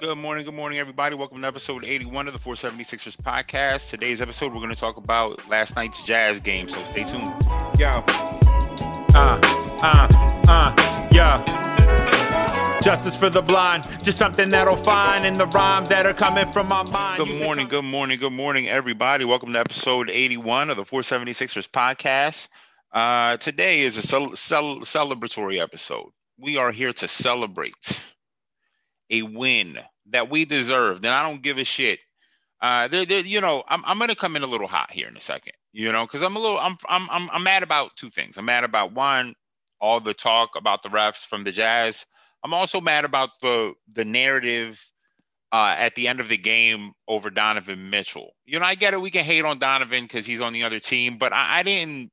Good 0.00 0.16
morning, 0.16 0.46
good 0.46 0.54
morning, 0.54 0.78
everybody. 0.78 1.14
Welcome 1.14 1.42
to 1.42 1.46
episode 1.46 1.84
81 1.84 2.26
of 2.26 2.32
the 2.32 2.38
476ers 2.38 3.18
podcast. 3.18 3.90
Today's 3.90 4.22
episode, 4.22 4.50
we're 4.54 4.60
going 4.60 4.70
to 4.70 4.74
talk 4.74 4.96
about 4.96 5.46
last 5.50 5.76
night's 5.76 6.02
Jazz 6.02 6.40
game, 6.40 6.70
so 6.70 6.82
stay 6.84 7.04
tuned. 7.04 7.24
Yo. 7.78 8.02
Uh, 9.12 9.38
uh, 9.82 10.08
uh, 10.48 11.08
yo. 11.12 12.80
Justice 12.80 13.14
for 13.14 13.28
the 13.28 13.42
blind, 13.42 13.84
just 14.02 14.16
something 14.16 14.48
that'll 14.48 14.74
find 14.74 15.26
in 15.26 15.34
the 15.34 15.44
rhyme 15.48 15.84
that 15.84 16.06
are 16.06 16.14
coming 16.14 16.50
from 16.50 16.68
my 16.68 16.82
mind. 16.90 17.22
Good 17.22 17.38
morning, 17.38 17.68
good 17.68 17.84
morning, 17.84 18.18
good 18.18 18.32
morning, 18.32 18.70
everybody. 18.70 19.26
Welcome 19.26 19.52
to 19.52 19.58
episode 19.58 20.08
81 20.08 20.70
of 20.70 20.78
the 20.78 20.84
476ers 20.84 21.68
podcast. 21.68 22.48
Uh, 22.90 23.36
today 23.36 23.80
is 23.80 23.98
a 23.98 24.02
cel- 24.02 24.34
cel- 24.34 24.80
celebratory 24.80 25.60
episode. 25.60 26.08
We 26.38 26.56
are 26.56 26.72
here 26.72 26.94
to 26.94 27.06
celebrate 27.06 28.02
a 29.10 29.22
win 29.22 29.78
that 30.10 30.30
we 30.30 30.44
deserve, 30.44 31.02
then 31.02 31.12
I 31.12 31.22
don't 31.22 31.42
give 31.42 31.58
a 31.58 31.64
shit. 31.64 32.00
Uh, 32.60 32.88
they're, 32.88 33.06
they're, 33.06 33.20
you 33.20 33.40
know, 33.40 33.64
I'm, 33.68 33.82
I'm 33.86 33.98
gonna 33.98 34.14
come 34.14 34.36
in 34.36 34.42
a 34.42 34.46
little 34.46 34.66
hot 34.66 34.90
here 34.90 35.08
in 35.08 35.16
a 35.16 35.20
second, 35.20 35.54
you 35.72 35.90
know, 35.92 36.04
because 36.04 36.22
I'm 36.22 36.36
a 36.36 36.38
little, 36.38 36.58
I'm, 36.58 36.76
I'm, 36.88 37.08
I'm, 37.10 37.30
I'm 37.30 37.42
mad 37.42 37.62
about 37.62 37.96
two 37.96 38.10
things. 38.10 38.36
I'm 38.36 38.44
mad 38.44 38.64
about 38.64 38.92
one, 38.92 39.34
all 39.80 40.00
the 40.00 40.14
talk 40.14 40.50
about 40.56 40.82
the 40.82 40.90
refs 40.90 41.24
from 41.24 41.44
the 41.44 41.52
Jazz. 41.52 42.04
I'm 42.44 42.54
also 42.54 42.80
mad 42.80 43.04
about 43.04 43.30
the 43.42 43.74
the 43.94 44.04
narrative 44.04 44.82
uh, 45.52 45.74
at 45.76 45.94
the 45.94 46.08
end 46.08 46.20
of 46.20 46.28
the 46.28 46.36
game 46.36 46.92
over 47.08 47.28
Donovan 47.28 47.90
Mitchell. 47.90 48.30
You 48.44 48.58
know, 48.58 48.66
I 48.66 48.74
get 48.74 48.94
it. 48.94 49.00
We 49.00 49.10
can 49.10 49.24
hate 49.24 49.44
on 49.44 49.58
Donovan 49.58 50.04
because 50.04 50.24
he's 50.24 50.40
on 50.40 50.52
the 50.52 50.62
other 50.62 50.78
team, 50.78 51.18
but 51.18 51.32
I, 51.32 51.58
I, 51.58 51.62
didn't 51.62 52.10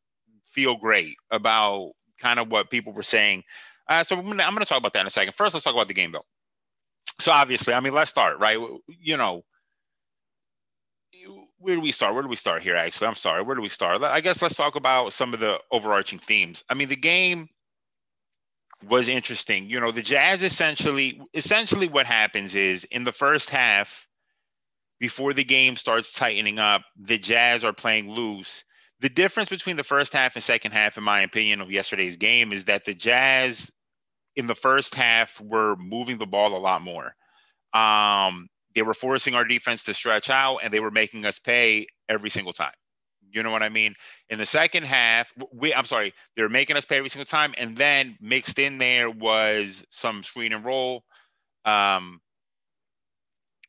feel 0.52 0.76
great 0.76 1.16
about 1.30 1.91
kind 2.20 2.40
of 2.40 2.50
what 2.50 2.72
people 2.72 2.94
were 2.94 3.04
saying. 3.04 3.44
Uh, 3.88 4.04
so 4.04 4.18
I'm 4.18 4.26
gonna 4.38 4.66
talk 4.66 4.80
about 4.80 4.94
that 4.94 5.02
in 5.02 5.08
a 5.08 5.12
second. 5.12 5.36
First, 5.36 5.54
let's 5.54 5.64
talk 5.64 5.74
about 5.74 5.88
the 5.88 5.94
game 5.94 6.12
though 6.12 6.26
so 7.20 7.31
obviously, 7.31 7.73
I 7.73 7.80
mean, 7.80 7.94
let's 7.94 8.12
start 8.12 8.39
right. 8.39 8.59
You 8.99 9.17
know, 9.17 9.44
where 11.59 11.76
do 11.76 11.81
we 11.81 11.91
start? 11.91 12.13
Where 12.13 12.24
do 12.24 12.29
we 12.29 12.35
start 12.35 12.62
here? 12.62 12.76
Actually, 12.76 13.07
I'm 13.07 13.15
sorry. 13.15 13.41
Where 13.43 13.55
do 13.55 13.62
we 13.62 13.70
start? 13.70 14.01
I 14.04 14.21
guess 14.21 14.41
let's 14.41 14.55
talk 14.55 14.76
about 14.76 15.13
some 15.13 15.34
of 15.34 15.40
the 15.40 15.59
overarching 15.71 16.20
themes. 16.20 16.63
I 16.70 16.74
mean, 16.74 16.90
the 16.90 16.96
game 16.96 17.49
was 18.87 19.07
interesting. 19.07 19.70
You 19.70 19.79
know, 19.79 19.91
the 19.91 20.04
Jazz 20.04 20.43
essentially, 20.43 21.20
essentially, 21.34 21.87
what 21.87 22.05
happens 22.05 22.54
is 22.54 22.84
in 22.85 23.04
the 23.04 23.12
first 23.12 23.49
half, 23.49 24.05
before 24.99 25.34
the 25.34 25.43
game 25.43 25.76
starts 25.76 26.12
tightening 26.12 26.59
up, 26.59 26.81
the 26.99 27.18
Jazz 27.18 27.63
are 27.63 27.74
playing 27.74 28.12
loose. 28.12 28.63
The 28.99 29.09
difference 29.09 29.49
between 29.49 29.77
the 29.77 29.84
first 29.84 30.13
half 30.13 30.35
and 30.35 30.43
second 30.43 30.71
half, 30.71 30.98
in 30.98 31.04
my 31.04 31.21
opinion, 31.21 31.62
of 31.62 31.71
yesterday's 31.71 32.18
game 32.18 32.52
is 32.52 32.65
that 32.65 32.85
the 32.85 32.96
Jazz 32.96 33.71
in 34.38 34.46
the 34.46 34.55
first 34.55 34.96
half 34.96 35.41
were 35.41 35.76
moving 35.77 36.20
the 36.20 36.27
ball 36.27 36.55
a 36.55 36.62
lot 36.62 36.82
more. 36.82 37.16
Um, 37.74 38.48
they 38.76 38.84
were 38.84 38.93
forcing 38.93 39.34
our 39.34 39.43
defense 39.43 39.84
to 39.85 39.93
stretch 39.96 40.30
out 40.30 40.60
and 40.63 40.71
they 40.71 40.80
were 40.80 40.91
making 40.91 41.26
us 41.26 41.40
pay 41.40 41.88
every 42.07 42.30
single 42.30 42.54
time. 42.54 42.71
You 43.32 43.43
know 43.43 43.52
what 43.52 43.63
I 43.63 43.70
mean? 43.70 43.96
In 44.30 44.38
the 44.38 44.46
second 44.46 44.84
half, 44.84 45.34
we 45.52 45.74
I'm 45.74 45.85
sorry, 45.85 46.13
they 46.35 46.43
were 46.43 46.49
making 46.49 46.77
us 46.77 46.85
pay 46.85 46.98
every 46.98 47.10
single 47.10 47.26
time. 47.26 47.54
And 47.58 47.76
then 47.76 48.15
mixed 48.21 48.60
in 48.60 48.77
there 48.77 49.10
was 49.10 49.84
some 49.90 50.24
screen 50.24 50.54
and 50.54 50.63
roll. 50.63 51.04
Um, 51.65 52.21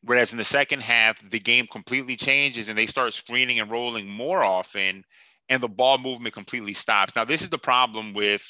whereas 0.02 0.33
in 0.33 0.39
the 0.39 0.44
second 0.44 0.83
half, 0.83 1.19
the 1.30 1.41
game 1.41 1.66
completely 1.66 2.14
changes 2.14 2.69
and 2.69 2.78
they 2.78 2.86
start 2.86 3.14
screening 3.14 3.58
and 3.58 3.70
rolling 3.70 4.08
more 4.08 4.44
often, 4.44 5.02
and 5.48 5.62
the 5.62 5.69
ball 5.69 5.96
movement 5.96 6.34
completely 6.34 6.74
stops. 6.74 7.16
Now, 7.16 7.24
this 7.24 7.42
is 7.42 7.50
the 7.50 7.58
problem 7.58 8.12
with 8.12 8.42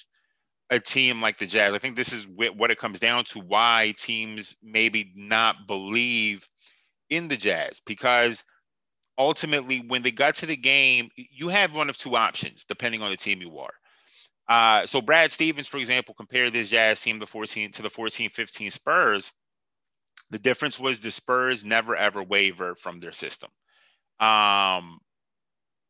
a 0.71 0.79
team 0.79 1.21
like 1.21 1.39
the 1.39 1.47
Jazz. 1.47 1.75
I 1.75 1.79
think 1.79 1.97
this 1.97 2.13
is 2.13 2.27
what 2.27 2.71
it 2.71 2.79
comes 2.79 3.01
down 3.01 3.25
to 3.25 3.41
why 3.41 3.95
teams 3.97 4.57
maybe 4.63 5.13
not 5.17 5.67
believe 5.67 6.47
in 7.09 7.29
the 7.29 7.37
Jazz 7.37 7.81
because 7.87 8.45
ultimately 9.17 9.85
when 9.89 10.03
they 10.03 10.11
got 10.11 10.35
to 10.37 10.47
the 10.47 10.57
game, 10.57 11.09
you 11.17 11.49
have 11.49 11.75
one 11.75 11.89
of 11.89 11.97
two 11.97 12.17
options 12.17 12.65
depending 12.65 13.03
on 13.03 13.11
the 13.11 13.17
team 13.17 13.41
you 13.41 13.59
are. 13.59 13.73
Uh, 14.49 14.87
so 14.87 15.03
Brad 15.03 15.31
Stevens, 15.31 15.69
for 15.69 15.79
example, 15.79 16.15
compared 16.15 16.53
this 16.53 16.69
Jazz 16.69 17.01
team 17.01 17.17
to 17.17 17.21
the 17.21 17.27
14 17.27 17.73
to 17.73 17.83
the 17.83 17.91
14-15 17.91 18.73
Spurs. 18.73 19.33
The 20.31 20.39
difference 20.39 20.79
was 20.79 21.01
the 21.01 21.11
Spurs 21.11 21.65
never 21.65 21.97
ever 21.97 22.23
wavered 22.23 22.79
from 22.79 22.99
their 22.99 23.13
system. 23.13 23.51
Um, 24.21 24.99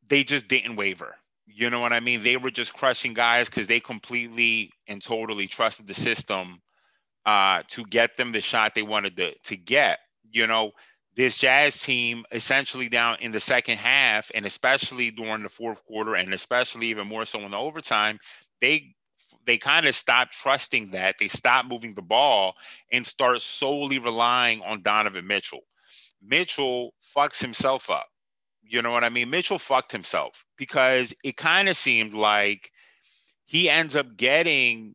they 0.08 0.24
just 0.24 0.48
didn't 0.48 0.76
waver. 0.76 1.16
You 1.50 1.70
know 1.70 1.80
what 1.80 1.92
I 1.92 2.00
mean? 2.00 2.22
They 2.22 2.36
were 2.36 2.50
just 2.50 2.74
crushing 2.74 3.14
guys 3.14 3.48
because 3.48 3.66
they 3.66 3.80
completely 3.80 4.70
and 4.86 5.02
totally 5.02 5.46
trusted 5.46 5.86
the 5.86 5.94
system 5.94 6.60
uh, 7.24 7.62
to 7.68 7.84
get 7.84 8.16
them 8.16 8.32
the 8.32 8.40
shot 8.40 8.74
they 8.74 8.82
wanted 8.82 9.16
to, 9.16 9.34
to 9.44 9.56
get. 9.56 9.98
You 10.30 10.46
know, 10.46 10.72
this 11.16 11.36
Jazz 11.36 11.82
team 11.82 12.24
essentially 12.30 12.88
down 12.88 13.16
in 13.20 13.32
the 13.32 13.40
second 13.40 13.78
half, 13.78 14.30
and 14.34 14.46
especially 14.46 15.10
during 15.10 15.42
the 15.42 15.48
fourth 15.48 15.84
quarter, 15.84 16.14
and 16.14 16.32
especially 16.32 16.88
even 16.88 17.08
more 17.08 17.24
so 17.24 17.40
in 17.40 17.50
the 17.50 17.56
overtime, 17.56 18.18
they 18.60 18.94
they 19.46 19.56
kind 19.56 19.86
of 19.86 19.96
stopped 19.96 20.34
trusting 20.34 20.90
that. 20.90 21.16
They 21.18 21.28
stopped 21.28 21.68
moving 21.68 21.94
the 21.94 22.02
ball 22.02 22.54
and 22.92 23.06
start 23.06 23.40
solely 23.40 23.98
relying 23.98 24.60
on 24.60 24.82
Donovan 24.82 25.26
Mitchell. 25.26 25.62
Mitchell 26.22 26.92
fucks 27.16 27.40
himself 27.40 27.88
up. 27.88 28.06
You 28.68 28.82
know 28.82 28.90
what 28.90 29.04
I 29.04 29.08
mean? 29.08 29.30
Mitchell 29.30 29.58
fucked 29.58 29.92
himself 29.92 30.44
because 30.56 31.14
it 31.24 31.36
kind 31.36 31.68
of 31.68 31.76
seemed 31.76 32.12
like 32.12 32.70
he 33.46 33.70
ends 33.70 33.96
up 33.96 34.16
getting, 34.16 34.94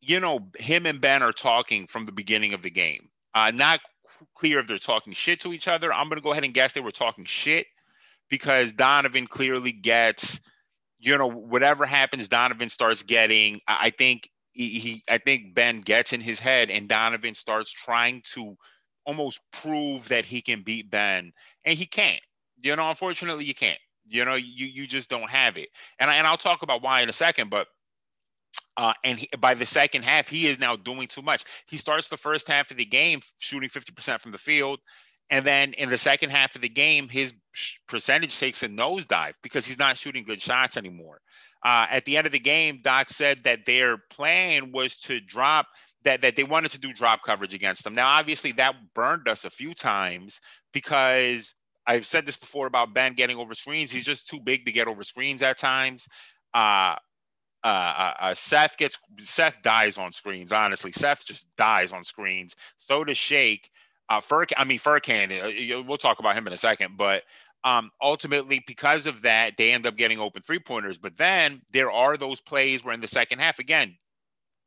you 0.00 0.18
know, 0.18 0.48
him 0.58 0.86
and 0.86 1.00
Ben 1.00 1.22
are 1.22 1.32
talking 1.32 1.86
from 1.86 2.06
the 2.06 2.12
beginning 2.12 2.54
of 2.54 2.62
the 2.62 2.70
game. 2.70 3.10
Uh, 3.34 3.50
not 3.50 3.80
clear 4.34 4.60
if 4.60 4.66
they're 4.66 4.78
talking 4.78 5.12
shit 5.12 5.40
to 5.40 5.52
each 5.52 5.68
other. 5.68 5.92
I'm 5.92 6.08
going 6.08 6.18
to 6.18 6.24
go 6.24 6.32
ahead 6.32 6.44
and 6.44 6.54
guess 6.54 6.72
they 6.72 6.80
were 6.80 6.90
talking 6.90 7.26
shit 7.26 7.66
because 8.30 8.72
Donovan 8.72 9.26
clearly 9.26 9.72
gets, 9.72 10.40
you 10.98 11.18
know, 11.18 11.30
whatever 11.30 11.84
happens, 11.84 12.28
Donovan 12.28 12.70
starts 12.70 13.02
getting, 13.02 13.60
I 13.68 13.90
think 13.90 14.30
he, 14.52 14.68
he 14.78 15.02
I 15.08 15.18
think 15.18 15.54
Ben 15.54 15.80
gets 15.80 16.12
in 16.12 16.20
his 16.20 16.38
head 16.38 16.70
and 16.70 16.88
Donovan 16.88 17.34
starts 17.34 17.70
trying 17.70 18.22
to 18.34 18.56
almost 19.04 19.40
prove 19.52 20.08
that 20.08 20.24
he 20.24 20.40
can 20.40 20.62
beat 20.62 20.90
Ben 20.90 21.32
and 21.64 21.78
he 21.78 21.86
can't 21.86 22.20
you 22.62 22.76
know, 22.76 22.88
unfortunately, 22.88 23.44
you 23.44 23.54
can't. 23.54 23.78
You 24.06 24.24
know, 24.24 24.34
you 24.34 24.66
you 24.66 24.86
just 24.86 25.08
don't 25.08 25.30
have 25.30 25.56
it. 25.56 25.68
And 25.98 26.10
I, 26.10 26.16
and 26.16 26.26
I'll 26.26 26.36
talk 26.36 26.62
about 26.62 26.82
why 26.82 27.02
in 27.02 27.08
a 27.08 27.14
second, 27.14 27.50
but. 27.50 27.68
Uh, 28.76 28.94
and 29.04 29.18
he, 29.18 29.28
by 29.38 29.52
the 29.52 29.66
second 29.66 30.04
half, 30.04 30.28
he 30.28 30.46
is 30.46 30.58
now 30.58 30.74
doing 30.74 31.06
too 31.06 31.20
much. 31.20 31.44
He 31.68 31.76
starts 31.76 32.08
the 32.08 32.16
first 32.16 32.48
half 32.48 32.70
of 32.70 32.78
the 32.78 32.84
game 32.84 33.20
shooting 33.38 33.68
50% 33.68 34.20
from 34.20 34.32
the 34.32 34.38
field. 34.38 34.78
And 35.28 35.44
then 35.44 35.74
in 35.74 35.90
the 35.90 35.98
second 35.98 36.30
half 36.30 36.54
of 36.56 36.62
the 36.62 36.68
game, 36.68 37.08
his 37.08 37.32
percentage 37.86 38.38
takes 38.38 38.62
a 38.62 38.68
nosedive 38.68 39.34
because 39.42 39.66
he's 39.66 39.78
not 39.78 39.96
shooting 39.96 40.24
good 40.24 40.42
shots 40.42 40.76
anymore. 40.76 41.20
Uh, 41.64 41.86
at 41.90 42.04
the 42.04 42.16
end 42.16 42.26
of 42.26 42.32
the 42.32 42.40
game, 42.40 42.80
Doc 42.82 43.10
said 43.10 43.44
that 43.44 43.66
their 43.66 43.98
plan 44.10 44.72
was 44.72 44.96
to 45.02 45.20
drop 45.20 45.66
that 46.04 46.22
that 46.22 46.34
they 46.34 46.44
wanted 46.44 46.70
to 46.70 46.80
do 46.80 46.92
drop 46.92 47.22
coverage 47.22 47.54
against 47.54 47.84
them. 47.84 47.94
Now, 47.94 48.08
obviously, 48.08 48.52
that 48.52 48.74
burned 48.94 49.28
us 49.28 49.44
a 49.44 49.50
few 49.50 49.74
times 49.74 50.40
because 50.72 51.54
I've 51.86 52.06
said 52.06 52.26
this 52.26 52.36
before 52.36 52.66
about 52.66 52.94
Ben 52.94 53.14
getting 53.14 53.38
over 53.38 53.54
screens. 53.54 53.90
He's 53.90 54.04
just 54.04 54.28
too 54.28 54.40
big 54.40 54.66
to 54.66 54.72
get 54.72 54.88
over 54.88 55.02
screens 55.02 55.42
at 55.42 55.58
times. 55.58 56.06
Uh, 56.54 56.96
uh, 57.62 57.66
uh, 57.66 58.14
uh, 58.20 58.34
Seth 58.34 58.76
gets 58.76 58.98
Seth 59.20 59.62
dies 59.62 59.98
on 59.98 60.12
screens. 60.12 60.52
Honestly, 60.52 60.92
Seth 60.92 61.26
just 61.26 61.46
dies 61.56 61.92
on 61.92 62.04
screens. 62.04 62.54
So 62.78 63.04
does 63.04 63.18
Shake. 63.18 63.70
Uh, 64.08 64.20
Furk, 64.20 64.52
I 64.56 64.64
mean 64.64 64.78
Furkan. 64.78 65.30
Uh, 65.30 65.82
we'll 65.82 65.98
talk 65.98 66.18
about 66.18 66.34
him 66.34 66.46
in 66.46 66.52
a 66.52 66.56
second, 66.56 66.96
but 66.96 67.22
um, 67.62 67.90
ultimately 68.02 68.62
because 68.66 69.06
of 69.06 69.22
that, 69.22 69.56
they 69.56 69.72
end 69.72 69.86
up 69.86 69.96
getting 69.96 70.18
open 70.18 70.42
three 70.42 70.58
pointers. 70.58 70.98
But 70.98 71.16
then 71.16 71.60
there 71.72 71.92
are 71.92 72.16
those 72.16 72.40
plays 72.40 72.82
where 72.82 72.94
in 72.94 73.00
the 73.00 73.08
second 73.08 73.40
half, 73.40 73.58
again, 73.58 73.96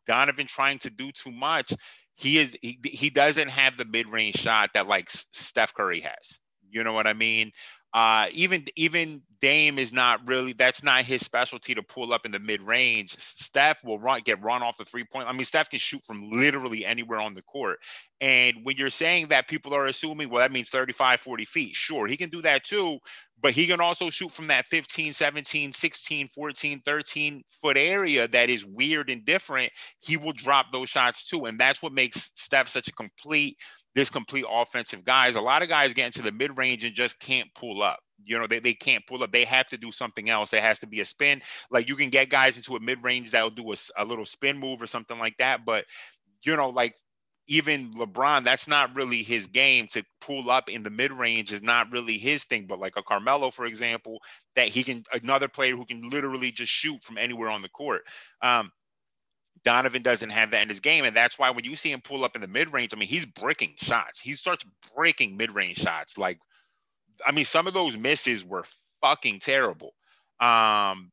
Donovan 0.06 0.48
trying 0.48 0.80
to 0.80 0.90
do 0.90 1.12
too 1.12 1.32
much. 1.32 1.74
He 2.16 2.38
is 2.38 2.56
he, 2.62 2.80
he 2.84 3.10
doesn't 3.10 3.50
have 3.50 3.76
the 3.76 3.86
mid 3.86 4.08
range 4.08 4.36
shot 4.36 4.70
that 4.76 4.88
like 4.88 5.10
Steph 5.10 5.74
Curry 5.74 6.02
has. 6.02 6.40
You 6.74 6.84
know 6.84 6.94
what 6.94 7.08
I 7.08 7.14
mean? 7.14 7.52
Uh, 7.94 8.28
even 8.34 8.66
even 8.76 9.22
Dame 9.40 9.78
is 9.78 9.94
not 9.94 10.28
really 10.28 10.54
that's 10.54 10.82
not 10.82 11.06
his 11.06 11.22
specialty 11.22 11.76
to 11.76 11.84
pull 11.84 12.12
up 12.12 12.26
in 12.26 12.32
the 12.32 12.40
mid 12.40 12.62
range. 12.62 13.16
Steph 13.20 13.84
will 13.84 14.00
run 14.00 14.22
get 14.26 14.42
run 14.42 14.64
off 14.64 14.78
the 14.78 14.86
three 14.86 15.04
point. 15.04 15.28
I 15.28 15.32
mean, 15.32 15.46
Steph 15.46 15.70
can 15.70 15.78
shoot 15.78 16.02
from 16.04 16.32
literally 16.32 16.86
anywhere 16.86 17.20
on 17.20 17.36
the 17.36 17.44
court. 17.44 17.78
And 18.20 18.58
when 18.64 18.78
you're 18.78 18.90
saying 18.90 19.28
that, 19.28 19.48
people 19.48 19.76
are 19.76 19.86
assuming, 19.86 20.30
well, 20.30 20.42
that 20.42 20.52
means 20.52 20.70
35, 20.70 21.20
40 21.20 21.46
feet. 21.46 21.76
Sure, 21.76 22.08
he 22.08 22.18
can 22.18 22.30
do 22.30 22.42
that 22.42 22.64
too, 22.64 22.98
but 23.42 23.52
he 23.52 23.68
can 23.68 23.82
also 23.82 24.10
shoot 24.10 24.32
from 24.32 24.48
that 24.48 24.68
15, 24.70 25.14
17, 25.14 25.74
16, 25.74 26.30
14, 26.30 26.82
13 26.84 27.44
foot 27.62 27.78
area 27.78 28.28
that 28.30 28.50
is 28.50 28.66
weird 28.66 29.10
and 29.12 29.26
different. 29.26 29.72
He 30.00 30.18
will 30.18 30.34
drop 30.34 30.68
those 30.72 30.90
shots 30.90 31.28
too. 31.28 31.46
And 31.46 31.60
that's 31.60 31.82
what 31.82 31.94
makes 31.94 32.32
Steph 32.36 32.70
such 32.70 32.88
a 32.88 32.94
complete 32.94 33.58
this 33.96 34.10
complete 34.10 34.46
offensive 34.50 35.04
guys. 35.04 35.36
A 35.36 35.42
lot 35.42 35.62
of 35.62 35.70
guys 35.70 35.94
get 35.94 36.08
into 36.08 36.22
the 36.22 36.32
mid 36.32 36.58
range 36.58 36.84
and 36.84 36.96
just 36.96 37.20
can't 37.20 37.54
pull 37.54 37.82
up. 37.82 38.00
You 38.26 38.40
know, 38.40 38.48
they, 38.48 38.60
they 38.60 38.74
can't 38.74 39.06
pull 39.06 39.22
up. 39.24 39.32
They 39.32 39.46
have 39.46 39.68
to 39.68 39.78
do 39.78 39.92
something 39.92 40.30
else. 40.30 40.50
There 40.50 40.62
has 40.62 40.80
to 40.80 40.88
be 40.88 41.02
a 41.02 41.06
spin. 41.06 41.42
Like 41.70 41.90
you 41.90 41.96
can 41.96 42.10
get 42.10 42.30
guys 42.30 42.58
into 42.58 42.76
a 42.76 42.80
mid 42.80 43.04
range 43.04 43.32
that'll 43.32 43.50
do 43.50 43.72
a, 43.72 43.76
a 43.98 44.06
little 44.06 44.26
spin 44.26 44.58
move 44.58 44.82
or 44.82 44.88
something 44.88 45.20
like 45.20 45.38
that. 45.38 45.66
But, 45.66 45.86
you 46.44 46.56
know, 46.56 46.70
like 46.70 46.96
even 47.48 47.94
LeBron, 47.94 48.44
that's 48.44 48.68
not 48.68 48.96
really 48.96 49.22
his 49.22 49.48
game 49.48 49.88
to 49.92 50.04
pull 50.22 50.50
up 50.50 50.70
in 50.70 50.84
the 50.84 50.90
mid 50.90 51.12
range 51.12 51.52
is 51.52 51.62
not 51.62 51.92
really 51.92 52.18
his 52.18 52.46
thing. 52.46 52.66
But 52.68 52.80
like 52.80 52.94
a 52.96 53.04
Carmelo, 53.04 53.52
for 53.52 53.66
example, 53.66 54.20
that 54.56 54.70
he 54.70 54.84
can 54.84 55.04
another 55.12 55.50
player 55.50 55.76
who 55.76 55.86
can 55.86 56.10
literally 56.10 56.52
just 56.52 56.72
shoot 56.72 57.04
from 57.04 57.18
anywhere 57.18 57.50
on 57.50 57.62
the 57.62 57.70
court. 57.70 58.04
Um, 58.42 58.72
Donovan 59.64 60.02
doesn't 60.02 60.30
have 60.30 60.52
that 60.52 60.62
in 60.62 60.70
his 60.70 60.80
game, 60.80 61.06
and 61.06 61.16
that's 61.16 61.40
why 61.40 61.50
when 61.50 61.66
you 61.66 61.76
see 61.76 61.92
him 61.92 62.02
pull 62.02 62.26
up 62.26 62.36
in 62.36 62.42
the 62.42 62.48
mid 62.48 62.74
range, 62.74 62.94
I 62.94 62.98
mean, 62.98 63.10
he's 63.10 63.26
breaking 63.26 63.76
shots. 63.78 64.20
He 64.20 64.34
starts 64.34 64.66
breaking 64.96 65.38
mid 65.38 65.52
range 65.52 65.78
shots. 65.78 66.18
Like, 66.18 66.40
I 67.26 67.32
mean, 67.32 67.46
some 67.46 67.68
of 67.68 67.74
those 67.74 67.98
misses 67.98 68.44
were 68.44 68.66
fucking 69.02 69.40
terrible. 69.40 69.94
Um, 70.40 71.12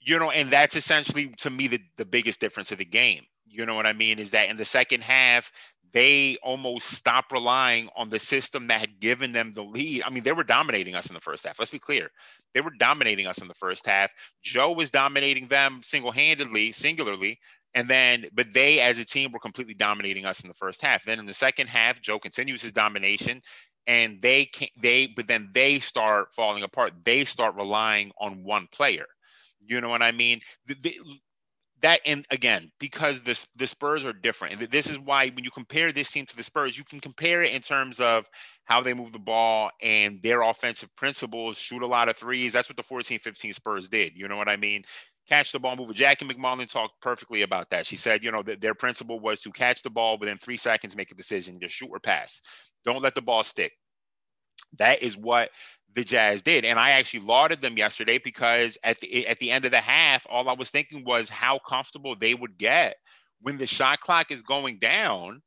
you 0.00 0.18
know, 0.18 0.30
and 0.30 0.50
that's 0.50 0.76
essentially 0.76 1.28
to 1.38 1.50
me 1.50 1.68
the, 1.68 1.80
the 1.96 2.04
biggest 2.04 2.40
difference 2.40 2.72
of 2.72 2.78
the 2.78 2.84
game. 2.84 3.22
You 3.46 3.66
know 3.66 3.74
what 3.74 3.86
I 3.86 3.92
mean? 3.92 4.18
Is 4.18 4.32
that 4.32 4.48
in 4.48 4.56
the 4.56 4.64
second 4.64 5.02
half, 5.02 5.50
they 5.92 6.36
almost 6.42 6.88
stopped 6.88 7.30
relying 7.30 7.88
on 7.96 8.10
the 8.10 8.18
system 8.18 8.66
that 8.66 8.80
had 8.80 8.98
given 8.98 9.30
them 9.30 9.52
the 9.52 9.62
lead. 9.62 10.02
I 10.04 10.10
mean, 10.10 10.24
they 10.24 10.32
were 10.32 10.42
dominating 10.42 10.96
us 10.96 11.06
in 11.06 11.14
the 11.14 11.20
first 11.20 11.46
half. 11.46 11.58
Let's 11.58 11.70
be 11.70 11.78
clear. 11.78 12.10
They 12.52 12.60
were 12.60 12.72
dominating 12.78 13.28
us 13.28 13.38
in 13.38 13.46
the 13.46 13.54
first 13.54 13.86
half. 13.86 14.10
Joe 14.42 14.72
was 14.72 14.90
dominating 14.90 15.46
them 15.46 15.80
single 15.84 16.10
handedly, 16.10 16.72
singularly. 16.72 17.38
And 17.74 17.88
then, 17.88 18.26
but 18.32 18.52
they 18.52 18.80
as 18.80 18.98
a 18.98 19.04
team 19.04 19.32
were 19.32 19.40
completely 19.40 19.74
dominating 19.74 20.24
us 20.26 20.40
in 20.40 20.48
the 20.48 20.54
first 20.54 20.80
half. 20.80 21.04
Then 21.04 21.18
in 21.18 21.26
the 21.26 21.34
second 21.34 21.68
half, 21.68 22.00
Joe 22.00 22.18
continues 22.20 22.62
his 22.62 22.72
domination 22.72 23.42
and 23.86 24.20
they 24.22 24.46
can 24.46 24.68
they 24.80 25.06
but 25.06 25.26
then 25.26 25.50
they 25.52 25.78
start 25.78 26.34
falling 26.34 26.62
apart. 26.62 26.92
They 27.04 27.24
start 27.24 27.54
relying 27.56 28.12
on 28.18 28.44
one 28.44 28.66
player. 28.72 29.06
You 29.66 29.80
know 29.80 29.88
what 29.88 30.02
i 30.02 30.12
mean? 30.12 30.40
The, 30.66 30.74
the, 30.82 31.00
that 31.82 32.00
and 32.06 32.24
again 32.30 32.70
because 32.78 33.20
this 33.20 33.46
the 33.56 33.66
spurs 33.66 34.04
are 34.04 34.12
different. 34.12 34.60
And 34.60 34.70
this 34.70 34.88
is 34.88 34.98
why 34.98 35.28
when 35.28 35.44
you 35.44 35.50
compare 35.50 35.92
this 35.92 36.10
team 36.10 36.26
to 36.26 36.36
the 36.36 36.42
spurs 36.42 36.78
you 36.78 36.84
can 36.84 37.00
compare 37.00 37.42
it 37.42 37.52
in 37.52 37.60
terms 37.60 38.00
of 38.00 38.26
how 38.64 38.82
they 38.82 38.94
move 38.94 39.12
the 39.12 39.18
ball 39.18 39.70
and 39.82 40.22
their 40.22 40.42
offensive 40.42 40.94
principles 40.96 41.58
shoot 41.58 41.82
a 41.82 41.86
lot 41.86 42.08
of 42.08 42.16
threes. 42.16 42.54
That's 42.54 42.68
what 42.68 42.76
the 42.76 42.82
14 42.82 43.18
15 43.18 43.52
spurs 43.52 43.88
did. 43.88 44.12
You 44.16 44.28
know 44.28 44.36
what 44.36 44.48
i 44.48 44.56
mean 44.56 44.84
catch 45.28 45.52
the 45.52 45.58
ball, 45.58 45.76
move. 45.76 45.94
Jackie 45.94 46.26
MacMullan 46.26 46.70
talked 46.70 47.00
perfectly 47.00 47.42
about 47.42 47.70
that. 47.70 47.86
She 47.86 47.96
said, 47.96 48.22
you 48.22 48.30
know, 48.30 48.42
that 48.42 48.60
their 48.60 48.74
principle 48.74 49.20
was 49.20 49.40
to 49.42 49.50
catch 49.50 49.82
the 49.82 49.90
ball 49.90 50.18
within 50.18 50.38
three 50.38 50.56
seconds, 50.56 50.96
make 50.96 51.10
a 51.10 51.14
decision, 51.14 51.60
just 51.60 51.74
shoot 51.74 51.88
or 51.90 52.00
pass. 52.00 52.40
Don't 52.84 53.02
let 53.02 53.14
the 53.14 53.22
ball 53.22 53.44
stick. 53.44 53.72
That 54.78 55.02
is 55.02 55.16
what 55.16 55.50
the 55.94 56.04
Jazz 56.04 56.42
did. 56.42 56.64
And 56.64 56.78
I 56.78 56.90
actually 56.90 57.20
lauded 57.20 57.62
them 57.62 57.76
yesterday 57.76 58.18
because 58.18 58.76
at 58.82 59.00
the 59.00 59.26
at 59.26 59.38
the 59.38 59.50
end 59.50 59.64
of 59.64 59.70
the 59.70 59.78
half, 59.78 60.26
all 60.28 60.48
I 60.48 60.54
was 60.54 60.70
thinking 60.70 61.04
was 61.04 61.28
how 61.28 61.58
comfortable 61.58 62.16
they 62.16 62.34
would 62.34 62.58
get 62.58 62.96
when 63.40 63.58
the 63.58 63.66
shot 63.66 64.00
clock 64.00 64.30
is 64.30 64.42
going 64.42 64.78
down, 64.78 65.42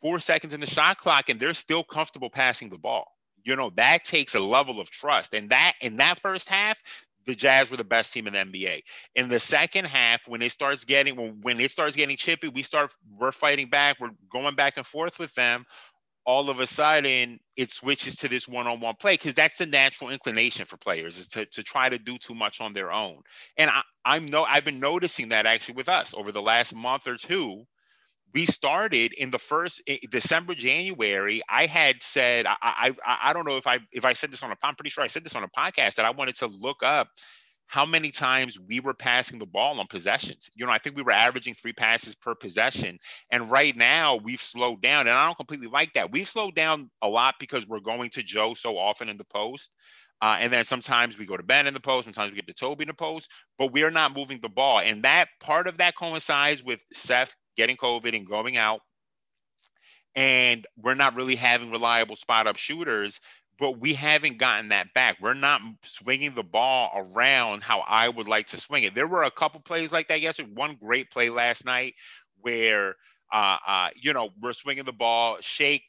four 0.00 0.20
seconds 0.20 0.54
in 0.54 0.60
the 0.60 0.66
shot 0.66 0.98
clock, 0.98 1.28
and 1.28 1.40
they're 1.40 1.54
still 1.54 1.82
comfortable 1.82 2.30
passing 2.30 2.68
the 2.68 2.78
ball. 2.78 3.06
You 3.44 3.56
know, 3.56 3.70
that 3.76 4.04
takes 4.04 4.34
a 4.34 4.40
level 4.40 4.80
of 4.80 4.90
trust. 4.90 5.34
And 5.34 5.50
that 5.50 5.74
in 5.80 5.96
that 5.96 6.20
first 6.20 6.48
half, 6.48 6.76
the 7.28 7.36
Jazz 7.36 7.70
were 7.70 7.76
the 7.76 7.84
best 7.84 8.12
team 8.12 8.26
in 8.26 8.32
the 8.32 8.38
NBA. 8.40 8.82
In 9.14 9.28
the 9.28 9.38
second 9.38 9.86
half, 9.86 10.26
when 10.26 10.42
it 10.42 10.50
starts 10.50 10.84
getting 10.84 11.14
when, 11.14 11.40
when 11.42 11.60
it 11.60 11.70
starts 11.70 11.94
getting 11.94 12.16
chippy, 12.16 12.48
we 12.48 12.62
start 12.64 12.90
we're 13.16 13.32
fighting 13.32 13.68
back, 13.68 13.98
we're 14.00 14.10
going 14.32 14.56
back 14.56 14.78
and 14.78 14.86
forth 14.86 15.18
with 15.18 15.34
them 15.34 15.64
all 16.28 16.50
of 16.50 16.60
a 16.60 16.66
sudden 16.66 17.40
it 17.56 17.70
switches 17.70 18.16
to 18.16 18.28
this 18.28 18.46
one-on-one 18.46 18.94
play 18.96 19.14
because 19.14 19.34
that's 19.34 19.56
the 19.56 19.64
natural 19.64 20.10
inclination 20.10 20.66
for 20.66 20.76
players 20.76 21.16
is 21.16 21.26
to, 21.26 21.46
to 21.46 21.62
try 21.62 21.88
to 21.88 21.98
do 21.98 22.18
too 22.18 22.34
much 22.34 22.60
on 22.60 22.74
their 22.74 22.92
own 22.92 23.22
and 23.56 23.70
I, 23.70 23.80
i'm 24.04 24.26
no 24.26 24.44
i've 24.44 24.64
been 24.64 24.78
noticing 24.78 25.30
that 25.30 25.46
actually 25.46 25.76
with 25.76 25.88
us 25.88 26.12
over 26.14 26.30
the 26.30 26.42
last 26.42 26.74
month 26.74 27.06
or 27.06 27.16
two 27.16 27.64
we 28.34 28.46
started 28.46 29.12
in 29.14 29.30
the 29.30 29.38
first 29.38 29.82
december 30.10 30.54
january 30.54 31.42
i 31.48 31.66
had 31.66 32.02
said 32.02 32.46
I, 32.46 32.56
I 32.62 32.94
i 33.06 33.32
don't 33.32 33.46
know 33.46 33.56
if 33.56 33.66
i 33.66 33.78
if 33.92 34.04
i 34.04 34.12
said 34.12 34.32
this 34.32 34.42
on 34.42 34.50
a 34.50 34.56
i'm 34.62 34.74
pretty 34.74 34.90
sure 34.90 35.04
i 35.04 35.08
said 35.08 35.24
this 35.24 35.34
on 35.34 35.44
a 35.44 35.48
podcast 35.48 35.94
that 35.96 36.04
i 36.04 36.10
wanted 36.10 36.36
to 36.36 36.46
look 36.46 36.82
up 36.82 37.08
how 37.68 37.84
many 37.84 38.10
times 38.10 38.58
we 38.58 38.80
were 38.80 38.94
passing 38.94 39.38
the 39.38 39.46
ball 39.46 39.78
on 39.78 39.86
possessions. 39.86 40.48
You 40.54 40.64
know, 40.64 40.72
I 40.72 40.78
think 40.78 40.96
we 40.96 41.02
were 41.02 41.12
averaging 41.12 41.54
three 41.54 41.74
passes 41.74 42.14
per 42.14 42.34
possession. 42.34 42.98
And 43.30 43.50
right 43.50 43.76
now 43.76 44.16
we've 44.16 44.40
slowed 44.40 44.80
down. 44.80 45.00
And 45.00 45.10
I 45.10 45.26
don't 45.26 45.36
completely 45.36 45.68
like 45.68 45.92
that. 45.92 46.10
We've 46.10 46.28
slowed 46.28 46.54
down 46.54 46.90
a 47.02 47.08
lot 47.08 47.34
because 47.38 47.68
we're 47.68 47.80
going 47.80 48.08
to 48.10 48.22
Joe 48.22 48.54
so 48.54 48.78
often 48.78 49.10
in 49.10 49.18
the 49.18 49.24
post. 49.24 49.70
Uh, 50.20 50.38
and 50.40 50.52
then 50.52 50.64
sometimes 50.64 51.18
we 51.18 51.26
go 51.26 51.36
to 51.36 51.42
Ben 51.42 51.66
in 51.66 51.74
the 51.74 51.80
post, 51.80 52.04
sometimes 52.04 52.30
we 52.30 52.36
get 52.36 52.46
to 52.48 52.54
Toby 52.54 52.82
in 52.82 52.88
the 52.88 52.94
post, 52.94 53.30
but 53.56 53.70
we're 53.72 53.90
not 53.90 54.16
moving 54.16 54.40
the 54.42 54.48
ball. 54.48 54.80
And 54.80 55.04
that 55.04 55.28
part 55.38 55.68
of 55.68 55.76
that 55.78 55.94
coincides 55.94 56.64
with 56.64 56.80
Seth 56.92 57.36
getting 57.58 57.76
COVID 57.76 58.16
and 58.16 58.26
going 58.26 58.56
out. 58.56 58.80
And 60.14 60.66
we're 60.76 60.94
not 60.94 61.14
really 61.14 61.36
having 61.36 61.70
reliable 61.70 62.16
spot 62.16 62.46
up 62.46 62.56
shooters 62.56 63.20
but 63.58 63.80
we 63.80 63.92
haven't 63.92 64.38
gotten 64.38 64.68
that 64.68 64.94
back. 64.94 65.16
We're 65.20 65.32
not 65.32 65.60
swinging 65.82 66.34
the 66.34 66.44
ball 66.44 66.92
around 66.94 67.62
how 67.62 67.80
I 67.80 68.08
would 68.08 68.28
like 68.28 68.46
to 68.48 68.56
swing 68.56 68.84
it. 68.84 68.94
There 68.94 69.08
were 69.08 69.24
a 69.24 69.30
couple 69.30 69.60
plays 69.60 69.92
like 69.92 70.08
that 70.08 70.20
yesterday. 70.20 70.50
One 70.54 70.76
great 70.80 71.10
play 71.10 71.28
last 71.28 71.64
night 71.64 71.94
where, 72.40 72.94
uh, 73.32 73.56
uh, 73.66 73.88
you 74.00 74.12
know, 74.12 74.30
we're 74.40 74.52
swinging 74.52 74.84
the 74.84 74.92
ball, 74.92 75.38
shake, 75.40 75.82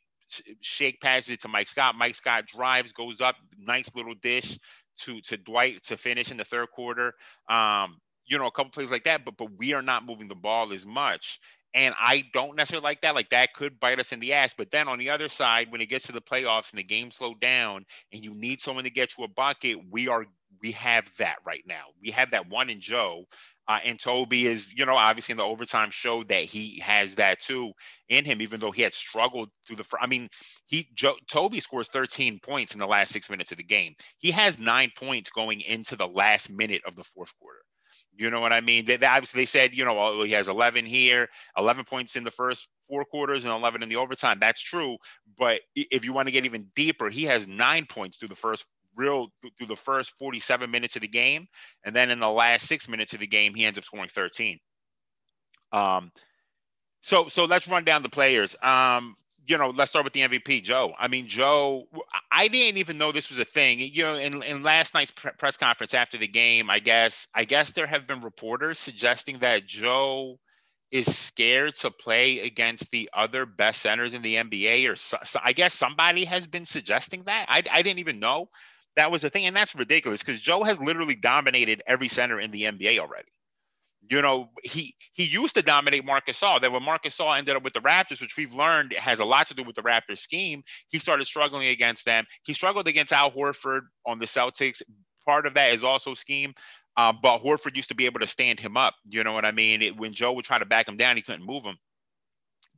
shake 0.62 1.00
passes 1.00 1.34
it 1.34 1.42
to 1.42 1.48
Mike 1.48 1.68
Scott. 1.68 1.96
Mike 1.96 2.16
Scott 2.16 2.48
drives, 2.48 2.92
goes 2.92 3.22
up, 3.22 3.36
nice 3.58 3.96
little 3.96 4.16
dish 4.16 4.58
to 5.02 5.22
to 5.22 5.38
Dwight 5.38 5.84
to 5.84 5.96
finish 5.96 6.32
in 6.32 6.38
the 6.38 6.44
third 6.44 6.70
quarter. 6.72 7.14
Um, 7.50 7.98
you 8.26 8.38
know, 8.38 8.48
a 8.48 8.52
couple 8.52 8.72
plays 8.72 8.92
like 8.92 9.06
that, 9.06 9.26
but 9.26 9.38
but 9.38 9.50
we 9.58 9.74
are 9.74 9.82
not 9.82 10.06
moving 10.06 10.28
the 10.28 10.36
ball 10.36 10.74
as 10.74 10.86
much. 10.86 11.40
And 11.74 11.94
I 12.00 12.24
don't 12.34 12.56
necessarily 12.56 12.84
like 12.84 13.02
that. 13.02 13.16
Like 13.16 13.30
that 13.30 13.54
could 13.54 13.80
bite 13.80 14.00
us 14.00 14.12
in 14.12 14.20
the 14.20 14.34
ass. 14.34 14.56
But 14.58 14.72
then 14.72 14.88
on 14.88 14.98
the 14.98 15.12
other 15.12 15.30
side, 15.30 15.72
when 15.72 15.82
it 15.82 15.90
gets 15.90 16.08
to 16.08 16.12
the 16.12 16.22
playoffs 16.22 16.72
and 16.72 16.80
the 16.80 16.84
game 16.84 17.12
slowed 17.12 17.40
down 17.40 17.86
and 18.12 18.24
you 18.24 18.34
need 18.34 18.60
someone 18.62 18.86
to 18.86 18.90
get 18.90 19.18
you 19.18 19.24
a 19.24 19.28
bucket, 19.28 19.78
we 19.92 20.08
are 20.08 20.26
we 20.62 20.72
have 20.72 21.10
that 21.18 21.38
right 21.46 21.64
now. 21.68 21.86
We 22.02 22.12
have 22.12 22.32
that 22.32 22.50
one 22.50 22.70
in 22.70 22.82
Joe. 22.82 23.26
Uh, 23.68 23.80
and 23.86 24.00
Toby 24.00 24.48
is, 24.48 24.68
you 24.74 24.84
know, 24.84 24.96
obviously 24.98 25.34
in 25.34 25.38
the 25.38 25.44
overtime 25.44 25.92
showed 25.92 26.30
that 26.30 26.44
he 26.44 26.80
has 26.80 27.14
that 27.16 27.40
too 27.40 27.72
in 28.08 28.26
him, 28.26 28.42
even 28.42 28.60
though 28.60 28.72
he 28.72 28.82
had 28.82 28.96
struggled 28.96 29.50
through 29.68 29.76
the. 29.76 29.86
I 30.02 30.08
mean, 30.08 30.28
he 30.66 30.90
Joe, 30.96 31.16
Toby 31.30 31.60
scores 31.60 31.88
13 31.90 32.40
points 32.40 32.74
in 32.74 32.80
the 32.80 32.88
last 32.88 33.14
six 33.14 33.30
minutes 33.30 33.52
of 33.52 33.60
the 33.60 33.64
game. 33.64 33.94
He 34.18 34.32
has 34.32 34.58
nine 34.58 34.92
points 34.98 35.30
going 35.30 35.62
into 35.62 35.96
the 35.96 36.08
last 36.08 36.50
minute 36.50 36.82
of 36.88 36.96
the 36.96 37.04
fourth 37.04 37.32
quarter. 37.40 37.60
You 38.20 38.30
know 38.30 38.42
what 38.42 38.52
I 38.52 38.60
mean? 38.60 38.84
They, 38.84 38.98
they 38.98 39.06
obviously 39.06 39.42
they 39.42 39.46
said, 39.46 39.74
you 39.74 39.86
know, 39.86 39.94
well, 39.94 40.24
he 40.24 40.34
has 40.34 40.50
11 40.50 40.86
here, 40.86 41.30
11 41.58 41.86
points 41.86 42.18
in 42.18 42.26
the 42.26 42.32
first 42.32 42.68
four 42.90 43.06
quarters 43.06 43.46
and 43.46 43.54
11 43.54 43.82
in 43.82 43.88
the 43.88 43.96
overtime. 43.96 44.40
That's 44.42 44.60
true. 44.60 44.98
But 45.38 45.62
if 45.74 46.04
you 46.04 46.12
want 46.12 46.28
to 46.28 46.34
get 46.34 46.44
even 46.44 46.68
deeper, 46.76 47.10
he 47.10 47.24
has 47.24 47.48
nine 47.48 47.86
points 47.86 48.18
through 48.18 48.28
the 48.28 48.36
first 48.36 48.66
real 48.94 49.30
through 49.58 49.68
the 49.68 49.76
first 49.78 50.12
47 50.20 50.70
minutes 50.70 50.98
of 50.98 51.02
the 51.02 51.08
game, 51.08 51.48
and 51.86 51.96
then 51.96 52.10
in 52.10 52.20
the 52.20 52.30
last 52.30 52.68
six 52.68 52.90
minutes 52.90 53.14
of 53.14 53.22
the 53.22 53.28
game, 53.28 53.56
he 53.56 53.64
ends 53.64 53.80
up 53.80 53.86
scoring 53.86 54.10
13. 54.10 54.60
Um, 55.72 56.12
so 57.02 57.30
so 57.30 57.46
let's 57.46 57.70
run 57.70 57.86
down 57.86 58.04
the 58.04 58.10
players. 58.10 58.58
Um, 58.62 59.16
you 59.50 59.58
know, 59.58 59.70
let's 59.70 59.90
start 59.90 60.04
with 60.04 60.14
the 60.14 60.22
MVP, 60.22 60.64
Joe. 60.64 60.94
I 61.00 61.08
mean, 61.08 61.28
Joe, 61.28 61.88
I 62.32 62.48
didn't 62.48 62.78
even 62.78 63.00
know 63.00 63.12
this 63.12 63.30
was 63.30 63.40
a 63.40 63.46
thing. 63.46 63.80
You 63.80 64.04
know, 64.04 64.16
in, 64.16 64.44
in 64.44 64.62
last 64.62 64.94
night's 64.94 65.10
pre- 65.10 65.32
press 65.40 65.58
conference 65.58 65.96
after 65.96 66.20
the 66.20 66.28
game, 66.28 66.70
I 66.70 66.78
guess, 66.78 67.28
I 67.34 67.46
guess 67.46 67.72
there 67.72 67.88
have 67.88 68.06
been 68.06 68.22
reporters 68.22 68.78
suggesting 68.78 69.40
that 69.40 69.66
Joe 69.66 70.40
is 70.92 71.18
scared 71.18 71.74
to 71.76 71.90
play 71.90 72.42
against 72.42 72.92
the 72.92 73.10
other 73.12 73.48
best 73.48 73.82
centers 73.82 74.14
in 74.14 74.22
the 74.22 74.36
NBA, 74.36 74.88
or 74.88 74.96
so, 74.96 75.18
so 75.24 75.40
I 75.44 75.54
guess 75.54 75.74
somebody 75.74 76.26
has 76.26 76.46
been 76.46 76.66
suggesting 76.66 77.24
that. 77.24 77.48
I, 77.50 77.64
I 77.72 77.82
didn't 77.82 78.00
even 78.00 78.20
know 78.20 78.50
that 78.98 79.12
was 79.12 79.24
a 79.24 79.32
thing, 79.32 79.48
and 79.48 79.56
that's 79.56 79.74
ridiculous 79.74 80.22
because 80.22 80.40
Joe 80.40 80.64
has 80.64 80.80
literally 80.80 81.16
dominated 81.16 81.82
every 81.88 82.08
center 82.08 82.40
in 82.40 82.52
the 82.52 82.64
NBA 82.64 83.00
already 83.00 83.30
you 84.08 84.22
know, 84.22 84.50
he 84.64 84.96
he 85.14 85.26
used 85.26 85.56
to 85.56 85.62
dominate 85.62 86.06
Marcus 86.06 86.40
Gasol. 86.40 86.62
Then 86.62 86.74
when 86.74 86.84
Marcus 86.84 87.18
Gasol 87.18 87.38
ended 87.38 87.56
up 87.56 87.64
with 87.64 87.74
the 87.74 87.82
Raptors, 87.82 88.22
which 88.22 88.38
we've 88.38 88.54
learned 88.54 88.94
has 88.94 89.20
a 89.20 89.26
lot 89.26 89.48
to 89.48 89.54
do 89.54 89.64
with 89.64 89.76
the 89.76 89.82
Raptors 89.82 90.20
scheme, 90.20 90.64
he 90.88 91.00
started 91.00 91.26
struggling 91.26 91.68
against 91.68 92.06
them. 92.06 92.26
He 92.44 92.54
struggled 92.54 92.88
against 92.88 93.14
Al 93.14 93.32
Horford 93.32 93.82
on 94.06 94.20
the 94.20 94.26
Celtics. 94.26 94.82
Part 95.26 95.46
of 95.46 95.54
that 95.56 95.74
is 95.74 95.84
also 95.84 96.14
scheme. 96.14 96.54
Uh, 96.98 97.14
but 97.14 97.40
Horford 97.40 97.76
used 97.76 97.90
to 97.90 97.96
be 97.96 98.06
able 98.06 98.20
to 98.20 98.28
stand 98.28 98.60
him 98.60 98.76
up. 98.76 98.96
You 99.08 99.24
know 99.24 99.34
what 99.34 99.46
I 99.46 99.52
mean? 99.52 99.82
It, 99.82 99.98
when 99.98 100.14
Joe 100.14 100.34
would 100.34 100.46
try 100.46 100.60
to 100.60 100.66
back 100.66 100.88
him 100.88 100.98
down, 100.98 101.16
he 101.16 101.22
couldn't 101.22 101.46
move 101.46 101.64
him. 101.64 101.78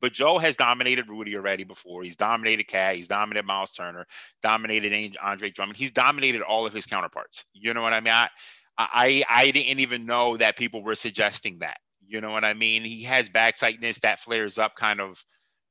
But 0.02 0.14
Joe 0.14 0.40
has 0.40 0.56
dominated 0.56 1.08
Rudy 1.08 1.36
already 1.36 1.64
before. 1.64 2.04
He's 2.04 2.16
dominated 2.16 2.64
KAT. 2.64 2.96
He's 2.96 3.08
dominated 3.08 3.46
Miles 3.46 3.72
Turner. 3.72 4.08
Dominated 4.42 5.16
Andre 5.22 5.52
Drummond. 5.52 5.78
He's 5.78 5.92
dominated 5.92 6.42
all 6.42 6.66
of 6.66 6.74
his 6.74 6.88
counterparts. 6.88 7.46
You 7.54 7.74
know 7.76 7.84
what 7.84 7.94
I 7.94 8.00
mean? 8.00 8.14
I, 8.14 8.30
I 8.78 9.24
I 9.30 9.52
didn't 9.52 9.80
even 9.80 10.06
know 10.06 10.38
that 10.38 10.58
people 10.58 10.84
were 10.84 10.96
suggesting 10.96 11.60
that. 11.60 11.78
You 12.06 12.22
know 12.22 12.32
what 12.32 12.44
I 12.44 12.54
mean? 12.54 12.84
He 12.84 13.04
has 13.04 13.30
back 13.30 13.58
tightness 13.58 14.00
that 14.00 14.20
flares 14.20 14.58
up 14.58 14.76
kind 14.76 15.00
of 15.00 15.24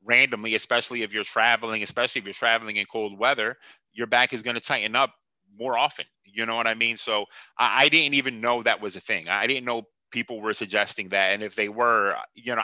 randomly, 0.05 0.55
especially 0.55 1.03
if 1.03 1.13
you're 1.13 1.25
traveling, 1.25 1.83
especially 1.83 2.21
if 2.21 2.25
you're 2.25 2.35
traveling 2.35 2.77
in 2.77 2.87
cold 2.87 3.19
weather. 3.19 3.57
Your 3.93 4.07
back 4.07 4.33
is 4.33 4.43
going 4.43 4.55
to 4.55 4.61
tighten 4.61 4.97
up 4.97 5.13
more 5.59 5.77
often. 5.77 6.07
You 6.25 6.47
know 6.47 6.57
what 6.57 6.67
I 6.67 6.75
mean? 6.75 6.97
So 6.97 7.27
I, 7.59 7.85
I, 7.85 7.89
didn't 7.89 8.15
even 8.15 8.41
know 8.41 8.63
that 8.63 8.81
was 8.81 8.97
a 8.97 9.01
thing. 9.01 9.29
I 9.29 9.47
didn't 9.47 9.65
know 9.65 9.83
people 10.13 10.41
were 10.41 10.55
suggesting 10.55 11.09
that, 11.11 11.33
and 11.33 11.43
if 11.43 11.55
they 11.57 11.69
were, 11.69 12.17
you 12.35 12.55
know, 12.55 12.63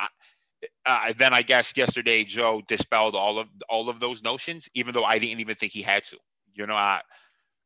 uh, 0.86 1.12
then 1.18 1.34
I 1.34 1.42
guess 1.42 1.76
yesterday 1.76 2.24
Joe 2.24 2.62
dispelled 2.66 3.14
all 3.14 3.38
of 3.38 3.48
all 3.68 3.88
of 3.88 4.00
those 4.00 4.22
notions, 4.22 4.68
even 4.74 4.94
though 4.94 5.04
I 5.04 5.18
didn't 5.18 5.40
even 5.40 5.56
think 5.56 5.72
he 5.72 5.82
had 5.82 6.04
to. 6.04 6.16
You 6.54 6.66
know, 6.66 6.74
I 6.74 7.02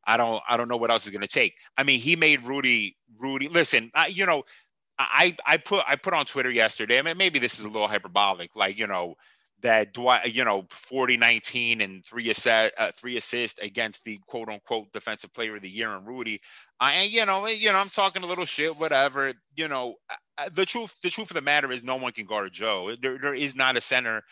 I 0.07 0.17
don't 0.17 0.43
I 0.49 0.57
don't 0.57 0.69
know 0.69 0.77
what 0.77 0.91
else 0.91 1.05
is 1.05 1.11
going 1.11 1.23
to 1.23 1.29
take. 1.29 1.55
I 1.77 1.83
mean, 1.83 2.01
he 2.01 2.17
made 2.17 2.47
Rudy 2.47 2.97
Rudy. 3.19 3.49
Listen, 3.49 3.91
I, 3.95 4.07
you 4.09 4.27
know, 4.27 4.45
I 4.99 5.37
I 5.47 5.57
put 5.57 5.85
I 5.87 5.97
put 5.97 6.15
on 6.15 6.27
Twitter 6.27 6.51
yesterday. 6.51 6.99
I 6.99 7.03
mean, 7.03 7.19
maybe 7.19 7.39
this 7.39 7.59
is 7.59 7.65
a 7.65 7.69
little 7.69 7.89
hyperbolic, 7.89 8.57
like 8.57 8.79
you 8.79 8.87
know 8.87 9.15
that 9.63 9.93
Dwight, 9.93 10.35
you 10.35 10.45
know, 10.45 10.67
40 10.71 11.17
19 11.17 11.81
and 11.81 12.05
three 12.05 12.31
assist, 12.31 12.73
uh, 12.79 12.91
three 12.97 13.17
assists 13.17 13.59
against 13.61 14.05
the 14.05 14.19
quote 14.27 14.49
unquote 14.49 14.93
defensive 14.93 15.33
player 15.33 15.57
of 15.57 15.63
the 15.63 15.71
year 15.71 15.91
and 15.95 16.07
Rudy. 16.07 16.41
I, 16.81 17.03
you 17.03 17.27
know, 17.27 17.47
you 17.47 17.71
know, 17.71 17.79
I'm 17.79 17.91
talking 17.91 18.23
a 18.23 18.27
little 18.27 18.47
shit, 18.47 18.79
whatever. 18.79 19.35
You 19.55 19.69
know, 19.69 19.97
the 20.53 20.65
truth, 20.65 20.95
the 21.03 21.11
truth 21.11 21.31
of 21.31 21.35
the 21.35 21.43
matter 21.43 21.71
is, 21.71 21.85
no 21.85 21.97
one 21.97 22.13
can 22.13 22.25
guard 22.25 22.53
Joe. 22.53 22.97
There, 23.01 23.19
there 23.19 23.35
is 23.35 23.55
not 23.55 23.77
a 23.77 23.81
center 23.81 24.23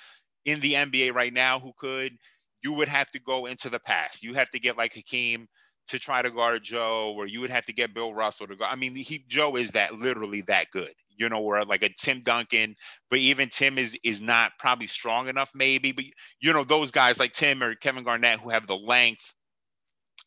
in 0.45 0.61
the 0.61 0.75
NBA 0.75 1.15
right 1.15 1.33
now 1.33 1.61
who 1.61 1.73
could. 1.77 2.17
You 2.63 2.73
would 2.75 2.89
have 2.89 3.11
to 3.13 3.21
go 3.21 3.47
into 3.47 3.71
the 3.71 3.79
past. 3.79 4.23
You 4.23 4.35
have 4.35 4.51
to 4.51 4.59
get 4.59 4.77
like 4.77 4.95
Hakeem 4.95 5.47
to 5.89 5.99
try 5.99 6.23
to 6.23 6.31
guard 6.31 6.63
Joe, 6.65 7.15
or 7.17 7.27
you 7.27 7.41
would 7.41 7.51
have 7.51 7.65
to 7.67 7.73
get 7.73 7.95
Bill 7.95 8.13
Russell 8.13 8.47
to 8.49 8.57
go. 8.57 8.65
I 8.65 8.75
mean, 8.75 8.95
he 8.95 9.25
Joe 9.29 9.57
is 9.57 9.73
that 9.73 9.95
literally 9.95 10.43
that 10.43 10.71
good 10.73 10.93
you 11.19 11.29
know, 11.29 11.43
or 11.43 11.63
like 11.65 11.83
a 11.83 11.91
Tim 11.91 12.23
Duncan, 12.23 12.77
but 13.11 13.19
even 13.19 13.49
Tim 13.49 13.77
is 13.77 13.99
is 14.05 14.21
not 14.21 14.53
probably 14.59 14.87
strong 14.87 15.29
enough, 15.29 15.51
maybe. 15.55 15.93
But 15.93 16.05
you 16.41 16.53
know, 16.53 16.65
those 16.65 16.91
guys 16.91 17.19
like 17.19 17.33
Tim 17.33 17.63
or 17.63 17.75
Kevin 17.75 18.05
Garnett 18.05 18.41
who 18.41 18.51
have 18.51 18.67
the 18.67 18.77
length 18.77 19.35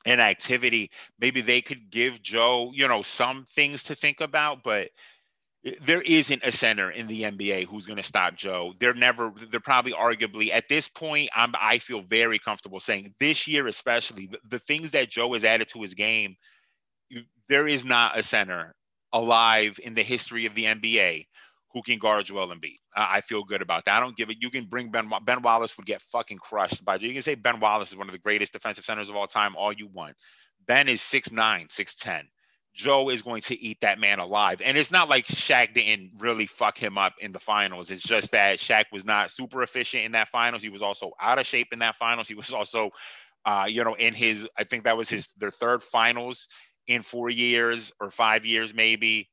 and 0.06 0.22
activity, 0.22 0.92
maybe 1.20 1.42
they 1.42 1.62
could 1.62 1.90
give 1.90 2.22
Joe, 2.22 2.72
you 2.74 2.88
know, 2.88 3.02
some 3.02 3.46
things 3.56 3.86
to 3.86 3.96
think 3.96 4.22
about, 4.22 4.64
but 4.64 4.90
there 5.84 6.02
isn't 6.02 6.42
a 6.44 6.52
center 6.52 6.90
in 6.90 7.08
the 7.08 7.22
NBA 7.22 7.68
who's 7.68 7.86
going 7.86 7.98
to 7.98 8.04
stop 8.04 8.36
Joe. 8.36 8.74
They're 8.80 8.96
never. 8.96 9.32
They're 9.52 9.60
probably 9.60 9.94
arguably 9.94 10.52
at 10.52 10.68
this 10.68 10.88
point. 10.88 11.30
I'm. 11.36 11.54
I 11.60 11.78
feel 11.78 12.02
very 12.02 12.40
comfortable 12.40 12.80
saying 12.80 13.14
this 13.20 13.48
year, 13.48 13.68
especially 13.68 14.28
the, 14.28 14.40
the 14.50 14.60
things 14.60 14.92
that 14.92 15.10
Joe 15.10 15.34
has 15.34 15.44
added 15.44 15.68
to 15.70 15.82
his 15.82 15.94
game. 15.94 16.36
There 17.48 17.68
is 17.68 17.86
not 17.86 18.18
a 18.18 18.24
center 18.24 18.74
alive 19.14 19.80
in 19.84 19.94
the 19.94 20.04
history 20.04 20.46
of 20.46 20.56
the 20.56 20.66
NBA 20.66 21.28
who 21.74 21.82
can 21.84 22.00
guard 22.00 22.26
Joel 22.26 22.48
Embiid. 22.48 22.80
Uh, 22.96 23.08
I 23.10 23.22
feel 23.22 23.44
good 23.44 23.62
about 23.62 23.86
that. 23.86 23.98
I 23.98 24.00
don't 24.00 24.18
give 24.18 24.30
it. 24.30 24.38
You 24.40 24.50
can 24.50 24.66
bring 24.66 24.90
Ben. 24.90 25.12
Ben 25.24 25.42
Wallace 25.44 25.78
would 25.78 25.86
get 25.86 26.02
fucking 26.02 26.40
crushed 26.40 26.84
by. 26.84 26.96
You 26.96 27.14
can 27.14 27.22
say 27.22 27.36
Ben 27.36 27.60
Wallace 27.60 27.92
is 27.92 27.98
one 27.98 28.08
of 28.08 28.14
the 28.14 28.20
greatest 28.20 28.54
defensive 28.54 28.86
centers 28.86 29.10
of 29.10 29.16
all 29.16 29.28
time, 29.28 29.56
all 29.56 29.72
you 29.72 29.88
want. 29.88 30.16
Ben 30.66 30.88
is 30.88 31.02
6'9", 31.02 31.68
6'10". 31.68 32.24
Joe 32.74 33.10
is 33.10 33.22
going 33.22 33.42
to 33.42 33.60
eat 33.60 33.82
that 33.82 34.00
man 34.00 34.20
alive. 34.20 34.62
And 34.64 34.78
it's 34.78 34.92
not 34.92 35.10
like 35.10 35.26
Shaq 35.26 35.74
didn't 35.74 36.12
really 36.20 36.46
fuck 36.46 36.78
him 36.78 36.98
up 36.98 37.14
in 37.20 37.32
the 37.32 37.40
finals. 37.40 37.92
It's 37.92 38.04
just 38.04 38.32
that 38.32 38.60
Shaq 38.60 38.86
was 38.92 39.04
not 39.04 39.32
super 39.32 39.62
efficient 39.62 40.06
in 40.06 40.14
that 40.14 40.30
finals. 40.30 40.64
He 40.64 40.70
was 40.70 40.82
also 40.82 41.12
out 41.20 41.40
of 41.40 41.46
shape 41.46 41.68
in 41.74 41.80
that 41.80 41.98
finals. 41.98 42.28
He 42.28 42.36
was 42.36 42.52
also, 42.54 42.92
uh, 43.46 43.66
you 43.68 43.84
know, 43.84 43.96
in 43.96 44.14
his, 44.14 44.48
I 44.58 44.64
think 44.64 44.86
that 44.86 44.96
was 44.96 45.10
his 45.10 45.28
their 45.38 45.52
third 45.52 45.84
finals 45.84 46.48
in 46.88 47.02
four 47.04 47.30
years 47.30 47.92
or 48.00 48.10
five 48.10 48.46
years, 48.46 48.74
maybe. 48.74 49.30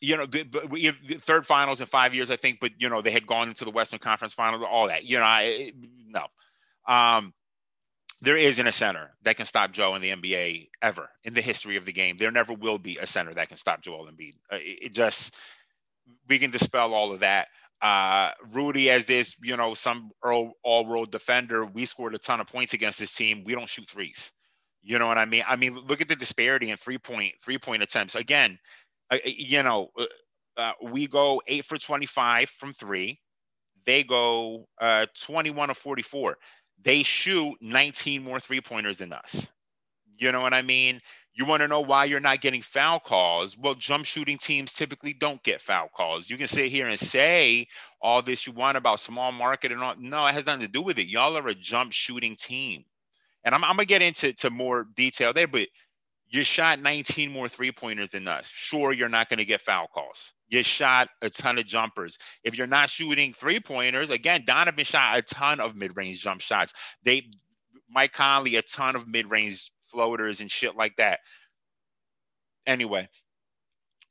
You 0.00 0.16
know, 0.16 0.26
but 0.26 0.70
we 0.70 0.84
have 0.84 0.96
third 1.22 1.44
finals 1.44 1.80
in 1.80 1.86
five 1.86 2.14
years, 2.14 2.30
I 2.30 2.36
think. 2.36 2.60
But 2.60 2.72
you 2.78 2.88
know, 2.88 3.02
they 3.02 3.10
had 3.10 3.26
gone 3.26 3.48
into 3.48 3.64
the 3.64 3.70
Western 3.72 3.98
Conference 3.98 4.32
Finals, 4.32 4.62
all 4.62 4.88
that. 4.88 5.04
You 5.04 5.18
know, 5.18 5.24
I, 5.24 5.72
no. 6.06 6.26
Um, 6.86 7.32
there 8.20 8.36
isn't 8.36 8.66
a 8.66 8.72
center 8.72 9.10
that 9.22 9.36
can 9.36 9.46
stop 9.46 9.72
Joe 9.72 9.94
in 9.94 10.02
the 10.02 10.10
NBA 10.10 10.70
ever 10.82 11.08
in 11.24 11.34
the 11.34 11.40
history 11.40 11.76
of 11.76 11.84
the 11.84 11.92
game. 11.92 12.16
There 12.16 12.30
never 12.30 12.52
will 12.52 12.78
be 12.78 12.98
a 12.98 13.06
center 13.06 13.32
that 13.34 13.48
can 13.48 13.56
stop 13.56 13.82
Joel 13.82 14.06
Embiid. 14.06 14.34
Uh, 14.52 14.56
it, 14.56 14.78
it 14.82 14.94
just 14.94 15.34
we 16.28 16.38
can 16.38 16.50
dispel 16.50 16.94
all 16.94 17.12
of 17.12 17.20
that. 17.20 17.48
Uh, 17.80 18.30
Rudy, 18.52 18.90
as 18.90 19.06
this, 19.06 19.36
you 19.40 19.56
know, 19.56 19.74
some 19.74 20.10
all-world 20.22 21.12
defender, 21.12 21.64
we 21.64 21.84
scored 21.84 22.14
a 22.14 22.18
ton 22.18 22.40
of 22.40 22.48
points 22.48 22.72
against 22.72 22.98
this 22.98 23.14
team. 23.14 23.44
We 23.44 23.54
don't 23.54 23.68
shoot 23.68 23.88
threes. 23.88 24.32
You 24.82 24.98
know 24.98 25.06
what 25.06 25.18
I 25.18 25.24
mean? 25.24 25.44
I 25.46 25.56
mean, 25.56 25.76
look 25.86 26.00
at 26.00 26.08
the 26.08 26.16
disparity 26.16 26.70
in 26.70 26.76
three 26.76 26.98
point 26.98 27.34
three 27.44 27.58
point 27.58 27.82
attempts. 27.82 28.14
Again, 28.14 28.58
uh, 29.10 29.18
you 29.24 29.62
know, 29.62 29.90
uh, 29.98 30.06
uh, 30.56 30.72
we 30.82 31.06
go 31.06 31.42
eight 31.46 31.64
for 31.66 31.78
twenty 31.78 32.06
five 32.06 32.48
from 32.48 32.72
three. 32.72 33.20
They 33.86 34.02
go 34.02 34.66
uh, 34.80 35.06
twenty 35.20 35.50
one 35.50 35.70
of 35.70 35.76
forty 35.76 36.02
four. 36.02 36.36
They 36.82 37.02
shoot 37.02 37.56
nineteen 37.60 38.24
more 38.24 38.40
three 38.40 38.60
pointers 38.60 38.98
than 38.98 39.12
us. 39.12 39.46
You 40.18 40.32
know 40.32 40.40
what 40.40 40.54
I 40.54 40.62
mean? 40.62 41.00
You 41.34 41.46
want 41.46 41.62
to 41.62 41.68
know 41.68 41.80
why 41.80 42.06
you're 42.06 42.20
not 42.20 42.40
getting 42.40 42.62
foul 42.62 43.00
calls? 43.00 43.56
Well, 43.56 43.74
jump 43.74 44.06
shooting 44.06 44.38
teams 44.38 44.72
typically 44.74 45.12
don't 45.14 45.42
get 45.44 45.62
foul 45.62 45.88
calls. 45.96 46.28
You 46.30 46.36
can 46.38 46.48
sit 46.48 46.66
here 46.70 46.88
and 46.88 46.98
say 46.98 47.68
all 48.02 48.22
this 48.22 48.46
you 48.46 48.52
want 48.52 48.76
about 48.76 49.00
small 49.00 49.32
market 49.32 49.72
and 49.72 49.82
all. 49.82 49.94
No, 49.98 50.26
it 50.26 50.34
has 50.34 50.46
nothing 50.46 50.62
to 50.66 50.68
do 50.68 50.82
with 50.82 50.98
it. 50.98 51.08
Y'all 51.08 51.38
are 51.38 51.48
a 51.48 51.54
jump 51.54 51.92
shooting 51.92 52.36
team 52.36 52.84
and 53.44 53.54
I'm, 53.54 53.64
I'm 53.64 53.72
gonna 53.76 53.86
get 53.86 54.02
into 54.02 54.32
to 54.34 54.50
more 54.50 54.86
detail 54.96 55.32
there, 55.32 55.48
but 55.48 55.68
you 56.30 56.44
shot 56.44 56.80
19 56.80 57.32
more 57.32 57.48
three 57.48 57.72
pointers 57.72 58.10
than 58.10 58.28
us. 58.28 58.50
Sure, 58.52 58.92
you're 58.92 59.08
not 59.08 59.28
going 59.28 59.38
to 59.38 59.44
get 59.44 59.62
foul 59.62 59.86
calls. 59.86 60.32
You 60.48 60.62
shot 60.62 61.08
a 61.22 61.30
ton 61.30 61.58
of 61.58 61.66
jumpers. 61.66 62.18
If 62.44 62.56
you're 62.56 62.66
not 62.66 62.90
shooting 62.90 63.32
three 63.32 63.60
pointers, 63.60 64.10
again, 64.10 64.44
Donovan 64.46 64.84
shot 64.84 65.16
a 65.16 65.22
ton 65.22 65.60
of 65.60 65.74
mid 65.74 65.96
range 65.96 66.20
jump 66.20 66.40
shots. 66.40 66.74
They, 67.02 67.30
Mike 67.90 68.12
Conley, 68.12 68.56
a 68.56 68.62
ton 68.62 68.96
of 68.96 69.08
mid 69.08 69.30
range 69.30 69.70
floaters 69.86 70.40
and 70.40 70.50
shit 70.50 70.76
like 70.76 70.96
that. 70.96 71.20
Anyway, 72.66 73.08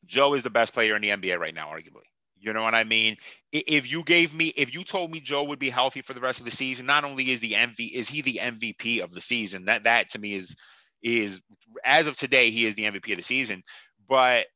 Joe 0.06 0.34
is 0.34 0.42
the 0.42 0.50
best 0.50 0.74
player 0.74 0.96
in 0.96 1.02
the 1.02 1.10
NBA 1.10 1.38
right 1.38 1.54
now, 1.54 1.68
arguably. 1.68 2.06
You 2.40 2.54
know 2.54 2.64
what 2.64 2.76
I 2.76 2.84
mean? 2.84 3.18
If 3.52 3.92
you 3.92 4.04
gave 4.04 4.34
me, 4.34 4.54
if 4.56 4.74
you 4.74 4.84
told 4.84 5.12
me 5.12 5.20
Joe 5.20 5.44
would 5.44 5.60
be 5.60 5.70
healthy 5.70 6.02
for 6.02 6.14
the 6.14 6.22
rest 6.22 6.40
of 6.40 6.46
the 6.46 6.52
season, 6.52 6.86
not 6.86 7.04
only 7.04 7.32
is 7.32 7.40
the 7.40 7.54
MV, 7.54 7.92
is 7.94 8.08
he 8.08 8.22
the 8.22 8.40
MVP 8.42 9.02
of 9.02 9.12
the 9.12 9.22
season? 9.22 9.66
That 9.66 9.84
that 9.86 10.10
to 10.12 10.20
me 10.20 10.34
is 10.34 10.56
is 11.02 11.42
as 11.84 12.08
of 12.08 12.18
today 12.18 12.50
he 12.50 12.66
is 12.66 12.76
the 12.76 12.84
MVP 12.84 13.12
of 13.12 13.18
the 13.18 13.24
season, 13.24 13.64
but 14.08 14.48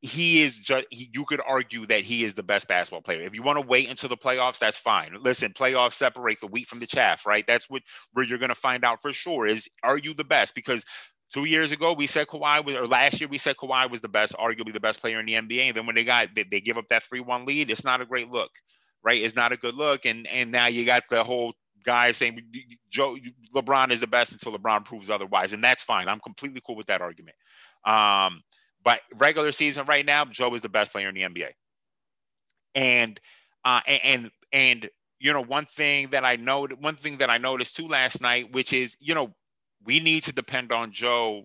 he 0.00 0.42
is 0.42 0.58
just 0.58 0.86
he, 0.90 1.10
you 1.12 1.24
could 1.24 1.40
argue 1.46 1.86
that 1.86 2.04
he 2.04 2.24
is 2.24 2.34
the 2.34 2.42
best 2.42 2.68
basketball 2.68 3.02
player. 3.02 3.22
If 3.22 3.34
you 3.34 3.42
want 3.42 3.58
to 3.58 3.66
wait 3.66 3.88
until 3.90 4.08
the 4.08 4.16
playoffs, 4.16 4.58
that's 4.58 4.76
fine. 4.76 5.16
Listen, 5.20 5.52
playoffs 5.52 5.94
separate 5.94 6.40
the 6.40 6.46
wheat 6.46 6.68
from 6.68 6.78
the 6.78 6.86
chaff, 6.86 7.26
right? 7.26 7.44
That's 7.46 7.68
what 7.68 7.82
where 8.12 8.24
you're 8.24 8.38
going 8.38 8.50
to 8.50 8.54
find 8.54 8.84
out 8.84 9.02
for 9.02 9.12
sure 9.12 9.46
is 9.46 9.68
are 9.82 9.98
you 9.98 10.14
the 10.14 10.24
best? 10.24 10.54
Because 10.54 10.84
Two 11.32 11.44
years 11.44 11.72
ago, 11.72 11.92
we 11.92 12.06
said 12.06 12.26
Kawhi 12.26 12.64
was, 12.64 12.74
or 12.74 12.86
last 12.86 13.20
year 13.20 13.28
we 13.28 13.36
said 13.36 13.56
Kawhi 13.56 13.90
was 13.90 14.00
the 14.00 14.08
best, 14.08 14.34
arguably 14.38 14.72
the 14.72 14.80
best 14.80 15.00
player 15.00 15.20
in 15.20 15.26
the 15.26 15.34
NBA. 15.34 15.68
And 15.68 15.76
then 15.76 15.84
when 15.84 15.94
they 15.94 16.04
got, 16.04 16.28
they, 16.34 16.44
they 16.44 16.60
give 16.60 16.78
up 16.78 16.88
that 16.88 17.02
three-one 17.02 17.44
lead. 17.44 17.70
It's 17.70 17.84
not 17.84 18.00
a 18.00 18.06
great 18.06 18.30
look, 18.30 18.50
right? 19.02 19.22
It's 19.22 19.36
not 19.36 19.52
a 19.52 19.58
good 19.58 19.74
look. 19.74 20.06
And 20.06 20.26
and 20.28 20.50
now 20.50 20.68
you 20.68 20.86
got 20.86 21.02
the 21.10 21.22
whole 21.22 21.52
guy 21.84 22.12
saying 22.12 22.42
Joe 22.90 23.16
LeBron 23.54 23.90
is 23.90 24.00
the 24.00 24.06
best 24.06 24.32
until 24.32 24.56
LeBron 24.56 24.84
proves 24.84 25.10
otherwise, 25.10 25.52
and 25.52 25.62
that's 25.62 25.82
fine. 25.82 26.08
I'm 26.08 26.20
completely 26.20 26.60
cool 26.64 26.76
with 26.76 26.86
that 26.86 27.00
argument. 27.00 27.36
Um, 27.84 28.42
but 28.84 29.00
regular 29.16 29.52
season 29.52 29.86
right 29.86 30.04
now, 30.04 30.24
Joe 30.24 30.54
is 30.54 30.62
the 30.62 30.68
best 30.68 30.92
player 30.92 31.08
in 31.08 31.14
the 31.14 31.22
NBA. 31.22 31.50
And 32.74 33.20
uh, 33.64 33.80
and 33.86 34.30
and 34.52 34.88
you 35.18 35.32
know 35.32 35.42
one 35.42 35.66
thing 35.66 36.08
that 36.10 36.24
I 36.24 36.36
know, 36.36 36.66
one 36.78 36.96
thing 36.96 37.18
that 37.18 37.30
I 37.30 37.38
noticed 37.38 37.76
too 37.76 37.88
last 37.88 38.20
night, 38.20 38.52
which 38.52 38.72
is 38.72 38.96
you 39.00 39.14
know 39.14 39.34
we 39.84 40.00
need 40.00 40.24
to 40.24 40.32
depend 40.32 40.72
on 40.72 40.92
Joe 40.92 41.44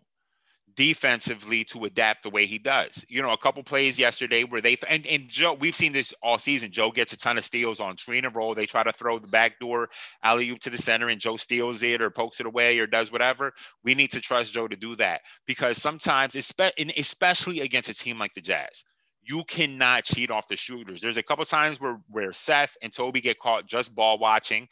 defensively 0.75 1.63
to 1.65 1.85
adapt 1.85 2.23
the 2.23 2.29
way 2.29 2.45
he 2.45 2.57
does. 2.57 3.05
You 3.07 3.21
know, 3.21 3.31
a 3.31 3.37
couple 3.37 3.63
plays 3.63 3.97
yesterday 3.99 4.43
where 4.43 4.61
they 4.61 4.77
and, 4.87 5.05
and 5.07 5.27
Joe, 5.27 5.53
we've 5.53 5.75
seen 5.75 5.93
this 5.93 6.13
all 6.21 6.39
season. 6.39 6.71
Joe 6.71 6.91
gets 6.91 7.13
a 7.13 7.17
ton 7.17 7.37
of 7.37 7.45
steals 7.45 7.79
on 7.79 7.97
screen 7.97 8.25
and 8.25 8.35
roll. 8.35 8.55
They 8.55 8.65
try 8.65 8.83
to 8.83 8.91
throw 8.91 9.19
the 9.19 9.27
backdoor 9.27 9.89
alley 10.23 10.49
oop 10.49 10.59
to 10.61 10.69
the 10.69 10.77
center 10.77 11.09
and 11.09 11.21
Joe 11.21 11.37
steals 11.37 11.83
it 11.83 12.01
or 12.01 12.09
pokes 12.09 12.39
it 12.39 12.45
away 12.45 12.79
or 12.79 12.87
does 12.87 13.11
whatever. 13.11 13.53
We 13.83 13.95
need 13.95 14.11
to 14.11 14.21
trust 14.21 14.53
Joe 14.53 14.67
to 14.67 14.75
do 14.75 14.95
that 14.97 15.21
because 15.47 15.81
sometimes, 15.81 16.35
especially 16.35 17.61
against 17.61 17.89
a 17.89 17.93
team 17.93 18.19
like 18.19 18.33
the 18.33 18.41
Jazz, 18.41 18.83
you 19.25 19.43
cannot 19.45 20.03
cheat 20.03 20.31
off 20.31 20.47
the 20.47 20.57
shooters. 20.57 21.01
There's 21.01 21.17
a 21.17 21.23
couple 21.23 21.45
times 21.45 21.79
where 21.79 21.99
where 22.09 22.33
Seth 22.33 22.75
and 22.81 22.91
Toby 22.91 23.21
get 23.21 23.39
caught 23.39 23.67
just 23.67 23.95
ball 23.95 24.19
watching 24.19 24.67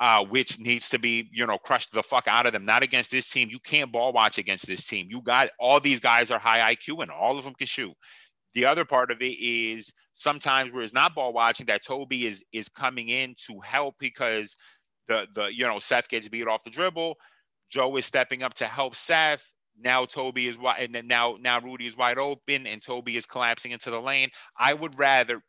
uh, 0.00 0.24
which 0.24 0.58
needs 0.58 0.88
to 0.88 0.98
be, 0.98 1.28
you 1.30 1.46
know, 1.46 1.58
crushed 1.58 1.92
the 1.92 2.02
fuck 2.02 2.26
out 2.26 2.46
of 2.46 2.54
them. 2.54 2.64
Not 2.64 2.82
against 2.82 3.10
this 3.10 3.28
team. 3.30 3.48
You 3.50 3.58
can't 3.60 3.92
ball 3.92 4.14
watch 4.14 4.38
against 4.38 4.66
this 4.66 4.86
team. 4.86 5.08
You 5.10 5.20
got 5.20 5.50
all 5.60 5.78
these 5.78 6.00
guys 6.00 6.30
are 6.30 6.38
high 6.38 6.74
IQ 6.74 7.02
and 7.02 7.10
all 7.10 7.38
of 7.38 7.44
them 7.44 7.54
can 7.54 7.66
shoot. 7.66 7.92
The 8.54 8.64
other 8.64 8.86
part 8.86 9.10
of 9.10 9.20
it 9.20 9.38
is 9.38 9.92
sometimes 10.14 10.72
where 10.72 10.82
it's 10.82 10.94
not 10.94 11.14
ball 11.14 11.34
watching 11.34 11.66
that 11.66 11.84
Toby 11.84 12.26
is 12.26 12.42
is 12.52 12.68
coming 12.68 13.08
in 13.08 13.34
to 13.46 13.60
help 13.60 13.94
because 14.00 14.56
the 15.06 15.28
the 15.34 15.54
you 15.54 15.66
know 15.66 15.78
Seth 15.78 16.08
gets 16.08 16.28
beat 16.28 16.48
off 16.48 16.64
the 16.64 16.70
dribble. 16.70 17.16
Joe 17.70 17.94
is 17.96 18.06
stepping 18.06 18.42
up 18.42 18.54
to 18.54 18.66
help 18.66 18.96
Seth. 18.96 19.44
Now 19.78 20.06
Toby 20.06 20.48
is 20.48 20.58
wide, 20.58 20.82
and 20.82 20.94
then 20.94 21.08
now 21.08 21.36
now 21.38 21.60
Rudy 21.60 21.86
is 21.86 21.96
wide 21.96 22.18
open, 22.18 22.66
and 22.66 22.82
Toby 22.82 23.18
is 23.18 23.26
collapsing 23.26 23.72
into 23.72 23.90
the 23.90 24.00
lane. 24.00 24.30
I 24.58 24.72
would 24.72 24.98
rather 24.98 25.42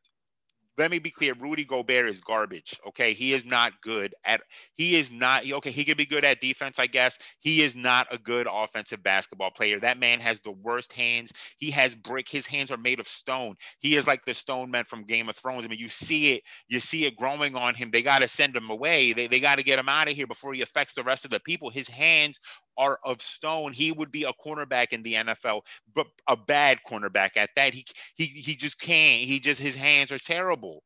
let 0.78 0.92
me 0.92 1.00
be 1.00 1.12
clear. 1.12 1.34
Rudy 1.36 1.66
Gobert 1.66 2.10
is 2.10 2.22
garbage. 2.22 2.80
Okay. 2.90 3.14
He 3.14 3.34
is 3.34 3.46
not 3.46 3.74
good 3.82 4.16
at, 4.26 4.42
he 4.74 4.96
is 4.96 5.12
not, 5.12 5.50
okay. 5.50 5.72
He 5.72 5.86
could 5.86 5.98
be 5.98 6.06
good 6.06 6.26
at 6.26 6.42
defense, 6.42 6.80
I 6.80 6.88
guess. 6.88 7.20
He 7.40 7.62
is 7.62 7.76
not 7.76 8.08
a 8.12 8.18
good 8.18 8.48
offensive 8.52 9.04
basketball 9.04 9.52
player. 9.52 9.80
That 9.80 10.00
man 10.00 10.20
has 10.22 10.40
the 10.42 10.52
worst 10.52 10.94
hands. 10.94 11.34
He 11.58 11.72
has 11.72 11.96
brick. 11.96 12.30
His 12.30 12.48
hands 12.48 12.72
are 12.72 12.78
made 12.78 13.00
of 13.00 13.08
stone. 13.08 13.56
He 13.80 13.96
is 13.96 14.08
like 14.08 14.26
the 14.26 14.34
stone 14.36 14.72
man 14.72 14.86
from 14.86 15.06
Game 15.06 15.30
of 15.30 15.36
Thrones. 15.36 15.66
I 15.66 15.68
mean, 15.68 15.80
you 15.80 15.90
see 15.90 16.34
it, 16.34 16.44
you 16.70 16.80
see 16.80 17.06
it 17.06 17.16
growing 17.18 17.56
on 17.56 17.76
him. 17.76 17.92
They 17.92 18.02
got 18.02 18.20
to 18.22 18.28
send 18.28 18.56
him 18.56 18.70
away. 18.70 19.14
They, 19.14 19.28
they 19.28 19.40
got 19.40 19.58
to 19.58 19.64
get 19.64 19.80
him 19.80 19.90
out 19.90 20.10
of 20.10 20.16
here 20.16 20.28
before 20.28 20.54
he 20.54 20.62
affects 20.62 20.94
the 20.94 21.04
rest 21.04 21.26
of 21.26 21.32
the 21.32 21.40
people. 21.42 21.70
His 21.70 21.88
hands 21.88 22.40
are 22.78 23.00
of 23.04 23.22
stone. 23.22 23.74
He 23.74 23.92
would 23.92 24.12
be 24.12 24.24
a 24.24 24.34
cornerback 24.34 24.94
in 24.94 25.04
the 25.04 25.16
NFL, 25.16 25.62
but 25.94 26.08
a 26.28 26.38
bad 26.38 26.80
cornerback 26.88 27.38
at 27.38 27.50
that. 27.56 27.74
He 27.74 27.86
he 28.16 28.26
he 28.26 28.56
just 28.56 28.80
can't. 28.80 29.24
He 29.24 29.40
just 29.40 29.60
his 29.60 29.76
hands 29.76 30.12
are 30.12 30.20
terrible. 30.20 30.84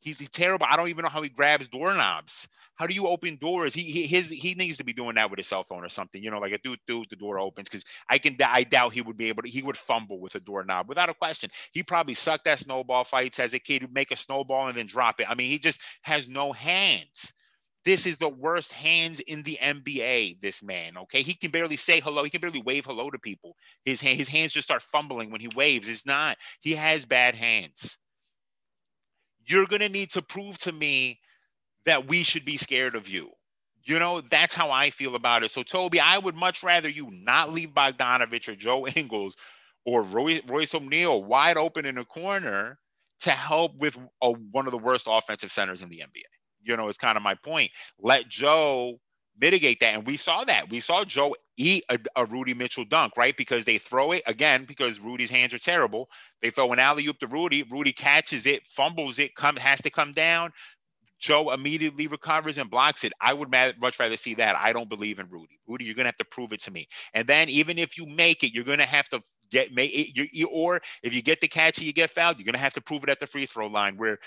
He's, 0.00 0.18
he's 0.18 0.30
terrible. 0.30 0.66
I 0.70 0.76
don't 0.76 0.88
even 0.88 1.02
know 1.02 1.08
how 1.08 1.22
he 1.22 1.28
grabs 1.28 1.68
doorknobs. 1.68 2.48
How 2.76 2.86
do 2.86 2.94
you 2.94 3.08
open 3.08 3.36
doors? 3.36 3.74
He, 3.74 3.82
he 3.82 4.06
his 4.06 4.30
he 4.30 4.54
needs 4.54 4.78
to 4.78 4.84
be 4.84 4.92
doing 4.92 5.16
that 5.16 5.30
with 5.30 5.38
his 5.38 5.48
cell 5.48 5.64
phone 5.64 5.84
or 5.84 5.88
something. 5.88 6.22
You 6.22 6.30
know, 6.30 6.38
like 6.38 6.52
a 6.52 6.58
dude, 6.58 6.78
dude, 6.86 7.08
the 7.10 7.16
door 7.16 7.40
opens 7.40 7.68
because 7.68 7.84
I 8.08 8.18
can 8.18 8.36
I 8.44 8.62
doubt 8.62 8.92
he 8.92 9.02
would 9.02 9.16
be 9.16 9.28
able 9.28 9.42
to. 9.42 9.48
He 9.48 9.62
would 9.62 9.76
fumble 9.76 10.20
with 10.20 10.36
a 10.36 10.40
doorknob 10.40 10.88
without 10.88 11.08
a 11.08 11.14
question. 11.14 11.50
He 11.72 11.82
probably 11.82 12.14
sucked 12.14 12.46
at 12.46 12.60
snowball 12.60 13.02
fights 13.02 13.40
as 13.40 13.54
a 13.54 13.58
kid. 13.58 13.92
Make 13.92 14.12
a 14.12 14.16
snowball 14.16 14.68
and 14.68 14.78
then 14.78 14.86
drop 14.86 15.20
it. 15.20 15.28
I 15.28 15.34
mean, 15.34 15.50
he 15.50 15.58
just 15.58 15.80
has 16.02 16.28
no 16.28 16.52
hands. 16.52 17.32
This 17.88 18.04
is 18.04 18.18
the 18.18 18.28
worst 18.28 18.70
hands 18.70 19.18
in 19.18 19.42
the 19.44 19.58
NBA. 19.62 20.42
This 20.42 20.62
man, 20.62 20.98
okay, 20.98 21.22
he 21.22 21.32
can 21.32 21.50
barely 21.50 21.78
say 21.78 22.00
hello. 22.00 22.22
He 22.22 22.28
can 22.28 22.42
barely 22.42 22.60
wave 22.60 22.84
hello 22.84 23.08
to 23.08 23.18
people. 23.18 23.56
His 23.86 23.98
hand, 23.98 24.18
his 24.18 24.28
hands 24.28 24.52
just 24.52 24.66
start 24.66 24.82
fumbling 24.82 25.30
when 25.30 25.40
he 25.40 25.48
waves. 25.56 25.88
It's 25.88 26.04
not. 26.04 26.36
He 26.60 26.74
has 26.74 27.06
bad 27.06 27.34
hands. 27.34 27.96
You're 29.46 29.64
gonna 29.64 29.88
need 29.88 30.10
to 30.10 30.20
prove 30.20 30.58
to 30.58 30.72
me 30.72 31.18
that 31.86 32.06
we 32.06 32.24
should 32.24 32.44
be 32.44 32.58
scared 32.58 32.94
of 32.94 33.08
you. 33.08 33.30
You 33.84 33.98
know, 33.98 34.20
that's 34.20 34.52
how 34.52 34.70
I 34.70 34.90
feel 34.90 35.14
about 35.14 35.42
it. 35.42 35.50
So, 35.50 35.62
Toby, 35.62 35.98
I 35.98 36.18
would 36.18 36.36
much 36.36 36.62
rather 36.62 36.90
you 36.90 37.08
not 37.10 37.54
leave 37.54 37.70
Bogdanovic 37.70 38.48
or 38.48 38.54
Joe 38.54 38.86
Ingles 38.96 39.34
or 39.86 40.02
Roy, 40.02 40.42
Royce 40.46 40.74
O'Neale 40.74 41.24
wide 41.24 41.56
open 41.56 41.86
in 41.86 41.96
a 41.96 42.04
corner 42.04 42.78
to 43.20 43.30
help 43.30 43.78
with 43.78 43.96
a, 44.20 44.32
one 44.32 44.66
of 44.66 44.72
the 44.72 44.78
worst 44.78 45.06
offensive 45.08 45.50
centers 45.50 45.80
in 45.80 45.88
the 45.88 46.00
NBA 46.00 46.37
you 46.68 46.76
know, 46.76 46.88
is 46.88 46.98
kind 46.98 47.16
of 47.16 47.22
my 47.22 47.34
point. 47.34 47.70
Let 47.98 48.28
Joe 48.28 49.00
mitigate 49.40 49.80
that. 49.80 49.94
And 49.94 50.06
we 50.06 50.16
saw 50.16 50.44
that. 50.44 50.68
We 50.70 50.80
saw 50.80 51.04
Joe 51.04 51.34
eat 51.56 51.84
a, 51.88 51.98
a, 52.16 52.26
Rudy 52.26 52.54
Mitchell 52.54 52.84
dunk, 52.84 53.16
right? 53.16 53.36
Because 53.36 53.64
they 53.64 53.78
throw 53.78 54.12
it 54.12 54.22
again 54.26 54.64
because 54.64 54.98
Rudy's 54.98 55.30
hands 55.30 55.54
are 55.54 55.58
terrible. 55.58 56.08
They 56.42 56.50
throw 56.50 56.72
an 56.72 56.78
alley 56.78 57.06
oop 57.06 57.18
to 57.20 57.26
Rudy. 57.26 57.62
Rudy 57.64 57.92
catches 57.92 58.46
it, 58.46 58.66
fumbles 58.66 59.18
it, 59.18 59.34
come 59.34 59.56
has 59.56 59.80
to 59.82 59.90
come 59.90 60.12
down. 60.12 60.52
Joe 61.20 61.50
immediately 61.50 62.06
recovers 62.06 62.58
and 62.58 62.70
blocks 62.70 63.02
it. 63.02 63.12
I 63.20 63.32
would 63.32 63.50
much 63.50 63.98
rather 63.98 64.16
see 64.16 64.34
that. 64.34 64.54
I 64.56 64.72
don't 64.72 64.88
believe 64.88 65.18
in 65.18 65.28
Rudy. 65.28 65.58
Rudy, 65.66 65.84
you're 65.84 65.94
gonna 65.94 66.08
have 66.08 66.16
to 66.18 66.24
prove 66.24 66.52
it 66.52 66.60
to 66.60 66.70
me. 66.70 66.86
And 67.12 67.26
then 67.26 67.48
even 67.48 67.76
if 67.76 67.98
you 67.98 68.06
make 68.06 68.44
it, 68.44 68.54
you're 68.54 68.64
gonna 68.64 68.86
have 68.86 69.08
to 69.08 69.20
get 69.50 69.74
make 69.74 69.92
it. 69.92 70.28
You, 70.32 70.46
or 70.46 70.80
if 71.02 71.12
you 71.12 71.22
get 71.22 71.40
the 71.40 71.48
catch 71.48 71.78
and 71.78 71.86
you 71.86 71.92
get 71.92 72.10
fouled, 72.10 72.38
you're 72.38 72.46
gonna 72.46 72.58
have 72.58 72.74
to 72.74 72.80
prove 72.80 73.02
it 73.02 73.10
at 73.10 73.18
the 73.18 73.26
free 73.26 73.46
throw 73.46 73.66
line. 73.66 73.96
Where 73.96 74.18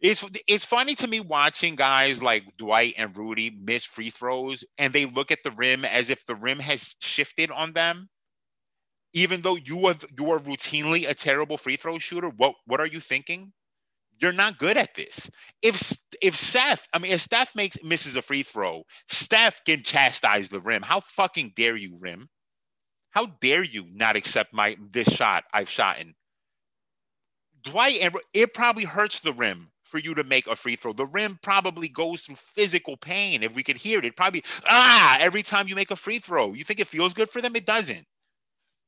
it's 0.00 0.24
it's 0.46 0.64
funny 0.64 0.94
to 0.96 1.06
me 1.08 1.20
watching 1.20 1.74
guys 1.74 2.22
like 2.22 2.44
Dwight 2.56 2.94
and 2.98 3.16
Rudy 3.16 3.50
miss 3.50 3.84
free 3.84 4.10
throws 4.10 4.62
and 4.78 4.92
they 4.92 5.06
look 5.06 5.32
at 5.32 5.42
the 5.42 5.50
rim 5.50 5.84
as 5.84 6.10
if 6.10 6.24
the 6.26 6.36
rim 6.36 6.60
has 6.60 6.94
shifted 7.00 7.50
on 7.50 7.72
them. 7.72 8.08
Even 9.12 9.42
though 9.42 9.56
you 9.56 9.86
are 9.86 9.96
you 10.16 10.30
are 10.30 10.38
routinely 10.38 11.08
a 11.08 11.14
terrible 11.14 11.56
free 11.56 11.76
throw 11.76 11.98
shooter, 11.98 12.28
what 12.28 12.54
what 12.66 12.80
are 12.80 12.86
you 12.86 13.00
thinking? 13.00 13.52
You're 14.20 14.32
not 14.32 14.58
good 14.58 14.76
at 14.76 14.94
this. 14.94 15.30
If 15.62 15.92
if 16.22 16.36
Seth, 16.36 16.86
I 16.92 16.98
mean, 16.98 17.12
if 17.12 17.20
Steph 17.20 17.54
makes 17.56 17.76
misses 17.82 18.16
a 18.16 18.22
free 18.22 18.44
throw, 18.44 18.84
Steph 19.08 19.62
can 19.64 19.82
chastise 19.82 20.48
the 20.48 20.60
rim. 20.60 20.82
How 20.82 21.00
fucking 21.00 21.54
dare 21.56 21.76
you, 21.76 21.96
rim? 21.98 22.28
How 23.10 23.26
dare 23.40 23.64
you 23.64 23.86
not 23.90 24.14
accept 24.14 24.52
my 24.52 24.76
this 24.92 25.08
shot 25.08 25.44
I've 25.52 25.70
shot 25.70 25.98
in? 25.98 26.14
Dwight 27.62 27.98
and 28.00 28.14
it 28.32 28.54
probably 28.54 28.84
hurts 28.84 29.20
the 29.20 29.32
rim 29.32 29.70
for 29.88 29.98
you 29.98 30.14
to 30.14 30.24
make 30.24 30.46
a 30.46 30.56
free 30.56 30.76
throw. 30.76 30.92
The 30.92 31.06
rim 31.06 31.38
probably 31.42 31.88
goes 31.88 32.20
through 32.20 32.36
physical 32.36 32.96
pain. 32.96 33.42
If 33.42 33.54
we 33.54 33.62
could 33.62 33.76
hear 33.76 33.98
it, 33.98 34.04
it 34.04 34.16
probably 34.16 34.44
ah 34.68 35.16
every 35.20 35.42
time 35.42 35.68
you 35.68 35.74
make 35.74 35.90
a 35.90 35.96
free 35.96 36.18
throw. 36.18 36.52
You 36.52 36.64
think 36.64 36.80
it 36.80 36.88
feels 36.88 37.14
good 37.14 37.30
for 37.30 37.40
them? 37.40 37.56
It 37.56 37.66
doesn't. 37.66 38.06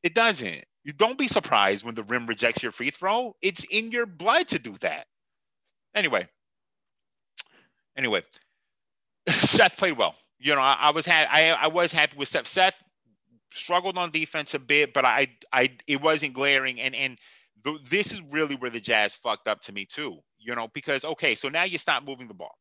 It 0.03 0.15
doesn't. 0.15 0.65
You 0.85 0.93
don't 0.93 1.19
be 1.19 1.29
surprised 1.29 1.85
when 1.85 1.95
the 1.95 2.03
rim 2.03 2.27
rejects 2.27 2.63
your 2.63 2.73
free 2.73 2.91
throw. 2.91 3.35
It's 3.43 3.65
in 3.65 3.91
your 3.91 4.07
blood 4.07 4.49
to 4.49 4.59
do 4.59 4.77
that. 4.81 5.07
Anyway. 5.95 6.29
Anyway, 7.97 8.23
Seth 9.29 9.77
played 9.77 9.99
well. 9.99 10.15
You 10.39 10.55
know, 10.55 10.61
I, 10.61 10.77
I 10.81 10.91
was 10.93 11.05
ha- 11.05 11.29
I, 11.31 11.51
I 11.51 11.67
was 11.69 11.93
happy 11.93 12.17
with 12.17 12.29
Seth. 12.29 12.47
Seth 12.47 12.83
struggled 13.53 13.99
on 13.99 14.11
defense 14.11 14.55
a 14.55 14.59
bit, 14.59 14.95
but 14.95 15.05
I 15.05 15.29
I 15.53 15.71
it 15.87 16.01
wasn't 16.01 16.35
glaring 16.35 16.81
and 16.81 16.95
and 16.95 17.19
this 17.91 18.13
is 18.13 18.23
really 18.31 18.55
where 18.55 18.71
the 18.71 18.81
Jazz 18.81 19.15
fucked 19.15 19.49
up 19.49 19.61
to 19.63 19.73
me 19.73 19.85
too 19.85 20.21
you 20.41 20.55
know, 20.55 20.69
because 20.75 21.05
okay, 21.05 21.35
so 21.35 21.49
now 21.49 21.65
you 21.65 21.79
stop 21.79 22.05
moving 22.05 22.29
the 22.29 22.35
ball. 22.35 22.57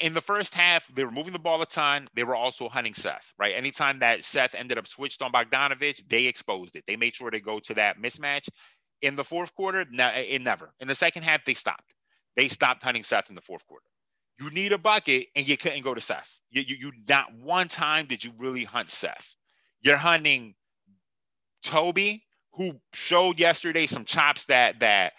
In 0.00 0.14
the 0.14 0.22
first 0.22 0.54
half, 0.54 0.88
they 0.94 1.04
were 1.04 1.10
moving 1.10 1.34
the 1.34 1.38
ball 1.38 1.60
a 1.60 1.66
ton. 1.66 2.08
They 2.14 2.24
were 2.24 2.34
also 2.36 2.70
hunting 2.70 2.94
Seth, 2.94 3.34
right? 3.38 3.54
Anytime 3.54 3.98
that 3.98 4.24
Seth 4.24 4.54
ended 4.54 4.78
up 4.78 4.86
switched 4.86 5.20
on 5.20 5.30
Bogdanovic, 5.30 6.08
they 6.08 6.24
exposed 6.24 6.74
it. 6.76 6.84
They 6.86 6.96
made 6.96 7.14
sure 7.14 7.30
to 7.30 7.40
go 7.40 7.60
to 7.60 7.74
that 7.74 8.00
mismatch. 8.00 8.48
In 9.02 9.14
the 9.14 9.24
fourth 9.24 9.54
quarter, 9.54 9.84
no, 9.90 10.08
it 10.08 10.40
never. 10.40 10.72
In 10.80 10.88
the 10.88 10.94
second 10.94 11.24
half, 11.24 11.44
they 11.44 11.52
stopped. 11.52 11.94
They 12.34 12.48
stopped 12.48 12.82
hunting 12.82 13.02
Seth 13.02 13.28
in 13.28 13.34
the 13.34 13.42
fourth 13.42 13.66
quarter. 13.66 13.84
You 14.40 14.50
need 14.50 14.72
a 14.72 14.78
bucket, 14.78 15.28
and 15.36 15.46
you 15.46 15.58
couldn't 15.58 15.82
go 15.82 15.94
to 15.94 16.00
Seth. 16.00 16.38
You, 16.50 16.62
you, 16.62 16.76
you 16.76 16.92
not 17.06 17.34
one 17.34 17.68
time 17.68 18.06
did 18.06 18.24
you 18.24 18.32
really 18.38 18.64
hunt 18.64 18.88
Seth. 18.88 19.34
You're 19.82 19.98
hunting 19.98 20.54
Toby, 21.62 22.24
who 22.54 22.80
showed 22.92 23.40
yesterday 23.40 23.86
some 23.86 24.04
chops 24.04 24.46
that 24.46 24.80
that 24.80 25.14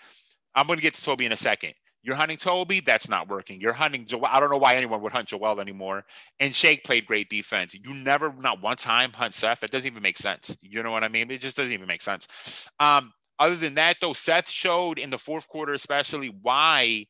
I'm 0.56 0.68
going 0.68 0.78
to 0.78 0.84
get 0.84 0.94
to 0.94 1.04
Toby 1.04 1.26
in 1.26 1.32
a 1.32 1.38
second. 1.38 1.74
You're 2.02 2.16
hunting 2.16 2.38
Toby, 2.38 2.82
that's 2.82 3.10
not 3.10 3.28
working. 3.28 3.60
You're 3.60 3.74
hunting 3.74 4.06
Joel. 4.06 4.28
I 4.28 4.40
don't 4.40 4.52
know 4.52 4.58
why 4.58 4.76
anyone 4.76 5.02
would 5.02 5.12
hunt 5.12 5.30
Joel 5.30 5.60
anymore. 5.60 6.06
And 6.40 6.56
Shake 6.56 6.84
played 6.84 7.08
great 7.08 7.30
defense. 7.30 7.74
You 7.74 7.96
never, 7.96 8.32
not 8.32 8.62
one 8.62 8.78
time, 8.78 9.12
hunt 9.12 9.34
Seth. 9.34 9.64
It 9.64 9.72
doesn't 9.72 9.92
even 9.92 10.04
make 10.04 10.20
sense. 10.20 10.56
You 10.62 10.84
know 10.84 10.92
what 10.92 11.04
I 11.04 11.08
mean? 11.08 11.32
It 11.32 11.42
just 11.42 11.58
doesn't 11.58 11.74
even 11.74 11.88
make 11.88 12.02
sense. 12.02 12.28
Um, 12.80 13.12
other 13.40 13.56
than 13.56 13.74
that, 13.76 13.98
though, 14.02 14.14
Seth 14.14 14.48
showed 14.48 15.00
in 15.00 15.10
the 15.10 15.18
fourth 15.18 15.48
quarter, 15.48 15.74
especially 15.74 16.28
why 16.28 17.08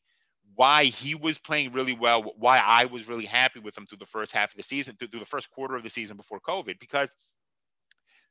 why 0.56 0.86
he 0.86 1.16
was 1.16 1.38
playing 1.38 1.74
really 1.74 1.94
well, 1.94 2.34
why 2.38 2.60
I 2.60 2.86
was 2.86 3.10
really 3.10 3.26
happy 3.26 3.60
with 3.60 3.78
him 3.78 3.86
through 3.86 3.98
the 3.98 4.06
first 4.06 4.32
half 4.32 4.52
of 4.52 4.56
the 4.56 4.64
season, 4.64 4.96
through, 4.96 5.10
through 5.10 5.20
the 5.20 5.26
first 5.26 5.52
quarter 5.52 5.76
of 5.76 5.84
the 5.84 5.90
season 5.90 6.16
before 6.16 6.40
COVID, 6.40 6.80
because 6.80 7.14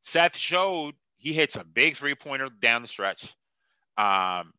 Seth 0.00 0.35
showed 0.35 0.94
he 1.18 1.35
hits 1.35 1.57
a 1.57 1.64
big 1.64 1.96
three 1.96 2.14
pointer 2.14 2.48
down 2.62 2.81
the 2.81 2.88
stretch. 2.88 3.35
Um, 3.98 4.53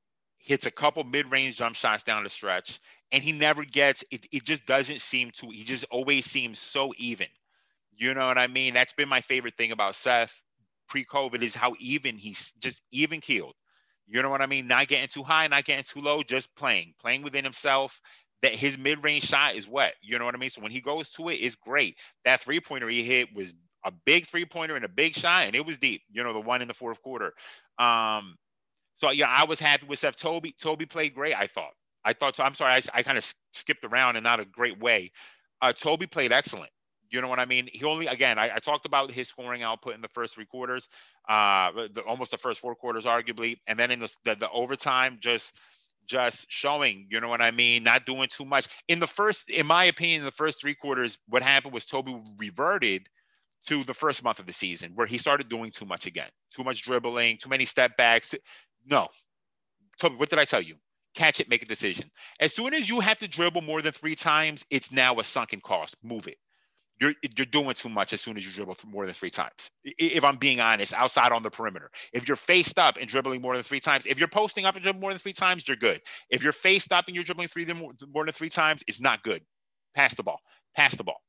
hits 0.45 0.65
a 0.67 0.71
couple 0.71 1.03
mid-range 1.03 1.55
jump 1.55 1.75
shots 1.75 2.03
down 2.03 2.23
the 2.23 2.29
stretch, 2.29 2.79
and 3.11 3.23
he 3.23 3.31
never 3.31 3.63
gets 3.63 4.03
it. 4.11 4.27
It 4.31 4.45
just 4.45 4.65
doesn't 4.65 5.01
seem 5.01 5.31
to. 5.31 5.49
He 5.49 5.63
just 5.63 5.85
always 5.91 6.25
seems 6.25 6.59
so 6.59 6.93
even. 6.97 7.27
You 7.97 8.13
know 8.13 8.27
what 8.27 8.37
I 8.37 8.47
mean? 8.47 8.73
That's 8.73 8.93
been 8.93 9.09
my 9.09 9.21
favorite 9.21 9.57
thing 9.57 9.71
about 9.71 9.95
Seth 9.95 10.41
pre-COVID 10.87 11.41
is 11.41 11.55
how 11.55 11.73
even 11.79 12.17
he's 12.17 12.51
just 12.59 12.83
even 12.91 13.21
keeled. 13.21 13.55
You 14.07 14.21
know 14.21 14.29
what 14.29 14.41
I 14.41 14.45
mean? 14.45 14.67
Not 14.67 14.87
getting 14.87 15.07
too 15.07 15.23
high, 15.23 15.47
not 15.47 15.65
getting 15.65 15.83
too 15.83 16.01
low, 16.01 16.21
just 16.21 16.55
playing, 16.55 16.93
playing 17.01 17.23
within 17.23 17.43
himself. 17.43 17.99
That 18.41 18.51
his 18.51 18.77
mid-range 18.77 19.23
shot 19.23 19.55
is 19.55 19.67
wet. 19.67 19.95
You 20.03 20.19
know 20.19 20.25
what 20.25 20.35
I 20.35 20.37
mean? 20.37 20.51
So 20.51 20.61
when 20.61 20.71
he 20.71 20.79
goes 20.79 21.09
to 21.11 21.29
it, 21.29 21.35
it's 21.35 21.55
great. 21.55 21.97
That 22.25 22.41
three-pointer 22.41 22.87
he 22.89 23.01
hit 23.01 23.33
was 23.33 23.55
a 23.83 23.91
big 24.05 24.27
three-pointer 24.27 24.75
and 24.75 24.85
a 24.85 24.89
big 24.89 25.15
shot, 25.15 25.45
and 25.47 25.55
it 25.55 25.65
was 25.65 25.79
deep. 25.79 26.03
You 26.11 26.23
know, 26.23 26.33
the 26.33 26.39
one 26.41 26.61
in 26.61 26.67
the 26.67 26.73
fourth 26.75 27.01
quarter. 27.01 27.33
Um, 27.79 28.35
so 28.95 29.11
yeah, 29.11 29.27
I 29.29 29.45
was 29.45 29.59
happy 29.59 29.85
with 29.87 29.99
Seth. 29.99 30.15
Toby, 30.15 30.55
Toby 30.59 30.85
played 30.85 31.13
great. 31.13 31.35
I 31.35 31.47
thought. 31.47 31.73
I 32.03 32.13
thought. 32.13 32.35
So 32.35 32.43
I'm 32.43 32.53
sorry, 32.53 32.73
I, 32.73 32.81
I 32.93 33.03
kind 33.03 33.17
of 33.17 33.33
skipped 33.53 33.83
around 33.83 34.15
in 34.15 34.23
not 34.23 34.39
a 34.39 34.45
great 34.45 34.79
way. 34.79 35.11
Uh, 35.61 35.73
Toby 35.73 36.07
played 36.07 36.31
excellent. 36.31 36.69
You 37.11 37.21
know 37.21 37.27
what 37.27 37.39
I 37.39 37.45
mean? 37.45 37.69
He 37.71 37.83
only 37.85 38.07
again, 38.07 38.37
I, 38.37 38.55
I 38.55 38.59
talked 38.59 38.85
about 38.85 39.11
his 39.11 39.29
scoring 39.29 39.63
output 39.63 39.95
in 39.95 40.01
the 40.01 40.09
first 40.09 40.33
three 40.33 40.45
quarters, 40.45 40.87
uh, 41.29 41.71
the, 41.93 42.01
almost 42.01 42.31
the 42.31 42.37
first 42.37 42.59
four 42.59 42.75
quarters, 42.75 43.05
arguably, 43.05 43.57
and 43.67 43.77
then 43.79 43.91
in 43.91 43.99
the, 43.99 44.13
the, 44.25 44.35
the 44.35 44.49
overtime, 44.49 45.17
just 45.21 45.53
just 46.07 46.45
showing, 46.49 47.07
you 47.09 47.19
know 47.19 47.29
what 47.29 47.41
I 47.41 47.51
mean? 47.51 47.83
Not 47.83 48.05
doing 48.05 48.27
too 48.27 48.45
much. 48.45 48.67
In 48.87 48.99
the 48.99 49.07
first, 49.07 49.49
in 49.49 49.65
my 49.65 49.85
opinion, 49.85 50.19
in 50.21 50.25
the 50.25 50.31
first 50.31 50.61
three 50.61 50.75
quarters, 50.75 51.17
what 51.27 51.41
happened 51.41 51.73
was 51.73 51.85
Toby 51.85 52.15
reverted 52.37 53.07
to 53.67 53.83
the 53.83 53.93
first 53.93 54.23
month 54.23 54.39
of 54.39 54.45
the 54.45 54.53
season 54.53 54.91
where 54.93 55.07
he 55.07 55.17
started 55.17 55.49
doing 55.49 55.71
too 55.71 55.85
much 55.85 56.05
again. 56.05 56.29
Too 56.55 56.63
much 56.63 56.83
dribbling, 56.83 57.37
too 57.37 57.49
many 57.49 57.65
step 57.65 57.97
backs, 57.97 58.35
no. 58.85 59.09
Toby, 59.99 60.15
what 60.17 60.29
did 60.29 60.39
I 60.39 60.45
tell 60.45 60.61
you? 60.61 60.75
Catch 61.15 61.39
it, 61.41 61.49
make 61.49 61.63
a 61.63 61.67
decision. 61.67 62.11
As 62.39 62.53
soon 62.55 62.73
as 62.73 62.89
you 62.89 62.99
have 63.01 63.19
to 63.19 63.27
dribble 63.27 63.61
more 63.63 63.81
than 63.81 63.93
three 63.93 64.15
times, 64.15 64.65
it's 64.71 64.91
now 64.91 65.19
a 65.19 65.23
sunken 65.25 65.61
cost. 65.61 65.95
Move 66.03 66.27
it. 66.27 66.37
you're 67.01 67.13
you're 67.37 67.45
doing 67.45 67.73
too 67.75 67.89
much 67.89 68.13
as 68.13 68.21
soon 68.21 68.37
as 68.37 68.45
you 68.45 68.53
dribble 68.53 68.77
more 68.87 69.05
than 69.05 69.13
three 69.15 69.31
times. 69.31 69.71
If 69.83 70.23
I'm 70.23 70.37
being 70.37 70.61
honest, 70.61 70.93
outside 70.93 71.31
on 71.33 71.43
the 71.43 71.51
perimeter, 71.51 71.91
if 72.13 72.27
you're 72.27 72.37
faced 72.37 72.79
up 72.79 72.97
and 72.99 73.09
dribbling 73.09 73.41
more 73.41 73.55
than 73.55 73.63
three 73.63 73.81
times, 73.81 74.05
if 74.05 74.19
you're 74.19 74.29
posting 74.29 74.65
up 74.65 74.75
and 74.75 74.83
dribbling 74.83 75.01
more 75.01 75.11
than 75.11 75.19
three 75.19 75.33
times, 75.33 75.67
you're 75.67 75.77
good. 75.77 76.01
If 76.29 76.43
you're 76.43 76.53
faced 76.53 76.93
up 76.93 77.05
and 77.07 77.15
you're 77.15 77.25
dribbling 77.25 77.49
three 77.49 77.65
more 77.73 78.25
than 78.25 78.33
three 78.33 78.49
times, 78.49 78.83
it's 78.87 79.01
not 79.01 79.23
good. 79.23 79.41
Pass 79.95 80.15
the 80.15 80.23
ball. 80.23 80.39
Pass 80.77 80.95
the 80.95 81.03
ball. 81.03 81.21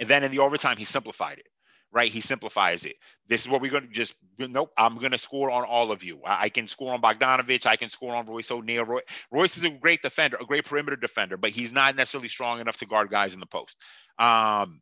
And 0.00 0.08
then 0.08 0.24
in 0.24 0.32
the 0.32 0.40
overtime, 0.40 0.78
he 0.78 0.84
simplified 0.84 1.38
it. 1.38 1.46
Right, 1.94 2.10
he 2.10 2.22
simplifies 2.22 2.86
it. 2.86 2.96
This 3.28 3.42
is 3.42 3.48
what 3.48 3.60
we're 3.60 3.70
going 3.70 3.86
to 3.86 3.92
just. 3.92 4.14
Nope, 4.38 4.72
I'm 4.78 4.96
going 4.96 5.12
to 5.12 5.18
score 5.18 5.50
on 5.50 5.64
all 5.64 5.92
of 5.92 6.02
you. 6.02 6.20
I, 6.24 6.44
I, 6.44 6.48
can 6.48 6.66
score 6.66 6.94
on 6.94 7.02
Bogdanovic. 7.02 7.66
I 7.66 7.76
can 7.76 7.90
score 7.90 8.14
on 8.14 8.24
Royce 8.26 8.50
O'Neale. 8.50 8.84
Roy, 8.84 9.00
Royce 9.30 9.58
is 9.58 9.64
a 9.64 9.70
great 9.70 10.00
defender, 10.00 10.38
a 10.40 10.46
great 10.46 10.64
perimeter 10.64 10.96
defender, 10.96 11.36
but 11.36 11.50
he's 11.50 11.70
not 11.70 11.94
necessarily 11.94 12.28
strong 12.28 12.60
enough 12.60 12.78
to 12.78 12.86
guard 12.86 13.10
guys 13.10 13.34
in 13.34 13.40
the 13.40 13.46
post. 13.46 13.76
Um, 14.18 14.80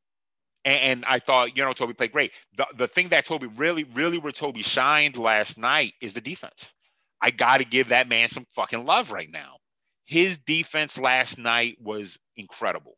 and, 0.65 0.81
and, 0.81 1.05
I 1.09 1.19
thought, 1.19 1.57
you 1.57 1.65
know, 1.65 1.73
Toby 1.73 1.95
played 1.95 2.13
great. 2.13 2.33
The, 2.57 2.67
the 2.77 2.89
thing 2.89 3.09
that 3.09 3.25
Toby 3.25 3.49
really, 3.49 3.85
really 3.85 4.19
where 4.19 4.33
Toby 4.33 4.63
shined 4.63 5.17
last 5.17 5.59
night 5.59 5.95
is 6.01 6.15
the 6.15 6.21
defense. 6.21 6.73
I 7.21 7.31
got 7.31 7.59
to 7.59 7.65
give 7.65 7.89
that 7.89 8.09
man 8.09 8.29
some 8.29 8.47
fucking 8.55 8.87
love 8.87 9.11
right 9.11 9.31
now. 9.31 9.57
His 10.05 10.39
defense 10.39 10.99
last 10.99 11.39
night 11.39 11.79
was 11.81 12.19
incredible. 12.37 12.97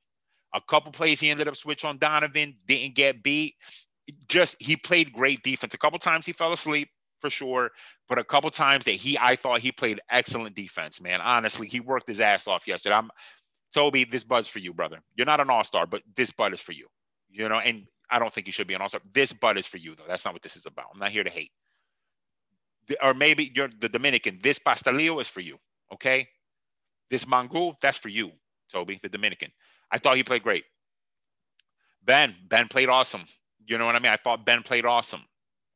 A 0.55 0.61
couple 0.61 0.93
plays 0.93 1.21
he 1.21 1.31
ended 1.31 1.49
up 1.49 1.57
switch 1.57 1.85
on 1.85 1.99
Donovan, 1.99 2.57
didn't 2.67 2.95
get 2.95 3.23
beat. 3.23 3.55
Just 4.29 4.57
he 4.59 4.77
played 4.77 5.13
great 5.13 5.43
defense. 5.43 5.75
A 5.75 5.79
couple 5.79 5.99
times 5.99 6.27
he 6.27 6.33
fell 6.33 6.53
asleep 6.53 6.89
for 7.21 7.31
sure, 7.31 7.71
but 8.09 8.19
a 8.19 8.25
couple 8.25 8.51
times 8.51 8.85
that 8.87 8.93
he 8.93 9.17
I 9.19 9.37
thought 9.37 9.61
he 9.61 9.73
played 9.73 10.01
excellent 10.11 10.57
defense, 10.57 11.01
man. 11.01 11.21
Honestly, 11.21 11.69
he 11.69 11.81
worked 11.81 12.09
his 12.09 12.21
ass 12.21 12.49
off 12.49 12.67
yesterday. 12.67 12.97
I'm 12.97 13.11
Toby, 13.73 14.05
this 14.05 14.25
bud's 14.25 14.49
for 14.49 14.59
you, 14.59 14.75
brother. 14.75 14.99
You're 15.15 15.27
not 15.27 15.41
an 15.41 15.51
all-star, 15.51 15.87
but 15.87 16.03
this 16.15 16.33
bud 16.33 16.53
is 16.53 16.61
for 16.61 16.73
you. 16.73 16.89
You 17.31 17.49
know, 17.49 17.59
and 17.59 17.87
I 18.11 18.19
don't 18.19 18.33
think 18.33 18.47
you 18.47 18.53
should 18.53 18.67
be 18.67 18.75
an 18.75 18.83
all-star. 18.83 19.01
This 19.15 19.33
bud 19.33 19.57
is 19.57 19.67
for 19.67 19.79
you, 19.79 19.95
though. 19.95 20.05
That's 20.07 20.25
not 20.25 20.35
what 20.35 20.43
this 20.43 20.57
is 20.57 20.67
about. 20.67 20.87
I'm 20.93 21.01
not 21.01 21.11
here 21.11 21.25
to 21.25 21.31
hate. 21.31 21.53
Or 23.03 23.15
maybe 23.15 23.51
you're 23.55 23.71
the 23.81 23.89
Dominican. 23.89 24.41
This 24.43 24.59
pastelillo 24.59 25.21
is 25.21 25.29
for 25.29 25.41
you. 25.41 25.57
Okay. 25.93 26.29
This 27.11 27.25
mangú, 27.25 27.75
that's 27.81 27.97
for 27.97 28.09
you, 28.09 28.33
Toby, 28.71 28.99
the 29.03 29.09
Dominican. 29.09 29.51
I 29.91 29.99
thought 29.99 30.17
he 30.17 30.25
played 30.25 30.43
great. 30.43 30.65
Ben, 32.05 32.35
Ben 32.49 32.69
played 32.69 32.89
awesome. 32.89 33.25
You 33.67 33.79
know 33.79 33.87
what 33.87 33.97
I 33.97 33.99
mean? 33.99 34.13
I 34.13 34.17
thought 34.17 34.45
Ben 34.45 34.63
played 34.63 34.87
awesome. 34.87 35.25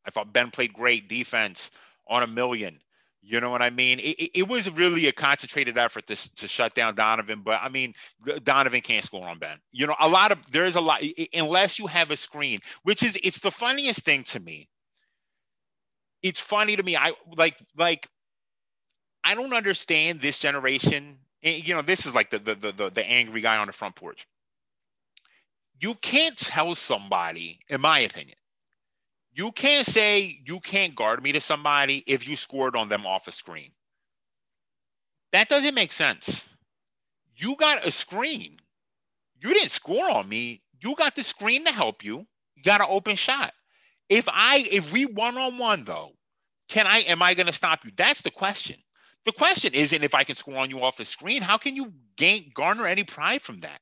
I 0.07 0.11
thought 0.11 0.33
Ben 0.33 0.51
played 0.51 0.72
great 0.72 1.09
defense 1.09 1.70
on 2.09 2.22
a 2.22 2.27
million. 2.27 2.81
You 3.29 3.40
know 3.40 3.51
what 3.51 3.61
I 3.61 3.70
mean? 3.70 3.99
It, 3.99 4.31
it, 4.35 4.49
was 4.49 4.70
really 4.70 5.09
a 5.09 5.12
concentrated 5.12 5.77
effort 5.77 6.07
to, 6.07 6.35
to 6.37 6.46
shut 6.46 6.77
down 6.77 6.94
Donovan, 6.94 7.42
but 7.44 7.59
I 7.61 7.68
mean, 7.68 7.92
Donovan 8.44 8.83
can't 8.83 9.05
score 9.05 9.27
on 9.27 9.40
Ben. 9.40 9.59
You 9.72 9.88
know, 9.88 9.96
a 9.99 10.09
lot 10.09 10.31
of 10.31 10.38
there's 10.53 10.77
a 10.77 10.81
lot 10.81 11.03
unless 11.35 11.77
you 11.77 11.88
have 11.88 12.12
a 12.12 12.16
screen, 12.16 12.61
which 12.85 13.03
is 13.03 13.18
it's 13.25 13.40
the 13.40 13.51
funniest 13.51 14.03
thing 14.03 14.22
to 14.25 14.38
me. 14.38 14.68
It's 16.22 16.38
funny 16.38 16.77
to 16.77 16.83
me. 16.85 16.96
I 16.96 17.14
like 17.37 17.57
like 17.77 18.07
I 19.25 19.35
don't 19.35 19.53
understand 19.53 20.20
this 20.20 20.38
generation. 20.38 21.18
Eh, 21.42 21.62
you 21.64 21.75
know, 21.75 21.83
this 21.83 22.07
is 22.07 22.14
like 22.14 22.31
the 22.31 22.38
the 22.38 22.55
the, 22.55 22.90
the 22.90 23.05
angry 23.05 23.40
guy 23.40 23.57
on 23.57 23.66
the 23.66 23.72
front 23.72 23.96
porch. 23.96 24.25
You 25.80 25.94
can't 25.96 26.36
tell 26.36 26.74
somebody, 26.74 27.60
in 27.68 27.80
my 27.80 28.00
opinion, 28.00 28.36
you 29.34 29.52
can't 29.52 29.86
say 29.86 30.40
you 30.46 30.60
can't 30.60 30.94
guard 30.94 31.22
me 31.22 31.32
to 31.32 31.40
somebody 31.40 32.02
if 32.06 32.26
you 32.26 32.36
scored 32.36 32.74
on 32.76 32.88
them 32.88 33.06
off 33.06 33.28
a 33.28 33.32
screen. 33.32 33.70
That 35.32 35.48
doesn't 35.50 35.74
make 35.74 35.92
sense. 35.92 36.48
You 37.36 37.56
got 37.56 37.86
a 37.86 37.92
screen. 37.92 38.56
You 39.42 39.52
didn't 39.52 39.70
score 39.70 40.08
on 40.10 40.26
me. 40.28 40.62
You 40.80 40.94
got 40.94 41.14
the 41.14 41.22
screen 41.22 41.66
to 41.66 41.72
help 41.72 42.02
you. 42.02 42.26
You 42.54 42.62
got 42.62 42.80
an 42.80 42.86
open 42.88 43.16
shot. 43.16 43.52
If 44.08 44.26
I 44.28 44.64
if 44.70 44.92
we 44.92 45.04
one 45.04 45.36
on 45.36 45.58
one 45.58 45.84
though, 45.84 46.12
can 46.68 46.86
I 46.86 47.00
am 47.00 47.20
I 47.22 47.34
going 47.34 47.46
to 47.46 47.52
stop 47.52 47.84
you? 47.84 47.92
That's 47.96 48.22
the 48.22 48.30
question. 48.30 48.76
The 49.26 49.32
question 49.32 49.74
isn't 49.74 50.04
if 50.04 50.14
I 50.14 50.24
can 50.24 50.36
score 50.36 50.56
on 50.56 50.70
you 50.70 50.82
off 50.82 50.96
the 50.96 51.04
screen. 51.04 51.42
How 51.42 51.58
can 51.58 51.76
you 51.76 51.92
gain 52.16 52.50
garner 52.54 52.86
any 52.86 53.04
pride 53.04 53.42
from 53.42 53.58
that? 53.58 53.80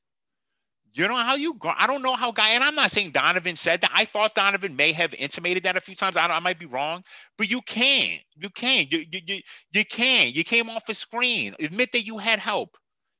You 0.95 1.09
know 1.09 1.15
how 1.15 1.35
you 1.35 1.55
go. 1.55 1.71
I 1.77 1.87
don't 1.87 2.03
know 2.03 2.15
how 2.15 2.31
guy, 2.31 2.51
and 2.51 2.63
I'm 2.63 2.75
not 2.75 2.89
saying 2.91 3.11
Donovan 3.11 3.57
said 3.57 3.81
that. 3.81 3.91
I 3.93 4.05
thought 4.05 4.35
Donovan 4.35 4.77
may 4.77 4.93
have 4.93 5.13
intimated 5.15 5.63
that 5.63 5.77
a 5.77 5.81
few 5.81 5.95
times. 5.95 6.17
I, 6.17 6.25
I 6.27 6.39
might 6.39 6.59
be 6.59 6.67
wrong, 6.67 7.03
but 7.37 7.49
you 7.49 7.61
can. 7.63 8.19
You 8.37 8.49
can. 8.49 8.87
You, 8.89 9.05
you, 9.11 9.21
you, 9.27 9.41
you 9.73 9.85
can. 9.85 10.29
You 10.33 10.45
came 10.45 10.69
off 10.69 10.89
a 10.89 10.95
screen. 10.95 11.55
Admit 11.59 11.91
that 11.93 12.05
you 12.07 12.17
had 12.17 12.39
help. 12.39 12.77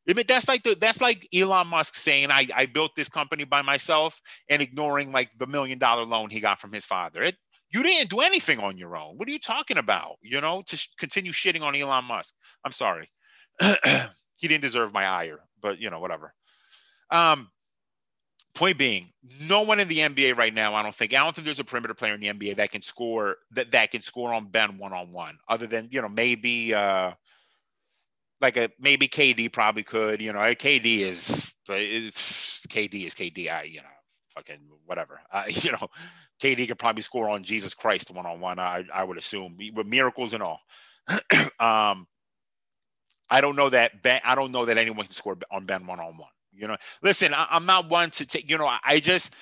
Admit 0.08 0.28
that's 0.30 0.48
like 0.48 0.64
the 0.64 0.76
that's 0.76 1.02
like 1.02 1.28
Elon 1.36 1.68
Musk 1.68 1.96
saying 1.96 2.32
I, 2.32 2.48
I 2.56 2.68
built 2.68 2.92
this 2.96 3.10
company 3.10 3.44
by 3.44 3.62
myself 3.62 4.22
and 4.50 4.62
ignoring 4.62 5.12
like 5.12 5.32
the 5.38 5.48
million 5.48 5.80
dollar 5.80 6.06
loan 6.06 6.30
he 6.30 6.40
got 6.40 6.62
from 6.62 6.72
his 6.74 6.86
father. 6.86 7.22
It, 7.24 7.36
you 7.74 7.84
didn't 7.84 8.10
do 8.10 8.22
anything 8.22 8.60
on 8.60 8.78
your 8.78 8.98
own. 8.98 9.18
What 9.18 9.28
are 9.28 9.32
you 9.32 9.40
talking 9.40 9.78
about? 9.78 10.16
You 10.22 10.42
know, 10.42 10.64
to 10.68 10.78
sh- 10.78 10.90
continue 10.98 11.34
shitting 11.34 11.62
on 11.62 11.76
Elon 11.76 12.06
Musk. 12.06 12.34
I'm 12.64 12.72
sorry. 12.72 13.10
he 13.62 14.48
didn't 14.48 14.62
deserve 14.62 14.94
my 14.94 15.06
ire, 15.06 15.40
but 15.62 15.80
you 15.80 15.90
know, 15.90 16.00
whatever. 16.00 16.34
Um, 17.12 17.50
Point 18.56 18.78
being, 18.78 19.12
no 19.50 19.64
one 19.64 19.80
in 19.80 19.88
the 19.88 20.00
NBA 20.00 20.38
right 20.38 20.54
now, 20.54 20.74
I 20.76 20.82
don't 20.82 20.96
think, 20.96 21.14
I 21.14 21.24
don't 21.24 21.36
think 21.36 21.46
there's 21.46 21.60
a 21.60 21.66
perimeter 21.66 21.94
player 21.94 22.14
in 22.14 22.22
the 22.22 22.28
NBA 22.28 22.56
that 22.56 22.72
can 22.72 22.82
score 22.82 23.36
that 23.52 23.72
that 23.72 23.92
can 23.92 24.02
score 24.02 24.34
on 24.34 24.46
Ben 24.48 24.78
one 24.78 24.94
on 24.94 25.12
one, 25.12 25.38
other 25.48 25.68
than 25.68 25.90
you 25.92 26.02
know 26.02 26.10
maybe 26.10 26.74
uh 26.74 27.12
like 28.42 28.58
a 28.58 28.70
maybe 28.80 29.08
KD 29.08 29.52
probably 29.52 29.84
could. 29.84 30.22
You 30.22 30.34
know, 30.34 30.40
KD 30.40 31.00
is 31.00 31.54
it's 31.68 32.66
KD 32.68 33.06
is 33.06 33.14
KD. 33.14 33.52
I 33.52 33.64
you 33.64 33.82
know 33.82 33.88
fucking 34.36 34.60
whatever. 34.86 35.20
Uh, 35.32 35.44
you 35.50 35.72
know, 35.72 35.90
KD 36.42 36.68
could 36.68 36.80
probably 36.80 37.02
score 37.02 37.30
on 37.30 37.44
Jesus 37.44 37.74
Christ 37.74 38.12
one 38.12 38.26
on 38.26 38.40
one. 38.40 38.60
I 38.60 38.86
I 38.94 39.04
would 39.04 39.18
assume 39.18 39.58
with 39.74 39.88
miracles 39.88 40.34
and 40.34 40.44
all. 40.44 40.62
um, 41.60 42.08
I 43.30 43.42
don't 43.42 43.56
know 43.56 43.70
that 43.70 44.04
Ben. 44.04 44.22
I 44.24 44.36
don't 44.36 44.52
know 44.52 44.66
that 44.66 44.78
anyone 44.78 45.06
can 45.06 45.14
score 45.14 45.38
on 45.52 45.66
Ben 45.66 45.88
one 45.88 46.00
on 46.00 46.18
one. 46.18 46.30
You 46.58 46.68
know, 46.68 46.78
listen, 47.02 47.34
I, 47.34 47.48
am 47.52 47.66
not 47.66 47.90
one 47.90 48.12
to 48.12 48.26
take. 48.26 48.50
You 48.50 48.58
know, 48.58 48.70
I 48.84 49.00
just 49.00 49.34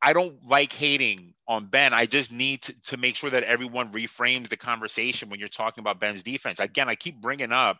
I 0.00 0.12
don't 0.12 0.46
like 0.46 0.72
hating 0.72 1.34
on 1.46 1.66
Ben. 1.66 1.92
I 1.92 2.06
just 2.06 2.32
need 2.32 2.62
to, 2.62 2.74
to 2.84 2.96
make 2.96 3.16
sure 3.16 3.30
that 3.30 3.42
everyone 3.42 3.92
reframes 3.92 4.48
the 4.48 4.56
conversation 4.56 5.28
when 5.28 5.38
you're 5.38 5.48
talking 5.48 5.82
about 5.82 6.00
Ben's 6.00 6.22
defense. 6.22 6.60
Again, 6.60 6.88
I 6.88 6.94
keep 6.94 7.20
bringing 7.20 7.52
up 7.52 7.78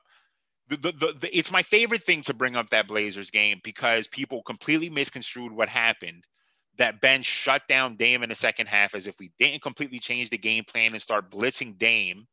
the, 0.68 0.76
the, 0.76 0.92
the, 0.92 1.12
the, 1.20 1.36
it's 1.36 1.50
my 1.50 1.62
favorite 1.62 2.04
thing 2.04 2.22
to 2.22 2.34
bring 2.34 2.56
up 2.56 2.70
that 2.70 2.88
Blazers 2.88 3.30
game 3.30 3.60
because 3.64 4.06
people 4.06 4.42
completely 4.42 4.90
misconstrued 4.90 5.52
what 5.52 5.68
happened. 5.68 6.24
That 6.76 7.00
Ben 7.00 7.22
shut 7.22 7.62
down 7.68 7.96
Dame 7.96 8.22
in 8.22 8.28
the 8.28 8.36
second 8.36 8.68
half 8.68 8.94
as 8.94 9.08
if 9.08 9.18
we 9.18 9.32
didn't 9.40 9.62
completely 9.62 9.98
change 9.98 10.30
the 10.30 10.38
game 10.38 10.64
plan 10.64 10.92
and 10.92 11.02
start 11.02 11.30
blitzing 11.30 11.76
Dame 11.76 12.26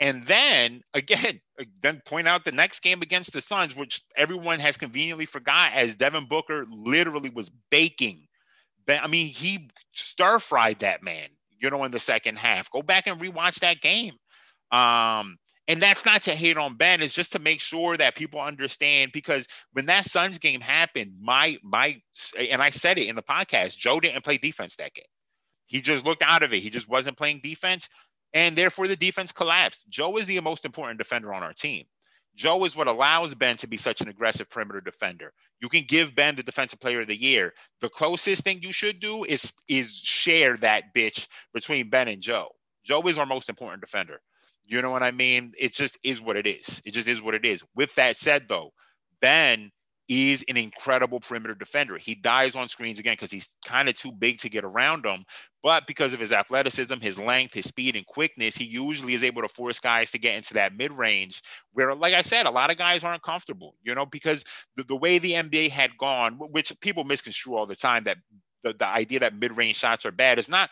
and 0.00 0.22
then 0.24 0.82
again, 0.92 1.40
then 1.82 2.02
point 2.04 2.28
out 2.28 2.44
the 2.44 2.52
next 2.52 2.80
game 2.80 3.02
against 3.02 3.32
the 3.32 3.40
Suns, 3.40 3.76
which 3.76 4.02
everyone 4.16 4.60
has 4.60 4.76
conveniently 4.76 5.26
forgot, 5.26 5.72
as 5.74 5.94
Devin 5.94 6.26
Booker 6.26 6.66
literally 6.68 7.30
was 7.30 7.50
baking. 7.70 8.26
I 8.88 9.06
mean, 9.06 9.26
he 9.28 9.70
stir 9.94 10.38
fried 10.38 10.80
that 10.80 11.02
man, 11.02 11.28
you 11.58 11.70
know, 11.70 11.84
in 11.84 11.90
the 11.90 12.00
second 12.00 12.36
half. 12.36 12.70
Go 12.70 12.82
back 12.82 13.06
and 13.06 13.20
rewatch 13.20 13.60
that 13.60 13.80
game. 13.80 14.12
Um, 14.70 15.38
and 15.66 15.80
that's 15.80 16.04
not 16.04 16.22
to 16.22 16.34
hate 16.34 16.58
on 16.58 16.76
Ben, 16.76 17.00
it's 17.00 17.12
just 17.14 17.32
to 17.32 17.38
make 17.38 17.60
sure 17.60 17.96
that 17.96 18.16
people 18.16 18.40
understand 18.40 19.12
because 19.12 19.46
when 19.72 19.86
that 19.86 20.04
Suns 20.04 20.38
game 20.38 20.60
happened, 20.60 21.12
my 21.20 21.56
my 21.62 22.00
and 22.38 22.60
I 22.60 22.70
said 22.70 22.98
it 22.98 23.08
in 23.08 23.16
the 23.16 23.22
podcast, 23.22 23.78
Joe 23.78 24.00
didn't 24.00 24.24
play 24.24 24.36
defense 24.36 24.76
that 24.76 24.92
game. 24.92 25.06
He 25.66 25.80
just 25.80 26.04
looked 26.04 26.22
out 26.22 26.42
of 26.42 26.52
it. 26.52 26.58
He 26.58 26.68
just 26.68 26.88
wasn't 26.88 27.16
playing 27.16 27.40
defense 27.42 27.88
and 28.34 28.56
therefore 28.56 28.88
the 28.88 28.96
defense 28.96 29.32
collapsed. 29.32 29.88
Joe 29.88 30.16
is 30.18 30.26
the 30.26 30.40
most 30.40 30.64
important 30.64 30.98
defender 30.98 31.32
on 31.32 31.42
our 31.42 31.54
team. 31.54 31.84
Joe 32.36 32.64
is 32.64 32.74
what 32.74 32.88
allows 32.88 33.34
Ben 33.34 33.56
to 33.58 33.68
be 33.68 33.76
such 33.76 34.00
an 34.00 34.08
aggressive 34.08 34.50
perimeter 34.50 34.80
defender. 34.80 35.32
You 35.62 35.68
can 35.68 35.84
give 35.86 36.16
Ben 36.16 36.34
the 36.34 36.42
defensive 36.42 36.80
player 36.80 37.00
of 37.00 37.06
the 37.06 37.16
year. 37.16 37.54
The 37.80 37.88
closest 37.88 38.42
thing 38.42 38.60
you 38.60 38.72
should 38.72 38.98
do 38.98 39.22
is 39.24 39.52
is 39.68 39.94
share 39.94 40.56
that 40.58 40.92
bitch 40.94 41.28
between 41.54 41.90
Ben 41.90 42.08
and 42.08 42.20
Joe. 42.20 42.48
Joe 42.84 43.02
is 43.02 43.18
our 43.18 43.26
most 43.26 43.48
important 43.48 43.80
defender. 43.80 44.20
You 44.66 44.82
know 44.82 44.90
what 44.90 45.02
I 45.02 45.12
mean? 45.12 45.52
It 45.56 45.74
just 45.74 45.96
is 46.02 46.20
what 46.20 46.36
it 46.36 46.46
is. 46.46 46.82
It 46.84 46.92
just 46.92 47.06
is 47.06 47.22
what 47.22 47.34
it 47.34 47.44
is. 47.44 47.62
With 47.76 47.94
that 47.94 48.16
said, 48.16 48.48
though, 48.48 48.72
Ben 49.20 49.70
is 50.08 50.44
an 50.48 50.56
incredible 50.56 51.20
perimeter 51.20 51.54
defender. 51.54 51.96
He 51.96 52.14
dies 52.14 52.54
on 52.54 52.68
screens 52.68 52.98
again 52.98 53.14
because 53.14 53.30
he's 53.30 53.50
kind 53.64 53.88
of 53.88 53.94
too 53.94 54.12
big 54.12 54.38
to 54.38 54.48
get 54.48 54.64
around 54.64 55.04
them. 55.04 55.24
But 55.62 55.86
because 55.86 56.12
of 56.12 56.20
his 56.20 56.32
athleticism, 56.32 57.00
his 57.00 57.18
length, 57.18 57.54
his 57.54 57.64
speed, 57.64 57.96
and 57.96 58.04
quickness, 58.04 58.54
he 58.54 58.64
usually 58.64 59.14
is 59.14 59.24
able 59.24 59.40
to 59.40 59.48
force 59.48 59.80
guys 59.80 60.10
to 60.10 60.18
get 60.18 60.36
into 60.36 60.54
that 60.54 60.76
mid 60.76 60.92
range 60.92 61.42
where, 61.72 61.94
like 61.94 62.12
I 62.12 62.20
said, 62.20 62.46
a 62.46 62.50
lot 62.50 62.70
of 62.70 62.76
guys 62.76 63.02
aren't 63.02 63.22
comfortable, 63.22 63.74
you 63.82 63.94
know, 63.94 64.04
because 64.04 64.44
the, 64.76 64.84
the 64.84 64.96
way 64.96 65.18
the 65.18 65.32
NBA 65.32 65.70
had 65.70 65.96
gone, 65.98 66.34
which 66.34 66.72
people 66.80 67.04
misconstrue 67.04 67.56
all 67.56 67.66
the 67.66 67.76
time, 67.76 68.04
that 68.04 68.18
the, 68.64 68.74
the 68.74 68.88
idea 68.88 69.20
that 69.20 69.38
mid-range 69.38 69.76
shots 69.76 70.04
are 70.04 70.12
bad. 70.12 70.38
Is 70.38 70.48
not 70.48 70.70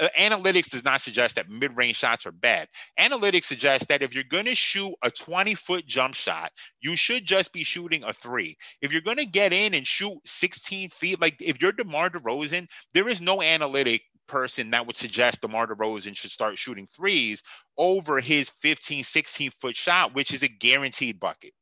uh, 0.00 0.08
analytics 0.18 0.70
does 0.70 0.84
not 0.84 1.00
suggest 1.00 1.36
that 1.36 1.48
mid-range 1.48 1.96
shots 1.96 2.26
are 2.26 2.32
bad. 2.32 2.68
Analytics 2.98 3.44
suggests 3.44 3.86
that 3.86 4.02
if 4.02 4.14
you're 4.14 4.24
going 4.24 4.46
to 4.46 4.54
shoot 4.56 4.94
a 5.02 5.10
20 5.10 5.54
foot 5.54 5.86
jump 5.86 6.14
shot 6.14 6.50
you 6.80 6.96
should 6.96 7.24
just 7.24 7.52
be 7.52 7.64
shooting 7.64 8.04
a 8.04 8.12
three. 8.12 8.56
If 8.80 8.92
you're 8.92 9.00
going 9.00 9.16
to 9.16 9.26
get 9.26 9.52
in 9.52 9.74
and 9.74 9.86
shoot 9.86 10.18
16 10.24 10.90
feet 10.90 11.20
like 11.20 11.36
if 11.40 11.60
you're 11.60 11.72
demar 11.72 12.10
DeRozan, 12.10 12.68
there 12.92 13.08
is 13.08 13.20
no 13.20 13.42
analytic 13.42 14.02
person 14.26 14.70
that 14.70 14.86
would 14.86 14.96
suggest 14.96 15.40
DeMar 15.40 15.66
DeRozan 15.66 16.16
should 16.16 16.30
start 16.30 16.58
shooting 16.58 16.86
threes 16.94 17.42
over 17.76 18.20
his 18.20 18.50
15, 18.60 19.04
16 19.04 19.50
foot 19.60 19.76
shot, 19.76 20.14
which 20.14 20.32
is 20.32 20.42
a 20.42 20.48
guaranteed 20.48 21.18
bucket. 21.18 21.52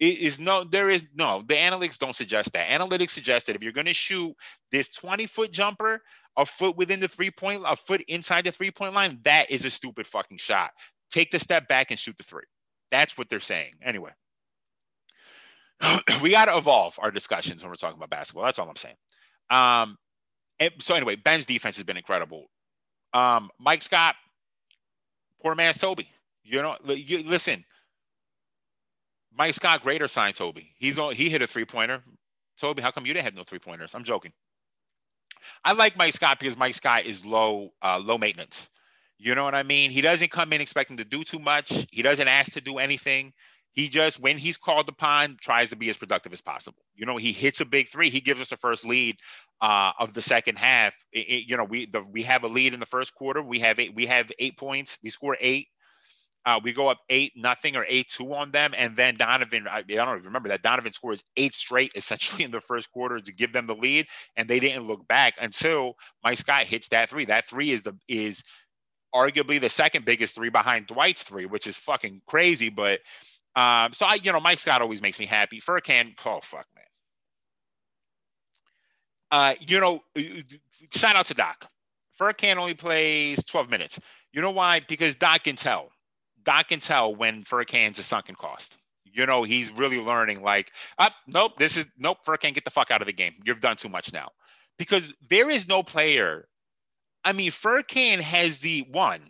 It 0.00 0.18
is 0.18 0.40
no, 0.40 0.64
there 0.64 0.88
is 0.88 1.06
no, 1.14 1.44
the 1.46 1.54
analytics 1.54 1.98
don't 1.98 2.16
suggest 2.16 2.54
that. 2.54 2.70
Analytics 2.70 3.10
suggest 3.10 3.46
that 3.46 3.56
if 3.56 3.62
you're 3.62 3.72
going 3.72 3.86
to 3.86 3.94
shoot 3.94 4.34
this 4.72 4.88
20 4.88 5.26
foot 5.26 5.52
jumper, 5.52 6.02
a 6.38 6.46
foot 6.46 6.76
within 6.76 7.00
the 7.00 7.08
three 7.08 7.30
point, 7.30 7.62
a 7.66 7.76
foot 7.76 8.00
inside 8.08 8.44
the 8.44 8.52
three 8.52 8.70
point 8.70 8.94
line, 8.94 9.20
that 9.24 9.50
is 9.50 9.66
a 9.66 9.70
stupid 9.70 10.06
fucking 10.06 10.38
shot. 10.38 10.70
Take 11.10 11.30
the 11.30 11.38
step 11.38 11.68
back 11.68 11.90
and 11.90 12.00
shoot 12.00 12.16
the 12.16 12.24
three. 12.24 12.44
That's 12.90 13.18
what 13.18 13.28
they're 13.28 13.40
saying. 13.40 13.74
Anyway, 13.82 14.12
we 16.22 16.30
got 16.30 16.46
to 16.46 16.56
evolve 16.56 16.98
our 16.98 17.10
discussions 17.10 17.62
when 17.62 17.70
we're 17.70 17.76
talking 17.76 17.98
about 17.98 18.10
basketball. 18.10 18.44
That's 18.44 18.58
all 18.58 18.68
I'm 18.68 18.76
saying. 18.76 18.96
Um, 19.50 19.98
so 20.78 20.94
anyway, 20.94 21.16
Ben's 21.16 21.46
defense 21.46 21.76
has 21.76 21.84
been 21.84 21.96
incredible. 21.96 22.48
Um, 23.12 23.50
Mike 23.58 23.82
Scott, 23.82 24.14
poor 25.42 25.54
man 25.54 25.74
Toby. 25.74 26.08
You 26.42 26.62
know, 26.62 26.76
you, 26.86 27.22
listen. 27.22 27.64
Mike 29.36 29.54
Scott 29.54 29.82
greater 29.82 30.08
signed 30.08 30.34
Toby. 30.34 30.72
He's 30.76 30.98
on. 30.98 31.14
He 31.14 31.28
hit 31.28 31.42
a 31.42 31.46
three 31.46 31.64
pointer. 31.64 32.02
Toby, 32.60 32.82
how 32.82 32.90
come 32.90 33.06
you 33.06 33.14
didn't 33.14 33.24
have 33.24 33.34
no 33.34 33.44
three 33.44 33.58
pointers? 33.58 33.94
I'm 33.94 34.04
joking. 34.04 34.32
I 35.64 35.72
like 35.72 35.96
Mike 35.96 36.12
Scott 36.12 36.38
because 36.38 36.56
Mike 36.56 36.74
Scott 36.74 37.06
is 37.06 37.24
low, 37.24 37.70
uh, 37.82 38.00
low 38.02 38.18
maintenance. 38.18 38.68
You 39.18 39.34
know 39.34 39.44
what 39.44 39.54
I 39.54 39.62
mean? 39.62 39.90
He 39.90 40.00
doesn't 40.00 40.30
come 40.30 40.52
in 40.52 40.60
expecting 40.60 40.96
to 40.98 41.04
do 41.04 41.24
too 41.24 41.38
much. 41.38 41.86
He 41.90 42.02
doesn't 42.02 42.28
ask 42.28 42.52
to 42.52 42.60
do 42.60 42.78
anything. 42.78 43.32
He 43.72 43.88
just, 43.88 44.18
when 44.18 44.36
he's 44.36 44.56
called 44.56 44.88
upon, 44.88 45.36
tries 45.40 45.70
to 45.70 45.76
be 45.76 45.88
as 45.90 45.96
productive 45.96 46.32
as 46.32 46.40
possible. 46.40 46.82
You 46.94 47.06
know, 47.06 47.16
he 47.16 47.32
hits 47.32 47.60
a 47.60 47.64
big 47.64 47.88
three. 47.88 48.10
He 48.10 48.20
gives 48.20 48.40
us 48.40 48.50
a 48.52 48.56
first 48.56 48.84
lead 48.84 49.16
uh, 49.60 49.92
of 49.98 50.12
the 50.12 50.22
second 50.22 50.58
half. 50.58 50.94
It, 51.12 51.28
it, 51.28 51.48
you 51.48 51.56
know, 51.56 51.64
we 51.64 51.86
the, 51.86 52.02
we 52.02 52.22
have 52.22 52.42
a 52.42 52.48
lead 52.48 52.74
in 52.74 52.80
the 52.80 52.86
first 52.86 53.14
quarter. 53.14 53.42
We 53.42 53.60
have 53.60 53.78
eight. 53.78 53.94
We 53.94 54.06
have 54.06 54.32
eight 54.38 54.56
points. 54.56 54.98
We 55.02 55.10
score 55.10 55.36
eight. 55.40 55.68
Uh, 56.46 56.58
we 56.62 56.72
go 56.72 56.88
up 56.88 56.98
eight 57.10 57.32
nothing 57.36 57.76
or 57.76 57.84
eight 57.86 58.08
two 58.08 58.32
on 58.32 58.50
them, 58.50 58.72
and 58.76 58.96
then 58.96 59.16
Donovan. 59.16 59.68
I, 59.68 59.78
I 59.78 59.82
don't 59.82 60.08
even 60.08 60.24
remember 60.24 60.48
that 60.48 60.62
Donovan 60.62 60.92
scores 60.92 61.22
eight 61.36 61.54
straight 61.54 61.92
essentially 61.96 62.44
in 62.44 62.50
the 62.50 62.60
first 62.60 62.90
quarter 62.92 63.20
to 63.20 63.32
give 63.32 63.52
them 63.52 63.66
the 63.66 63.74
lead, 63.74 64.06
and 64.36 64.48
they 64.48 64.60
didn't 64.60 64.86
look 64.86 65.06
back 65.06 65.34
until 65.40 65.96
Mike 66.24 66.38
Scott 66.38 66.62
hits 66.62 66.88
that 66.88 67.10
three. 67.10 67.26
That 67.26 67.44
three 67.44 67.70
is 67.70 67.82
the 67.82 67.94
is 68.08 68.42
arguably 69.14 69.60
the 69.60 69.68
second 69.68 70.04
biggest 70.04 70.34
three 70.34 70.50
behind 70.50 70.86
Dwight's 70.86 71.22
three, 71.22 71.46
which 71.46 71.66
is 71.66 71.76
fucking 71.76 72.22
crazy. 72.26 72.70
But 72.70 73.00
um, 73.54 73.92
so 73.92 74.06
I, 74.06 74.14
you 74.22 74.32
know, 74.32 74.40
Mike 74.40 74.60
Scott 74.60 74.80
always 74.80 75.02
makes 75.02 75.18
me 75.18 75.26
happy. 75.26 75.60
Furkan, 75.60 76.14
oh 76.24 76.40
fuck, 76.42 76.66
man. 76.74 76.84
Uh, 79.30 79.54
you 79.60 79.80
know, 79.80 80.02
shout 80.92 81.16
out 81.16 81.26
to 81.26 81.34
Doc. 81.34 81.68
Furkan 82.18 82.56
only 82.56 82.74
plays 82.74 83.44
12 83.44 83.70
minutes. 83.70 84.00
You 84.32 84.42
know 84.42 84.50
why? 84.50 84.80
Because 84.80 85.14
Doc 85.14 85.44
can 85.44 85.56
tell. 85.56 85.90
Doc 86.50 86.66
can 86.66 86.80
tell 86.80 87.14
when 87.14 87.44
Furkan's 87.44 88.00
a 88.00 88.02
sunken 88.02 88.34
cost. 88.34 88.76
You 89.04 89.24
know, 89.24 89.44
he's 89.44 89.70
really 89.70 90.00
learning. 90.00 90.42
Like, 90.42 90.72
oh, 90.98 91.06
nope, 91.28 91.52
this 91.60 91.76
is 91.76 91.86
nope. 91.96 92.18
Furkan, 92.26 92.54
get 92.54 92.64
the 92.64 92.72
fuck 92.72 92.90
out 92.90 93.00
of 93.00 93.06
the 93.06 93.12
game. 93.12 93.34
You've 93.44 93.60
done 93.60 93.76
too 93.76 93.88
much 93.88 94.12
now. 94.12 94.30
Because 94.76 95.12
there 95.28 95.48
is 95.48 95.68
no 95.68 95.84
player. 95.84 96.48
I 97.24 97.34
mean, 97.34 97.52
Furkan 97.52 98.18
has 98.18 98.58
the 98.58 98.84
one 98.90 99.20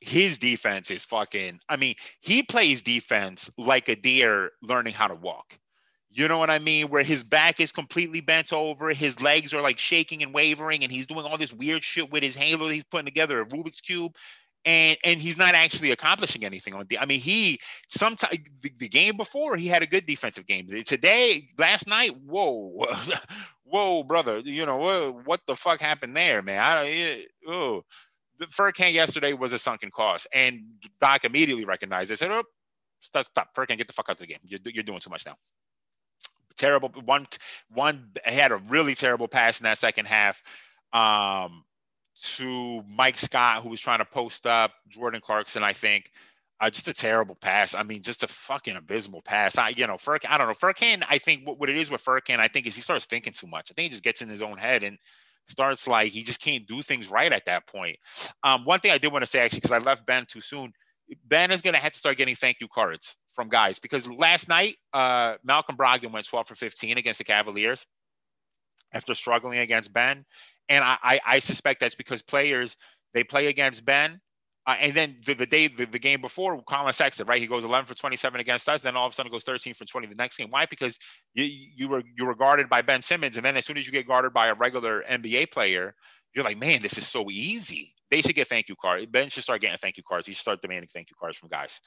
his 0.00 0.38
defense 0.38 0.90
is 0.90 1.04
fucking 1.04 1.60
I 1.68 1.76
mean, 1.76 1.94
he 2.20 2.42
plays 2.42 2.82
defense 2.82 3.48
like 3.56 3.88
a 3.88 3.94
deer 3.94 4.50
learning 4.60 4.94
how 4.94 5.06
to 5.06 5.14
walk. 5.14 5.56
You 6.10 6.26
know 6.26 6.38
what 6.38 6.50
I 6.50 6.58
mean? 6.58 6.88
Where 6.88 7.04
his 7.04 7.22
back 7.22 7.60
is 7.60 7.70
completely 7.70 8.22
bent 8.22 8.52
over, 8.52 8.88
his 8.90 9.20
legs 9.20 9.54
are 9.54 9.62
like 9.62 9.78
shaking 9.78 10.24
and 10.24 10.34
wavering, 10.34 10.82
and 10.82 10.90
he's 10.90 11.06
doing 11.06 11.24
all 11.24 11.38
this 11.38 11.52
weird 11.52 11.84
shit 11.84 12.10
with 12.10 12.24
his 12.24 12.34
halo. 12.34 12.66
He's 12.66 12.82
putting 12.82 13.04
together 13.04 13.40
a 13.40 13.46
Rubik's 13.46 13.80
cube, 13.80 14.16
and 14.68 14.98
and 15.02 15.18
he's 15.18 15.38
not 15.38 15.54
actually 15.54 15.92
accomplishing 15.92 16.44
anything 16.44 16.74
on. 16.74 16.84
The, 16.88 16.98
I 16.98 17.06
mean, 17.06 17.20
he 17.20 17.58
sometimes 17.88 18.38
the, 18.60 18.70
the, 18.78 18.88
game 18.88 19.16
before 19.16 19.56
he 19.56 19.66
had 19.66 19.82
a 19.82 19.86
good 19.86 20.04
defensive 20.04 20.46
game. 20.46 20.68
Today, 20.84 21.48
last 21.56 21.86
night, 21.86 22.14
whoa, 22.26 22.86
whoa, 23.64 24.02
brother, 24.02 24.40
you 24.40 24.66
know 24.66 24.76
what, 24.76 25.26
what 25.26 25.40
the 25.46 25.56
fuck 25.56 25.80
happened 25.80 26.14
there, 26.14 26.42
man? 26.42 26.62
I 26.62 27.26
oh 27.46 27.82
the 28.38 28.46
Furkan 28.46 28.92
yesterday 28.92 29.32
was 29.32 29.54
a 29.54 29.58
sunken 29.58 29.90
cost, 29.90 30.26
and 30.34 30.60
Doc 31.00 31.24
immediately 31.24 31.64
recognized 31.64 32.10
it. 32.10 32.18
Said, 32.18 32.30
"Oh, 32.30 32.44
stop, 33.00 33.24
stop, 33.24 33.54
Furkan, 33.54 33.78
get 33.78 33.86
the 33.86 33.94
fuck 33.94 34.10
out 34.10 34.16
of 34.16 34.20
the 34.20 34.26
game. 34.26 34.38
You're, 34.44 34.60
you're 34.66 34.84
doing 34.84 35.00
too 35.00 35.10
much 35.10 35.24
now." 35.24 35.36
Terrible 36.58 36.90
one. 37.06 37.26
One 37.70 38.10
had 38.22 38.52
a 38.52 38.56
really 38.56 38.94
terrible 38.94 39.28
pass 39.28 39.60
in 39.60 39.64
that 39.64 39.78
second 39.78 40.06
half 40.06 40.42
um, 40.92 41.64
to 42.22 42.82
Mike 42.88 43.18
Scott, 43.18 43.62
who 43.62 43.70
was 43.70 43.80
trying 43.80 43.98
to 43.98 44.04
post 44.04 44.46
up 44.46 44.72
Jordan 44.88 45.20
Clarkson. 45.20 45.62
I 45.62 45.72
think 45.72 46.10
uh, 46.60 46.70
just 46.70 46.88
a 46.88 46.92
terrible 46.92 47.34
pass. 47.34 47.74
I 47.74 47.82
mean, 47.82 48.02
just 48.02 48.24
a 48.24 48.28
fucking 48.28 48.76
abysmal 48.76 49.22
pass. 49.22 49.56
I, 49.56 49.70
you 49.70 49.86
know, 49.86 49.96
Furkan. 49.96 50.26
I 50.28 50.38
don't 50.38 50.48
know. 50.48 50.54
Furkan. 50.54 51.04
I 51.08 51.18
think 51.18 51.46
what, 51.46 51.58
what 51.60 51.70
it 51.70 51.76
is 51.76 51.90
with 51.90 52.04
Furkan, 52.04 52.38
I 52.38 52.48
think 52.48 52.66
is 52.66 52.74
he 52.74 52.80
starts 52.80 53.04
thinking 53.04 53.32
too 53.32 53.46
much. 53.46 53.70
I 53.70 53.74
think 53.74 53.84
he 53.84 53.90
just 53.90 54.02
gets 54.02 54.22
in 54.22 54.28
his 54.28 54.42
own 54.42 54.58
head 54.58 54.82
and 54.82 54.98
starts 55.46 55.88
like 55.88 56.12
he 56.12 56.22
just 56.22 56.40
can't 56.40 56.66
do 56.66 56.82
things 56.82 57.10
right 57.10 57.32
at 57.32 57.46
that 57.46 57.66
point. 57.66 57.96
Um, 58.42 58.64
one 58.64 58.80
thing 58.80 58.90
I 58.90 58.98
did 58.98 59.12
want 59.12 59.22
to 59.22 59.26
say 59.26 59.40
actually, 59.40 59.60
because 59.60 59.72
I 59.72 59.78
left 59.78 60.06
Ben 60.06 60.26
too 60.26 60.40
soon, 60.40 60.72
Ben 61.24 61.50
is 61.50 61.62
going 61.62 61.74
to 61.74 61.80
have 61.80 61.92
to 61.92 61.98
start 61.98 62.18
getting 62.18 62.34
thank 62.34 62.58
you 62.60 62.68
cards 62.68 63.16
from 63.32 63.48
guys 63.48 63.78
because 63.78 64.10
last 64.10 64.48
night 64.48 64.76
uh, 64.92 65.36
Malcolm 65.44 65.76
Brogdon 65.76 66.12
went 66.12 66.26
12 66.26 66.48
for 66.48 66.54
15 66.54 66.98
against 66.98 67.18
the 67.18 67.24
Cavaliers 67.24 67.86
after 68.92 69.14
struggling 69.14 69.58
against 69.58 69.92
Ben, 69.92 70.24
and 70.68 70.84
I, 70.84 70.96
I, 71.02 71.20
I 71.26 71.38
suspect 71.38 71.80
that's 71.80 71.94
because 71.94 72.22
players 72.22 72.76
they 73.14 73.24
play 73.24 73.46
against 73.46 73.84
Ben 73.84 74.20
uh, 74.68 74.76
and 74.80 74.92
then 74.92 75.16
the, 75.24 75.32
the 75.32 75.46
day, 75.46 75.66
the, 75.66 75.86
the, 75.86 75.98
game 75.98 76.20
before, 76.20 76.62
Collin 76.68 76.92
Sexton, 76.92 77.26
right? 77.26 77.40
He 77.40 77.46
goes 77.46 77.64
11 77.64 77.86
for 77.86 77.94
27 77.94 78.38
against 78.38 78.68
us. 78.68 78.82
Then 78.82 78.98
all 78.98 79.06
of 79.06 79.12
a 79.12 79.14
sudden 79.14 79.32
goes 79.32 79.42
13 79.42 79.72
for 79.72 79.86
20 79.86 80.08
the 80.08 80.14
next 80.14 80.36
game. 80.36 80.50
Why? 80.50 80.66
Because 80.66 80.98
you, 81.32 81.44
you 81.44 81.88
were 81.88 82.02
you 82.18 82.26
were 82.26 82.34
guarded 82.34 82.68
by 82.68 82.82
Ben 82.82 83.00
Simmons, 83.00 83.38
and 83.38 83.46
then 83.46 83.56
as 83.56 83.64
soon 83.64 83.78
as 83.78 83.86
you 83.86 83.92
get 83.92 84.06
guarded 84.06 84.34
by 84.34 84.48
a 84.48 84.54
regular 84.54 85.04
NBA 85.08 85.52
player, 85.52 85.94
you're 86.34 86.44
like, 86.44 86.58
man, 86.58 86.82
this 86.82 86.98
is 86.98 87.06
so 87.06 87.30
easy. 87.30 87.94
They 88.10 88.20
should 88.20 88.34
get 88.34 88.48
thank 88.48 88.68
you 88.68 88.74
cards. 88.78 89.06
Ben 89.06 89.30
should 89.30 89.42
start 89.42 89.62
getting 89.62 89.78
thank 89.78 89.96
you 89.96 90.02
cards. 90.06 90.26
He 90.26 90.34
should 90.34 90.42
start 90.42 90.60
demanding 90.60 90.90
thank 90.92 91.08
you 91.08 91.16
cards 91.18 91.38
from 91.38 91.48
guys. 91.48 91.80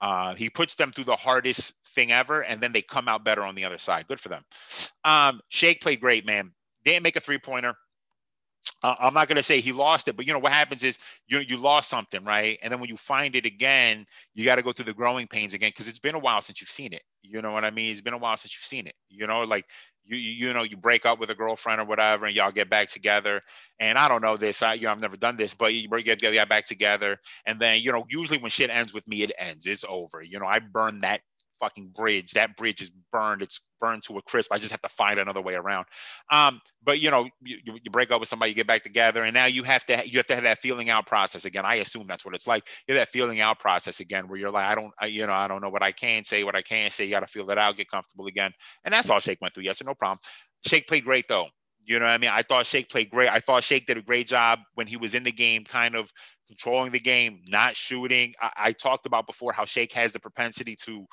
Uh, 0.00 0.36
he 0.36 0.48
puts 0.48 0.76
them 0.76 0.92
through 0.92 1.04
the 1.04 1.16
hardest 1.16 1.74
thing 1.96 2.12
ever, 2.12 2.42
and 2.44 2.60
then 2.60 2.72
they 2.72 2.82
come 2.82 3.08
out 3.08 3.24
better 3.24 3.42
on 3.42 3.56
the 3.56 3.64
other 3.64 3.78
side. 3.78 4.06
Good 4.06 4.20
for 4.20 4.28
them. 4.28 4.44
Um, 5.04 5.40
Shake 5.48 5.80
played 5.80 6.00
great, 6.00 6.24
man. 6.24 6.52
Didn't 6.84 7.02
make 7.02 7.16
a 7.16 7.20
three 7.20 7.38
pointer 7.38 7.74
uh, 8.82 8.94
I'm 9.00 9.14
not 9.14 9.28
going 9.28 9.36
to 9.36 9.42
say 9.42 9.60
he 9.60 9.72
lost 9.72 10.08
it, 10.08 10.16
but 10.16 10.26
you 10.26 10.32
know 10.32 10.38
what 10.38 10.52
happens 10.52 10.82
is 10.82 10.98
you 11.26 11.40
you 11.40 11.56
lost 11.56 11.88
something, 11.88 12.24
right? 12.24 12.58
And 12.62 12.72
then 12.72 12.80
when 12.80 12.88
you 12.88 12.96
find 12.96 13.34
it 13.34 13.46
again, 13.46 14.06
you 14.34 14.44
got 14.44 14.56
to 14.56 14.62
go 14.62 14.72
through 14.72 14.86
the 14.86 14.94
growing 14.94 15.26
pains 15.26 15.54
again 15.54 15.70
because 15.70 15.88
it's 15.88 15.98
been 15.98 16.14
a 16.14 16.20
while 16.20 16.42
since 16.42 16.60
you've 16.60 16.70
seen 16.70 16.92
it. 16.92 17.02
You 17.22 17.42
know 17.42 17.52
what 17.52 17.64
I 17.64 17.70
mean? 17.70 17.90
It's 17.90 18.00
been 18.00 18.14
a 18.14 18.18
while 18.18 18.36
since 18.36 18.54
you've 18.54 18.66
seen 18.66 18.86
it. 18.86 18.94
You 19.08 19.26
know, 19.26 19.40
like 19.40 19.66
you 20.04 20.16
you, 20.16 20.52
know 20.52 20.62
you 20.62 20.76
break 20.76 21.06
up 21.06 21.18
with 21.18 21.30
a 21.30 21.34
girlfriend 21.34 21.80
or 21.80 21.84
whatever, 21.84 22.26
and 22.26 22.34
y'all 22.34 22.52
get 22.52 22.70
back 22.70 22.88
together. 22.88 23.42
And 23.80 23.98
I 23.98 24.08
don't 24.08 24.22
know 24.22 24.36
this, 24.36 24.62
I 24.62 24.74
you 24.74 24.82
know 24.84 24.92
I've 24.92 25.00
never 25.00 25.16
done 25.16 25.36
this, 25.36 25.54
but 25.54 25.74
you 25.74 25.88
get 26.02 26.20
get 26.20 26.48
back 26.48 26.64
together, 26.64 27.18
and 27.46 27.58
then 27.58 27.82
you 27.82 27.92
know 27.92 28.06
usually 28.08 28.38
when 28.38 28.50
shit 28.50 28.70
ends 28.70 28.94
with 28.94 29.06
me, 29.08 29.22
it 29.22 29.32
ends. 29.38 29.66
It's 29.66 29.84
over. 29.88 30.22
You 30.22 30.38
know 30.38 30.46
I 30.46 30.60
burn 30.60 31.00
that 31.00 31.20
fucking 31.60 31.92
bridge. 31.96 32.32
That 32.32 32.56
bridge 32.56 32.80
is 32.80 32.90
burned. 33.12 33.42
It's 33.42 33.60
burned 33.80 34.02
to 34.04 34.18
a 34.18 34.22
crisp. 34.22 34.52
I 34.52 34.58
just 34.58 34.70
have 34.70 34.82
to 34.82 34.88
find 34.88 35.18
another 35.18 35.40
way 35.40 35.54
around. 35.54 35.86
Um, 36.32 36.60
but 36.82 37.00
you 37.00 37.10
know, 37.10 37.28
you, 37.42 37.58
you 37.64 37.90
break 37.90 38.10
up 38.10 38.20
with 38.20 38.28
somebody, 38.28 38.50
you 38.50 38.54
get 38.54 38.66
back 38.66 38.82
together, 38.82 39.22
and 39.22 39.34
now 39.34 39.46
you 39.46 39.62
have 39.62 39.84
to 39.86 40.08
you 40.08 40.18
have 40.18 40.26
to 40.28 40.34
have 40.34 40.44
that 40.44 40.58
feeling 40.58 40.90
out 40.90 41.06
process 41.06 41.44
again. 41.44 41.64
I 41.64 41.76
assume 41.76 42.06
that's 42.08 42.24
what 42.24 42.34
it's 42.34 42.46
like. 42.46 42.66
You 42.86 42.94
have 42.94 43.06
that 43.06 43.12
feeling 43.12 43.40
out 43.40 43.58
process 43.58 44.00
again, 44.00 44.28
where 44.28 44.38
you're 44.38 44.50
like, 44.50 44.66
I 44.66 44.74
don't, 44.74 44.92
I, 45.00 45.06
you 45.06 45.26
know, 45.26 45.32
I 45.32 45.48
don't 45.48 45.62
know 45.62 45.70
what 45.70 45.82
I 45.82 45.92
can 45.92 46.24
say, 46.24 46.44
what 46.44 46.56
I 46.56 46.62
can't 46.62 46.92
say. 46.92 47.04
You 47.04 47.10
got 47.10 47.20
to 47.20 47.26
feel 47.26 47.50
it 47.50 47.58
out, 47.58 47.76
get 47.76 47.90
comfortable 47.90 48.26
again, 48.26 48.52
and 48.84 48.92
that's 48.92 49.10
all 49.10 49.20
Shake 49.20 49.40
went 49.40 49.54
through. 49.54 49.64
Yes, 49.64 49.82
no 49.82 49.94
problem. 49.94 50.18
Shake 50.66 50.86
played 50.88 51.04
great 51.04 51.26
though. 51.28 51.46
You 51.84 51.98
know 51.98 52.04
what 52.04 52.12
I 52.12 52.18
mean? 52.18 52.30
I 52.32 52.42
thought 52.42 52.66
Shake 52.66 52.90
played 52.90 53.08
great. 53.10 53.30
I 53.30 53.38
thought 53.38 53.64
Shake 53.64 53.86
did 53.86 53.96
a 53.96 54.02
great 54.02 54.28
job 54.28 54.58
when 54.74 54.86
he 54.86 54.98
was 54.98 55.14
in 55.14 55.22
the 55.22 55.32
game, 55.32 55.64
kind 55.64 55.94
of 55.94 56.10
controlling 56.46 56.92
the 56.92 57.00
game, 57.00 57.40
not 57.48 57.76
shooting. 57.76 58.34
I, 58.40 58.50
I 58.56 58.72
talked 58.72 59.06
about 59.06 59.26
before 59.26 59.52
how 59.52 59.64
Shake 59.64 59.92
has 59.92 60.12
the 60.12 60.20
propensity 60.20 60.76
to 60.84 61.06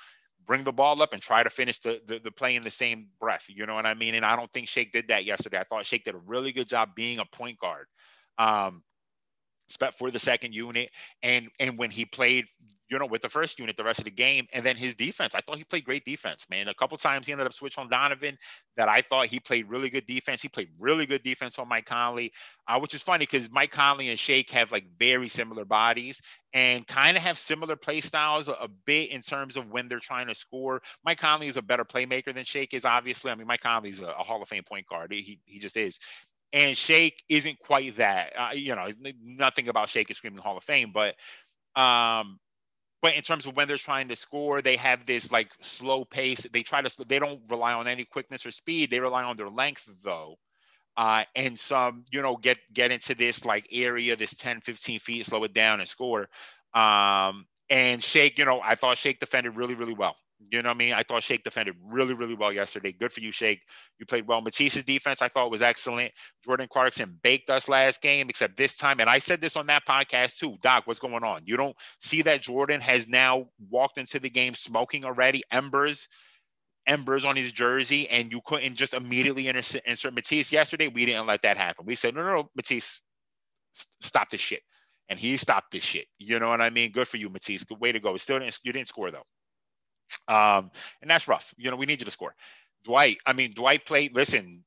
bring 0.45 0.63
the 0.63 0.71
ball 0.71 1.01
up 1.01 1.13
and 1.13 1.21
try 1.21 1.43
to 1.43 1.49
finish 1.49 1.79
the, 1.79 2.01
the, 2.05 2.19
the 2.19 2.31
play 2.31 2.55
in 2.55 2.63
the 2.63 2.71
same 2.71 3.07
breath. 3.19 3.45
You 3.47 3.65
know 3.65 3.75
what 3.75 3.85
I 3.85 3.93
mean? 3.93 4.15
And 4.15 4.25
I 4.25 4.35
don't 4.35 4.51
think 4.53 4.67
Shake 4.67 4.91
did 4.91 5.07
that 5.09 5.25
yesterday. 5.25 5.59
I 5.59 5.63
thought 5.63 5.85
Shake 5.85 6.05
did 6.05 6.15
a 6.15 6.19
really 6.19 6.51
good 6.51 6.67
job 6.67 6.95
being 6.95 7.19
a 7.19 7.25
point 7.25 7.59
guard. 7.59 7.87
Um, 8.37 8.83
for 9.97 10.11
the 10.11 10.19
second 10.19 10.53
unit 10.53 10.91
and 11.23 11.49
and 11.59 11.75
when 11.77 11.89
he 11.89 12.05
played 12.05 12.45
you 12.89 12.99
know, 12.99 13.05
with 13.05 13.21
the 13.21 13.29
first 13.29 13.57
unit 13.57 13.77
the 13.77 13.83
rest 13.83 13.99
of 13.99 14.05
the 14.05 14.11
game. 14.11 14.45
And 14.53 14.65
then 14.65 14.75
his 14.75 14.95
defense, 14.95 15.33
I 15.33 15.41
thought 15.41 15.57
he 15.57 15.63
played 15.63 15.85
great 15.85 16.05
defense, 16.05 16.45
man. 16.49 16.67
A 16.67 16.73
couple 16.73 16.97
times 16.97 17.25
he 17.25 17.31
ended 17.31 17.47
up 17.47 17.53
switching 17.53 17.81
on 17.81 17.89
Donovan 17.89 18.37
that 18.77 18.87
I 18.87 19.01
thought 19.01 19.27
he 19.27 19.39
played 19.39 19.69
really 19.69 19.89
good 19.89 20.05
defense. 20.05 20.41
He 20.41 20.49
played 20.49 20.69
really 20.79 21.05
good 21.05 21.23
defense 21.23 21.57
on 21.57 21.67
Mike 21.67 21.85
Conley, 21.85 22.31
uh, 22.67 22.79
which 22.79 22.93
is 22.93 23.01
funny 23.01 23.23
because 23.23 23.49
Mike 23.51 23.71
Conley 23.71 24.09
and 24.09 24.19
Shake 24.19 24.51
have 24.51 24.71
like 24.71 24.85
very 24.99 25.27
similar 25.27 25.65
bodies 25.65 26.21
and 26.53 26.85
kind 26.87 27.17
of 27.17 27.23
have 27.23 27.37
similar 27.37 27.75
play 27.75 28.01
styles 28.01 28.47
a, 28.47 28.53
a, 28.53 28.67
bit 28.85 29.11
in 29.11 29.21
terms 29.21 29.57
of 29.57 29.69
when 29.69 29.87
they're 29.87 29.99
trying 29.99 30.27
to 30.27 30.35
score. 30.35 30.81
Mike 31.03 31.17
Conley 31.17 31.47
is 31.47 31.57
a 31.57 31.61
better 31.61 31.83
playmaker 31.83 32.33
than 32.33 32.45
Shake 32.45 32.73
is, 32.73 32.85
obviously. 32.85 33.31
I 33.31 33.35
mean, 33.35 33.47
Mike 33.47 33.61
Conley's 33.61 34.01
a, 34.01 34.07
a 34.07 34.23
Hall 34.23 34.41
of 34.41 34.47
Fame 34.47 34.63
point 34.63 34.87
guard. 34.87 35.11
He, 35.11 35.39
he 35.45 35.59
just 35.59 35.75
is 35.75 35.99
and 36.53 36.77
Shake 36.77 37.21
isn't 37.27 37.59
quite 37.59 37.97
that. 37.97 38.31
Uh, 38.37 38.49
you 38.53 38.75
know, 38.75 38.87
nothing 39.21 39.67
about 39.67 39.89
Shake 39.89 40.09
is 40.09 40.17
screaming 40.17 40.39
Hall 40.39 40.55
of 40.55 40.63
Fame, 40.63 40.93
but 40.93 41.15
um, 41.75 42.39
but 43.05 43.13
in 43.13 43.21
terms 43.21 43.45
of 43.45 43.55
when 43.55 43.67
they're 43.67 43.77
trying 43.77 44.07
to 44.07 44.15
score, 44.15 44.63
they 44.63 44.77
have 44.77 45.05
this 45.05 45.31
like 45.31 45.51
slow 45.61 46.03
pace. 46.03 46.47
They 46.51 46.63
try 46.63 46.81
to 46.81 47.05
they 47.05 47.19
don't 47.19 47.39
rely 47.51 47.73
on 47.73 47.87
any 47.87 48.03
quickness 48.03 48.47
or 48.47 48.49
speed. 48.49 48.89
They 48.89 48.99
rely 48.99 49.23
on 49.25 49.37
their 49.37 49.47
length 49.47 49.87
though. 50.01 50.39
Uh, 50.97 51.23
and 51.35 51.59
some, 51.59 52.03
you 52.11 52.23
know, 52.23 52.35
get 52.35 52.57
get 52.73 52.89
into 52.89 53.13
this 53.13 53.45
like 53.45 53.67
area, 53.71 54.15
this 54.15 54.33
10, 54.33 54.61
15 54.61 54.97
feet, 54.97 55.27
slow 55.27 55.43
it 55.43 55.53
down 55.53 55.81
and 55.81 55.87
score. 55.87 56.29
Um, 56.73 57.45
and 57.69 58.03
Shake, 58.03 58.39
you 58.39 58.45
know, 58.45 58.59
I 58.63 58.73
thought 58.73 58.97
Shake 58.97 59.19
defended 59.19 59.55
really, 59.55 59.75
really 59.75 59.93
well. 59.93 60.15
You 60.51 60.61
know 60.61 60.69
what 60.69 60.75
I 60.75 60.77
mean? 60.77 60.93
I 60.93 61.03
thought 61.03 61.23
Shake 61.23 61.43
defended 61.43 61.75
really, 61.83 62.13
really 62.13 62.35
well 62.35 62.51
yesterday. 62.51 62.91
Good 62.91 63.13
for 63.13 63.21
you, 63.21 63.31
Shake. 63.31 63.61
You 63.99 64.05
played 64.05 64.27
well. 64.27 64.41
Matisse's 64.41 64.83
defense, 64.83 65.21
I 65.21 65.29
thought, 65.29 65.49
was 65.49 65.61
excellent. 65.61 66.11
Jordan 66.43 66.67
Clarkson 66.71 67.17
baked 67.23 67.49
us 67.49 67.69
last 67.69 68.01
game, 68.01 68.29
except 68.29 68.57
this 68.57 68.75
time. 68.75 68.99
And 68.99 69.09
I 69.09 69.19
said 69.19 69.41
this 69.41 69.55
on 69.55 69.67
that 69.67 69.85
podcast 69.87 70.37
too. 70.37 70.57
Doc, 70.61 70.83
what's 70.85 70.99
going 70.99 71.23
on? 71.23 71.41
You 71.45 71.57
don't 71.57 71.75
see 71.99 72.21
that 72.23 72.41
Jordan 72.41 72.81
has 72.81 73.07
now 73.07 73.45
walked 73.69 73.97
into 73.97 74.19
the 74.19 74.29
game 74.29 74.55
smoking 74.55 75.05
already, 75.05 75.41
embers, 75.51 76.07
embers 76.85 77.25
on 77.25 77.35
his 77.35 77.51
jersey, 77.51 78.07
and 78.09 78.31
you 78.31 78.41
couldn't 78.45 78.75
just 78.75 78.93
immediately 78.93 79.47
insert, 79.47 79.83
insert 79.85 80.13
Matisse 80.13 80.51
yesterday. 80.51 80.89
We 80.89 81.05
didn't 81.05 81.27
let 81.27 81.41
that 81.43 81.57
happen. 81.57 81.85
We 81.85 81.95
said, 81.95 82.13
no, 82.13 82.23
no, 82.23 82.35
no, 82.35 82.49
Matisse, 82.55 82.99
stop 84.01 84.29
this 84.29 84.41
shit. 84.41 84.61
And 85.09 85.19
he 85.19 85.37
stopped 85.37 85.71
this 85.71 85.83
shit. 85.83 86.07
You 86.17 86.39
know 86.39 86.49
what 86.49 86.61
I 86.61 86.69
mean? 86.69 86.91
Good 86.91 87.07
for 87.07 87.17
you, 87.17 87.29
Matisse. 87.29 87.63
Good 87.63 87.79
way 87.79 87.91
to 87.91 87.99
go. 87.99 88.17
Still 88.17 88.39
didn't, 88.39 88.59
you 88.63 88.73
didn't 88.73 88.87
score 88.87 89.11
though. 89.11 89.25
Um, 90.27 90.71
and 91.01 91.09
that's 91.09 91.27
rough. 91.27 91.53
You 91.57 91.71
know, 91.71 91.77
we 91.77 91.85
need 91.85 92.01
you 92.01 92.05
to 92.05 92.11
score. 92.11 92.35
Dwight, 92.83 93.17
I 93.25 93.33
mean, 93.33 93.53
Dwight 93.53 93.85
played, 93.85 94.15
listen, 94.15 94.63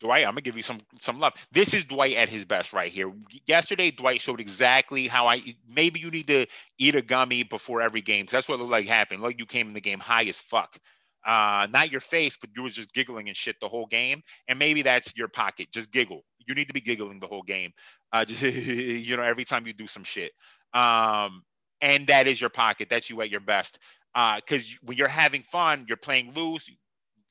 Dwight, 0.00 0.24
I'm 0.24 0.32
gonna 0.32 0.40
give 0.40 0.56
you 0.56 0.62
some 0.62 0.80
some 0.98 1.20
love. 1.20 1.34
This 1.52 1.74
is 1.74 1.84
Dwight 1.84 2.16
at 2.16 2.30
his 2.30 2.46
best 2.46 2.72
right 2.72 2.90
here. 2.90 3.12
Yesterday, 3.46 3.90
Dwight 3.90 4.20
showed 4.20 4.40
exactly 4.40 5.06
how 5.06 5.26
I 5.28 5.42
maybe 5.68 6.00
you 6.00 6.10
need 6.10 6.26
to 6.28 6.46
eat 6.78 6.94
a 6.94 7.02
gummy 7.02 7.42
before 7.42 7.82
every 7.82 8.00
game. 8.00 8.26
That's 8.30 8.48
what 8.48 8.58
looked 8.58 8.70
like 8.70 8.86
happened. 8.86 9.22
Like 9.22 9.38
you 9.38 9.44
came 9.44 9.68
in 9.68 9.74
the 9.74 9.80
game 9.80 10.00
high 10.00 10.24
as 10.24 10.38
fuck. 10.38 10.78
Uh, 11.24 11.66
not 11.70 11.90
your 11.92 12.00
face, 12.00 12.38
but 12.40 12.48
you 12.56 12.62
was 12.62 12.72
just 12.72 12.94
giggling 12.94 13.28
and 13.28 13.36
shit 13.36 13.56
the 13.60 13.68
whole 13.68 13.84
game. 13.86 14.22
And 14.48 14.58
maybe 14.58 14.80
that's 14.80 15.14
your 15.16 15.28
pocket. 15.28 15.68
Just 15.70 15.92
giggle. 15.92 16.24
You 16.48 16.54
need 16.54 16.68
to 16.68 16.74
be 16.74 16.80
giggling 16.80 17.20
the 17.20 17.26
whole 17.26 17.42
game. 17.42 17.72
Uh, 18.10 18.24
just 18.24 18.42
you 18.66 19.16
know, 19.18 19.22
every 19.22 19.44
time 19.44 19.66
you 19.66 19.74
do 19.74 19.86
some 19.86 20.04
shit. 20.04 20.32
Um, 20.72 21.42
and 21.80 22.06
that 22.08 22.26
is 22.26 22.40
your 22.40 22.50
pocket. 22.50 22.88
That's 22.90 23.10
you 23.10 23.20
at 23.22 23.30
your 23.30 23.40
best. 23.40 23.78
Because 24.14 24.66
uh, 24.66 24.76
when 24.82 24.98
you're 24.98 25.08
having 25.08 25.42
fun, 25.42 25.86
you're 25.88 25.96
playing 25.96 26.34
loose. 26.34 26.70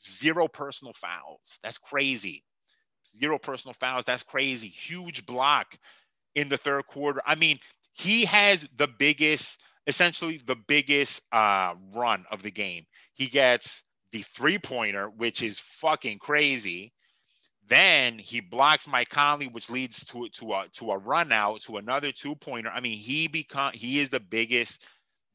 Zero 0.04 0.48
personal 0.48 0.94
fouls. 0.94 1.60
That's 1.64 1.78
crazy. 1.78 2.44
Zero 3.18 3.38
personal 3.38 3.74
fouls. 3.74 4.06
That's 4.06 4.24
crazy. 4.24 4.70
Huge 4.70 5.26
block 5.26 5.76
in 6.36 6.50
the 6.50 6.58
third 6.58 6.88
quarter. 6.88 7.22
I 7.26 7.36
mean, 7.36 7.58
he 7.94 8.26
has 8.26 8.68
the 8.78 8.88
biggest, 8.88 9.60
essentially 9.88 10.42
the 10.46 10.56
biggest 10.56 11.22
uh, 11.32 11.76
run 11.94 12.26
of 12.32 12.44
the 12.44 12.52
game. 12.52 12.86
He 13.14 13.28
gets 13.28 13.84
the 14.12 14.22
three 14.22 14.58
pointer, 14.60 15.10
which 15.10 15.42
is 15.42 15.60
fucking 15.60 16.20
crazy. 16.20 16.94
Then 17.70 18.18
he 18.18 18.40
blocks 18.42 18.88
Mike 18.88 19.10
Conley, 19.10 19.48
which 19.48 19.70
leads 19.70 20.04
to 20.08 20.28
to 20.30 20.54
a 20.54 20.66
to 20.74 20.92
a 20.92 20.98
run 20.98 21.32
out 21.32 21.62
to 21.62 21.78
another 21.78 22.12
two 22.12 22.36
pointer. 22.36 22.70
I 22.70 22.80
mean, 22.80 22.98
he 22.98 23.28
become 23.28 23.74
he 23.74 24.00
is 24.00 24.10
the 24.10 24.20
biggest. 24.20 24.84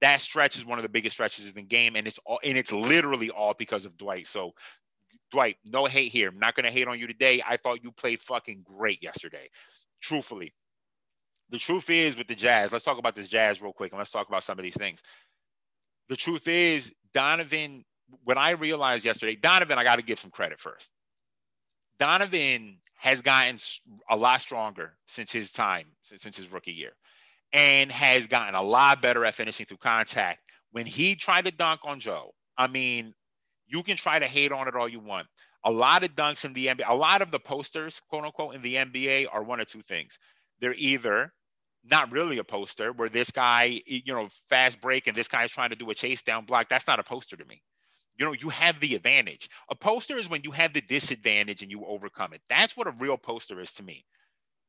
That 0.01 0.21
stretch 0.21 0.59
is 0.59 0.65
one 0.65 0.79
of 0.79 0.83
the 0.83 0.89
biggest 0.89 1.15
stretches 1.15 1.49
in 1.49 1.55
the 1.55 1.63
game, 1.63 1.95
and 1.95 2.07
it's 2.09 2.19
all 2.27 2.41
and 2.43 2.59
it's 2.59 2.73
literally 2.73 3.31
all 3.31 3.55
because 3.55 3.85
of 3.87 3.97
Dwight. 3.97 4.27
So, 4.27 4.53
Dwight, 5.31 5.57
no 5.65 5.87
hate 5.87 6.11
here. 6.11 6.29
I'm 6.29 6.41
not 6.41 6.57
gonna 6.57 6.73
hate 6.73 6.89
on 6.89 6.99
you 6.99 7.07
today. 7.07 7.41
I 7.47 7.57
thought 7.57 7.85
you 7.85 7.93
played 7.93 8.21
fucking 8.21 8.65
great 8.65 9.01
yesterday. 9.01 9.49
Truthfully, 10.03 10.53
the 11.51 11.59
truth 11.59 11.89
is 11.89 12.17
with 12.17 12.27
the 12.27 12.35
Jazz. 12.35 12.73
Let's 12.73 12.85
talk 12.85 12.99
about 12.99 13.15
this 13.15 13.29
Jazz 13.29 13.63
real 13.63 13.73
quick, 13.73 13.93
and 13.93 13.99
let's 13.99 14.11
talk 14.11 14.29
about 14.29 14.43
some 14.43 14.59
of 14.59 14.65
these 14.65 14.77
things. 14.77 15.01
The 16.09 16.17
truth 16.17 16.49
is, 16.49 16.91
Donovan. 17.15 17.85
What 18.25 18.37
I 18.37 18.51
realized 18.51 19.05
yesterday, 19.05 19.37
Donovan, 19.37 19.79
I 19.79 19.85
got 19.85 19.97
to 19.97 20.03
give 20.03 20.19
some 20.19 20.31
credit 20.31 20.61
first 20.61 20.91
Donovan 21.99 22.79
has 22.97 23.23
gotten 23.23 23.59
a 24.09 24.17
lot 24.17 24.41
stronger 24.41 24.95
since 25.07 25.31
his 25.31 25.53
time, 25.53 25.87
since 26.03 26.37
his 26.37 26.51
rookie 26.51 26.73
year, 26.73 26.93
and 27.53 27.91
has 27.93 28.27
gotten 28.27 28.55
a 28.55 28.63
lot 28.63 29.03
better 29.03 29.25
at 29.25 29.35
finishing 29.35 29.67
through 29.67 29.77
contact. 29.79 30.41
When 30.73 30.87
he 30.87 31.15
tried 31.15 31.45
to 31.45 31.51
dunk 31.53 31.81
on 31.85 32.01
Joe, 32.01 32.35
I 32.57 32.67
mean, 32.67 33.15
you 33.67 33.83
can 33.83 33.97
try 33.97 34.19
to 34.19 34.27
hate 34.27 34.53
on 34.53 34.69
it 34.69 34.75
all 34.75 34.89
you 34.89 35.01
want. 35.01 35.27
A 35.65 35.71
lot 35.71 36.03
of 36.03 36.15
dunks 36.15 36.45
in 36.45 36.53
the 36.53 36.67
NBA, 36.67 36.89
a 36.89 36.95
lot 36.95 37.23
of 37.23 37.31
the 37.31 37.39
posters, 37.39 38.01
quote 38.09 38.25
unquote, 38.25 38.55
in 38.55 38.63
the 38.63 38.75
NBA 38.75 39.27
are 39.33 39.43
one 39.43 39.61
or 39.61 39.65
two 39.65 39.83
things. 39.83 40.19
They're 40.61 40.75
either 40.77 41.33
not 41.85 42.11
really 42.11 42.39
a 42.39 42.45
poster 42.45 42.93
where 42.93 43.09
this 43.09 43.31
guy, 43.31 43.83
you 43.87 44.15
know, 44.15 44.29
fast 44.49 44.81
break 44.81 45.07
and 45.07 45.17
this 45.17 45.29
guy 45.29 45.45
is 45.45 45.51
trying 45.53 45.71
to 45.71 45.77
do 45.77 45.91
a 45.91 45.95
chase 45.95 46.23
down 46.23 46.45
block. 46.45 46.69
That's 46.69 46.87
not 46.87 46.99
a 46.99 47.03
poster 47.03 47.37
to 47.37 47.45
me 47.45 47.63
you 48.19 48.27
know 48.27 48.33
you 48.33 48.49
have 48.49 48.81
the 48.81 48.95
advantage. 48.95 49.49
A 49.69 49.75
poster 49.75 50.17
is 50.17 50.29
when 50.29 50.43
you 50.45 50.51
have 50.53 50.73
the 50.73 50.81
disadvantage 50.81 51.63
and 51.63 51.71
you 51.71 51.85
overcome 51.85 52.33
it. 52.33 52.43
That's 52.49 52.77
what 52.77 52.87
a 52.87 52.95
real 52.99 53.17
poster 53.17 53.61
is 53.61 53.73
to 53.75 53.83
me. 53.83 54.05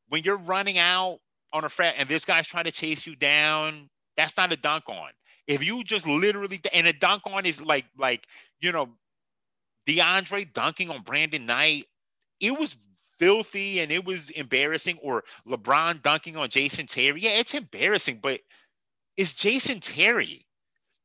When 0.09 0.23
you're 0.23 0.37
running 0.37 0.77
out 0.77 1.19
on 1.53 1.63
a 1.63 1.69
fret 1.69 1.95
and 1.97 2.09
this 2.09 2.25
guy's 2.25 2.47
trying 2.47 2.65
to 2.65 2.71
chase 2.71 3.07
you 3.07 3.15
down 3.15 3.89
that's 4.17 4.37
not 4.37 4.51
a 4.51 4.57
dunk 4.57 4.85
on. 4.87 5.09
If 5.47 5.63
you 5.63 5.83
just 5.83 6.07
literally 6.07 6.59
and 6.73 6.87
a 6.87 6.93
dunk 6.93 7.23
on 7.25 7.45
is 7.45 7.61
like 7.61 7.85
like 7.97 8.25
you 8.59 8.71
know 8.71 8.89
DeAndre 9.87 10.51
dunking 10.51 10.89
on 10.89 11.01
Brandon 11.01 11.45
Knight 11.45 11.85
it 12.39 12.57
was 12.57 12.75
filthy 13.19 13.79
and 13.79 13.91
it 13.91 14.03
was 14.03 14.29
embarrassing 14.31 14.97
or 15.01 15.23
LeBron 15.47 16.01
dunking 16.01 16.35
on 16.35 16.49
Jason 16.49 16.87
Terry. 16.87 17.21
Yeah 17.21 17.31
it's 17.31 17.53
embarrassing 17.53 18.19
but 18.21 18.41
it's 19.17 19.33
Jason 19.33 19.79
Terry. 19.79 20.45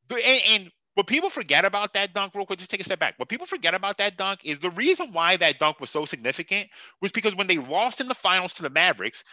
And, 0.09 0.41
and 0.49 0.71
what 1.01 1.07
people 1.07 1.31
forget 1.31 1.65
about 1.65 1.93
that 1.93 2.13
dunk, 2.13 2.35
real 2.35 2.45
quick, 2.45 2.59
just 2.59 2.69
take 2.69 2.79
a 2.79 2.83
step 2.83 2.99
back. 2.99 3.15
What 3.17 3.27
people 3.27 3.47
forget 3.47 3.73
about 3.73 3.97
that 3.97 4.17
dunk 4.17 4.41
is 4.43 4.59
the 4.59 4.69
reason 4.69 5.11
why 5.11 5.35
that 5.35 5.57
dunk 5.57 5.79
was 5.79 5.89
so 5.89 6.05
significant 6.05 6.69
was 7.01 7.11
because 7.11 7.35
when 7.35 7.47
they 7.47 7.57
lost 7.57 8.01
in 8.01 8.07
the 8.07 8.13
finals 8.13 8.53
to 8.53 8.61
the 8.61 8.69
Mavericks, 8.69 9.23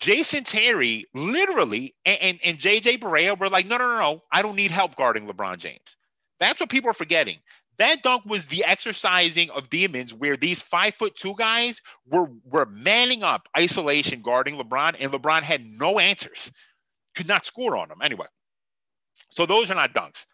Jason 0.00 0.42
Terry 0.42 1.06
literally 1.14 1.94
and, 2.04 2.18
and, 2.20 2.38
and 2.44 2.58
JJ 2.58 2.98
Barea 2.98 3.38
were 3.38 3.48
like, 3.48 3.68
no, 3.68 3.76
no, 3.76 3.86
no, 3.86 3.96
no, 3.96 4.22
I 4.32 4.42
don't 4.42 4.56
need 4.56 4.72
help 4.72 4.96
guarding 4.96 5.28
LeBron 5.28 5.58
James. 5.58 5.96
That's 6.40 6.58
what 6.58 6.68
people 6.68 6.90
are 6.90 6.94
forgetting. 6.94 7.36
That 7.76 8.02
dunk 8.02 8.24
was 8.26 8.46
the 8.46 8.64
exercising 8.64 9.50
of 9.50 9.70
demons 9.70 10.12
where 10.12 10.36
these 10.36 10.60
five 10.60 10.96
foot 10.96 11.14
two 11.14 11.36
guys 11.38 11.80
were, 12.08 12.26
were 12.44 12.66
manning 12.66 13.22
up 13.22 13.48
isolation 13.56 14.20
guarding 14.20 14.56
LeBron, 14.56 14.96
and 14.98 15.12
LeBron 15.12 15.42
had 15.42 15.64
no 15.64 16.00
answers, 16.00 16.50
could 17.14 17.28
not 17.28 17.46
score 17.46 17.76
on 17.76 17.88
them 17.88 18.02
anyway. 18.02 18.26
So 19.30 19.46
those 19.46 19.70
are 19.70 19.76
not 19.76 19.94
dunks. 19.94 20.26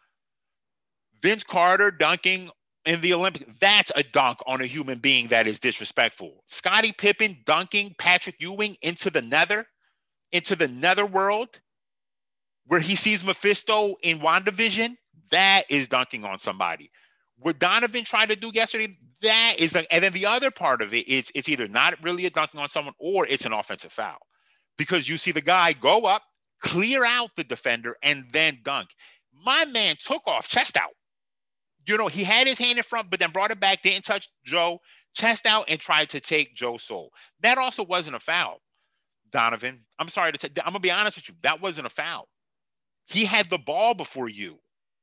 Vince 1.25 1.43
Carter 1.43 1.91
dunking 1.91 2.51
in 2.85 3.01
the 3.01 3.15
Olympics, 3.15 3.51
that's 3.59 3.91
a 3.97 4.03
dunk 4.03 4.41
on 4.47 4.61
a 4.61 4.67
human 4.67 4.99
being 4.99 5.29
that 5.29 5.47
is 5.47 5.59
disrespectful. 5.59 6.45
Scottie 6.45 6.93
Pippen 6.93 7.39
dunking 7.47 7.95
Patrick 7.99 8.35
Ewing 8.41 8.77
into 8.83 9.09
the 9.09 9.23
nether, 9.23 9.67
into 10.33 10.55
the 10.55 10.69
nether 10.69 11.07
world, 11.07 11.49
where 12.67 12.79
he 12.79 12.95
sees 12.95 13.25
Mephisto 13.25 13.95
in 14.03 14.19
WandaVision, 14.19 14.99
that 15.31 15.63
is 15.71 15.89
dunking 15.89 16.27
on 16.27 16.39
somebody. 16.39 16.91
What 17.39 17.59
Donovan 17.59 18.05
tried 18.05 18.29
to 18.29 18.37
do 18.37 18.51
yesterday, 18.53 18.95
that 19.23 19.55
is, 19.57 19.75
a, 19.77 19.91
and 19.91 20.05
then 20.05 20.13
the 20.13 20.27
other 20.27 20.51
part 20.51 20.83
of 20.83 20.93
it, 20.93 21.09
it's 21.09 21.33
it's 21.35 21.49
either 21.49 21.69
not 21.69 21.95
really 22.03 22.27
a 22.27 22.31
dunking 22.31 22.61
on 22.61 22.69
someone 22.69 22.93
or 22.99 23.27
it's 23.27 23.47
an 23.47 23.55
offensive 23.55 23.93
foul, 23.93 24.19
because 24.77 25.09
you 25.09 25.17
see 25.17 25.33
the 25.33 25.41
guy 25.41 25.73
go 25.73 26.05
up, 26.05 26.21
clear 26.61 27.03
out 27.03 27.31
the 27.35 27.45
defender, 27.45 27.97
and 28.03 28.27
then 28.31 28.59
dunk. 28.63 28.91
My 29.33 29.65
man 29.65 29.97
took 29.99 30.21
off 30.27 30.49
chest 30.49 30.77
out 30.77 30.93
you 31.87 31.97
know, 31.97 32.09
he 32.09 32.25
had 32.25 32.47
his 32.47 32.59
hand 32.59 32.79
in 32.79 32.85
front, 32.85 33.11
but 33.11 33.21
then 33.21 33.31
brought 33.31 33.51
it 33.51 33.61
back, 33.61 33.83
didn't 33.83 34.05
touch 34.05 34.29
Joe, 34.45 34.81
chest 35.15 35.47
out, 35.47 35.67
and 35.69 35.81
tried 35.81 36.11
to 36.11 36.21
take 36.21 36.55
Joe's 36.55 36.83
soul. 36.83 37.11
That 37.41 37.59
also 37.59 37.85
wasn't 37.85 38.17
a 38.17 38.21
foul, 38.21 38.61
Donovan. 39.33 39.81
I'm 39.99 40.09
sorry 40.09 40.33
to 40.33 40.41
say, 40.41 40.49
I'm 40.59 40.73
gonna 40.73 40.81
be 40.81 40.91
honest 40.91 41.17
with 41.17 41.29
you. 41.29 41.35
That 41.43 41.61
wasn't 41.61 41.87
a 41.87 41.91
foul. 41.91 42.29
He 43.07 43.25
had 43.25 43.51
the 43.51 43.59
ball 43.59 43.95
before 43.95 44.29
you. 44.29 44.59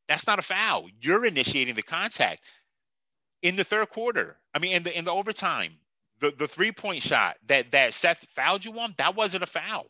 That's 0.08 0.28
not 0.28 0.40
a 0.40 0.44
foul. 0.44 0.88
You're 1.00 1.26
initiating 1.26 1.76
the 1.76 1.84
contact 1.84 2.44
in 3.42 3.56
the 3.56 3.64
third 3.64 3.90
quarter. 3.90 4.38
I 4.54 4.60
mean, 4.60 4.74
in 4.74 4.84
the 4.84 4.98
in 4.98 5.06
the 5.06 5.12
overtime, 5.12 5.74
the, 6.20 6.32
the 6.32 6.48
three 6.48 6.72
point 6.72 7.04
shot 7.04 7.38
that 7.48 7.72
that 7.72 7.94
Seth 7.94 8.26
fouled 8.36 8.66
you 8.66 8.78
on, 8.80 8.96
that 8.98 9.16
wasn't 9.16 9.44
a 9.44 9.48
foul. 9.48 9.88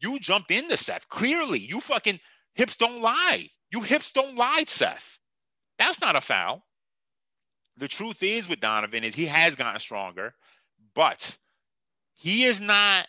You 0.00 0.18
jumped 0.18 0.50
into 0.50 0.76
Seth. 0.76 1.08
Clearly, 1.08 1.60
you 1.60 1.80
fucking 1.80 2.18
Hips 2.54 2.76
don't 2.76 3.02
lie. 3.02 3.48
You 3.72 3.80
hips 3.82 4.12
don't 4.12 4.36
lie, 4.36 4.64
Seth. 4.66 5.18
That's 5.78 6.00
not 6.00 6.16
a 6.16 6.20
foul. 6.20 6.62
The 7.76 7.88
truth 7.88 8.22
is 8.22 8.48
with 8.48 8.60
Donovan 8.60 9.04
is 9.04 9.14
he 9.14 9.26
has 9.26 9.56
gotten 9.56 9.80
stronger, 9.80 10.34
but 10.94 11.36
he 12.14 12.44
is 12.44 12.60
not 12.60 13.06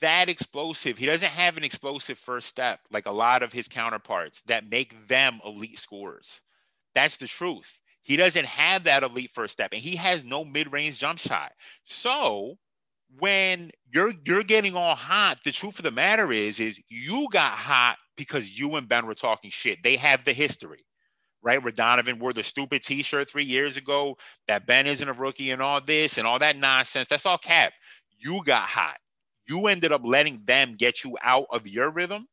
that 0.00 0.28
explosive. 0.28 0.98
He 0.98 1.06
doesn't 1.06 1.28
have 1.28 1.56
an 1.56 1.64
explosive 1.64 2.18
first 2.18 2.48
step 2.48 2.80
like 2.90 3.06
a 3.06 3.12
lot 3.12 3.42
of 3.42 3.52
his 3.52 3.68
counterparts 3.68 4.42
that 4.46 4.68
make 4.68 5.08
them 5.08 5.40
elite 5.44 5.78
scorers. 5.78 6.40
That's 6.94 7.16
the 7.16 7.26
truth. 7.26 7.80
He 8.02 8.16
doesn't 8.16 8.46
have 8.46 8.84
that 8.84 9.02
elite 9.02 9.30
first 9.32 9.52
step 9.52 9.70
and 9.72 9.82
he 9.82 9.96
has 9.96 10.24
no 10.24 10.44
mid-range 10.44 10.98
jump 10.98 11.18
shot. 11.18 11.52
So 11.84 12.58
when 13.18 13.70
you're 13.92 14.12
you're 14.24 14.42
getting 14.42 14.76
all 14.76 14.94
hot, 14.94 15.40
the 15.44 15.52
truth 15.52 15.78
of 15.78 15.84
the 15.84 15.90
matter 15.90 16.30
is 16.32 16.60
is 16.60 16.78
you 16.88 17.28
got 17.30 17.52
hot 17.52 17.96
because 18.16 18.50
you 18.50 18.76
and 18.76 18.88
Ben 18.88 19.06
were 19.06 19.14
talking 19.14 19.50
shit. 19.50 19.82
They 19.82 19.96
have 19.96 20.24
the 20.24 20.32
history, 20.32 20.84
right? 21.42 21.62
Where 21.62 21.72
Donovan 21.72 22.18
wore 22.18 22.32
the 22.32 22.42
stupid 22.42 22.82
T-shirt 22.82 23.30
three 23.30 23.44
years 23.44 23.76
ago 23.76 24.16
that 24.46 24.66
Ben 24.66 24.86
isn't 24.86 25.08
a 25.08 25.12
rookie 25.12 25.50
and 25.50 25.62
all 25.62 25.80
this 25.80 26.18
and 26.18 26.26
all 26.26 26.38
that 26.38 26.56
nonsense. 26.56 27.08
That's 27.08 27.26
all 27.26 27.38
cap. 27.38 27.72
You 28.18 28.42
got 28.44 28.62
hot. 28.62 28.96
You 29.48 29.66
ended 29.68 29.92
up 29.92 30.02
letting 30.04 30.42
them 30.44 30.74
get 30.76 31.04
you 31.04 31.16
out 31.22 31.46
of 31.50 31.66
your 31.66 31.90
rhythm, 31.90 32.26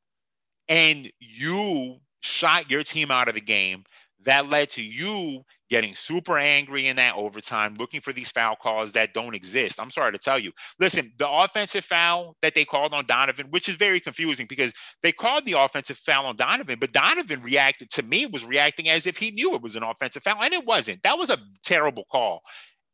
and 0.67 1.11
you 1.19 1.97
shot 2.21 2.69
your 2.69 2.83
team 2.83 3.11
out 3.11 3.27
of 3.29 3.35
the 3.35 3.41
game 3.41 3.83
that 4.25 4.49
led 4.49 4.69
to 4.71 4.81
you 4.81 5.43
getting 5.69 5.95
super 5.95 6.37
angry 6.37 6.87
in 6.87 6.97
that 6.97 7.15
overtime, 7.15 7.75
looking 7.79 8.01
for 8.01 8.13
these 8.13 8.29
foul 8.29 8.55
calls 8.55 8.93
that 8.93 9.13
don't 9.13 9.33
exist. 9.33 9.79
I'm 9.79 9.89
sorry 9.89 10.11
to 10.11 10.17
tell 10.17 10.37
you. 10.37 10.51
Listen, 10.79 11.11
the 11.17 11.29
offensive 11.29 11.83
foul 11.83 12.35
that 12.41 12.53
they 12.53 12.65
called 12.65 12.93
on 12.93 13.05
Donovan, 13.05 13.47
which 13.49 13.67
is 13.67 13.75
very 13.75 13.99
confusing 13.99 14.45
because 14.47 14.73
they 15.01 15.11
called 15.11 15.45
the 15.45 15.53
offensive 15.53 15.97
foul 15.97 16.27
on 16.27 16.35
Donovan, 16.35 16.77
but 16.79 16.91
Donovan 16.93 17.41
reacted 17.41 17.89
to 17.91 18.03
me 18.03 18.25
was 18.27 18.45
reacting 18.45 18.89
as 18.89 19.07
if 19.07 19.17
he 19.17 19.31
knew 19.31 19.55
it 19.55 19.61
was 19.61 19.75
an 19.75 19.83
offensive 19.83 20.23
foul, 20.23 20.41
and 20.41 20.53
it 20.53 20.65
wasn't. 20.65 21.01
That 21.03 21.17
was 21.17 21.29
a 21.29 21.39
terrible 21.63 22.05
call. 22.11 22.41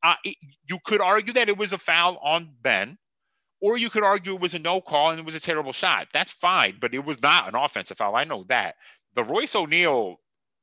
Uh, 0.04 0.16
it, 0.24 0.36
you 0.70 0.80
could 0.86 1.02
argue 1.02 1.34
that 1.34 1.50
it 1.50 1.58
was 1.58 1.74
a 1.74 1.78
foul 1.78 2.18
on 2.24 2.50
Ben, 2.62 2.98
or 3.62 3.78
you 3.78 3.90
could 3.90 4.04
argue 4.04 4.34
it 4.34 4.42
was 4.42 4.56
a 4.56 4.60
no 4.60 4.82
call 4.82 5.12
and 5.12 5.20
it 5.20 5.26
was 5.26 5.36
a 5.36 5.40
terrible 5.40 5.74
shot. 5.74 6.08
That's 6.14 6.32
fine, 6.32 6.78
but 6.82 6.94
it 6.96 7.06
was 7.06 7.22
not 7.22 7.48
an 7.48 7.56
offensive 7.56 7.98
foul. 7.98 8.16
I 8.16 8.24
know 8.24 8.46
that. 8.50 8.76
The 9.14 9.24
Royce 9.24 9.56
O'Neale 9.56 10.20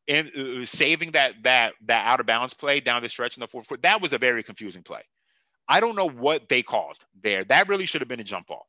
and 0.08 0.30
uh, 0.34 0.64
saving 0.64 1.12
that 1.12 1.34
that 1.44 1.74
that 1.86 2.06
out 2.06 2.20
of 2.20 2.26
bounds 2.26 2.54
play 2.54 2.80
down 2.80 3.02
the 3.02 3.08
stretch 3.08 3.36
in 3.36 3.40
the 3.40 3.46
fourth 3.46 3.68
quarter, 3.68 3.82
that 3.82 4.00
was 4.00 4.12
a 4.12 4.18
very 4.18 4.42
confusing 4.42 4.82
play. 4.82 5.02
I 5.68 5.80
don't 5.80 5.96
know 5.96 6.08
what 6.08 6.48
they 6.48 6.62
called 6.62 6.96
there. 7.22 7.44
That 7.44 7.68
really 7.68 7.86
should 7.86 8.00
have 8.00 8.08
been 8.08 8.20
a 8.20 8.24
jump 8.24 8.46
ball. 8.46 8.66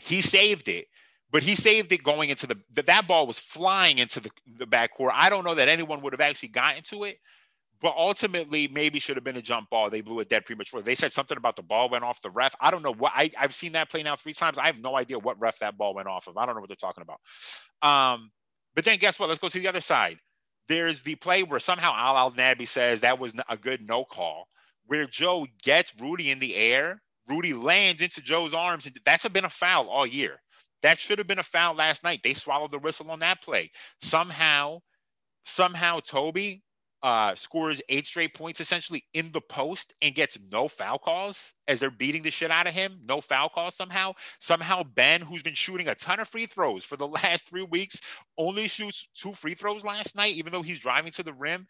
He 0.00 0.22
saved 0.22 0.68
it, 0.68 0.86
but 1.30 1.42
he 1.42 1.54
saved 1.54 1.92
it 1.92 2.02
going 2.02 2.30
into 2.30 2.46
the 2.46 2.56
that 2.86 3.06
ball 3.06 3.26
was 3.26 3.38
flying 3.38 3.98
into 3.98 4.20
the, 4.20 4.30
the 4.58 4.66
backcourt. 4.66 5.12
I 5.14 5.30
don't 5.30 5.44
know 5.44 5.54
that 5.54 5.68
anyone 5.68 6.00
would 6.02 6.12
have 6.12 6.20
actually 6.20 6.48
gotten 6.48 6.82
to 6.84 7.04
it, 7.04 7.18
but 7.80 7.94
ultimately 7.96 8.68
maybe 8.68 8.98
should 8.98 9.16
have 9.16 9.24
been 9.24 9.36
a 9.36 9.42
jump 9.42 9.70
ball. 9.70 9.88
They 9.88 10.00
blew 10.00 10.20
it 10.20 10.28
dead 10.28 10.44
premature. 10.44 10.82
They 10.82 10.96
said 10.96 11.12
something 11.12 11.36
about 11.36 11.54
the 11.54 11.62
ball 11.62 11.88
went 11.88 12.04
off 12.04 12.20
the 12.22 12.30
ref. 12.30 12.54
I 12.60 12.72
don't 12.72 12.82
know 12.82 12.94
what 12.94 13.12
I, 13.14 13.30
I've 13.38 13.54
seen 13.54 13.72
that 13.72 13.90
play 13.90 14.02
now 14.02 14.16
three 14.16 14.32
times. 14.32 14.58
I 14.58 14.66
have 14.66 14.78
no 14.78 14.96
idea 14.96 15.18
what 15.18 15.40
ref 15.40 15.60
that 15.60 15.78
ball 15.78 15.94
went 15.94 16.08
off 16.08 16.26
of. 16.26 16.36
I 16.36 16.46
don't 16.46 16.56
know 16.56 16.60
what 16.60 16.68
they're 16.68 16.76
talking 16.76 17.02
about. 17.02 17.20
Um, 17.82 18.30
but 18.74 18.84
then 18.84 18.98
guess 18.98 19.18
what? 19.18 19.28
Let's 19.28 19.40
go 19.40 19.48
to 19.48 19.58
the 19.60 19.68
other 19.68 19.80
side. 19.80 20.18
There's 20.70 21.02
the 21.02 21.16
play 21.16 21.42
where 21.42 21.58
somehow 21.58 21.92
Alaa 21.92 22.32
Abdelnaby 22.32 22.64
says 22.64 23.00
that 23.00 23.18
was 23.18 23.34
a 23.48 23.56
good 23.56 23.88
no 23.88 24.04
call, 24.04 24.46
where 24.86 25.04
Joe 25.04 25.48
gets 25.64 25.92
Rudy 26.00 26.30
in 26.30 26.38
the 26.38 26.54
air. 26.54 27.02
Rudy 27.28 27.54
lands 27.54 28.02
into 28.02 28.22
Joe's 28.22 28.54
arms, 28.54 28.86
and 28.86 28.96
that's 29.04 29.28
been 29.28 29.44
a 29.44 29.50
foul 29.50 29.88
all 29.88 30.06
year. 30.06 30.40
That 30.84 31.00
should 31.00 31.18
have 31.18 31.26
been 31.26 31.40
a 31.40 31.42
foul 31.42 31.74
last 31.74 32.04
night. 32.04 32.20
They 32.22 32.34
swallowed 32.34 32.70
the 32.70 32.78
whistle 32.78 33.10
on 33.10 33.18
that 33.18 33.42
play. 33.42 33.72
Somehow, 34.00 34.78
somehow 35.44 35.98
Toby 35.98 36.62
uh, 37.02 37.34
scores 37.34 37.80
eight 37.88 38.06
straight 38.06 38.34
points 38.34 38.60
essentially 38.60 39.04
in 39.14 39.32
the 39.32 39.40
post 39.40 39.94
and 40.02 40.14
gets 40.14 40.38
no 40.50 40.68
foul 40.68 40.98
calls 40.98 41.54
as 41.66 41.80
they're 41.80 41.90
beating 41.90 42.22
the 42.22 42.30
shit 42.30 42.50
out 42.50 42.66
of 42.66 42.74
him. 42.74 43.00
No 43.08 43.20
foul 43.20 43.48
calls 43.48 43.74
somehow. 43.74 44.12
Somehow 44.38 44.82
Ben, 44.82 45.22
who's 45.22 45.42
been 45.42 45.54
shooting 45.54 45.88
a 45.88 45.94
ton 45.94 46.20
of 46.20 46.28
free 46.28 46.46
throws 46.46 46.84
for 46.84 46.96
the 46.96 47.08
last 47.08 47.48
three 47.48 47.62
weeks, 47.62 48.00
only 48.36 48.68
shoots 48.68 49.08
two 49.14 49.32
free 49.32 49.54
throws 49.54 49.84
last 49.84 50.14
night, 50.14 50.34
even 50.34 50.52
though 50.52 50.62
he's 50.62 50.80
driving 50.80 51.12
to 51.12 51.22
the 51.22 51.32
rim. 51.32 51.66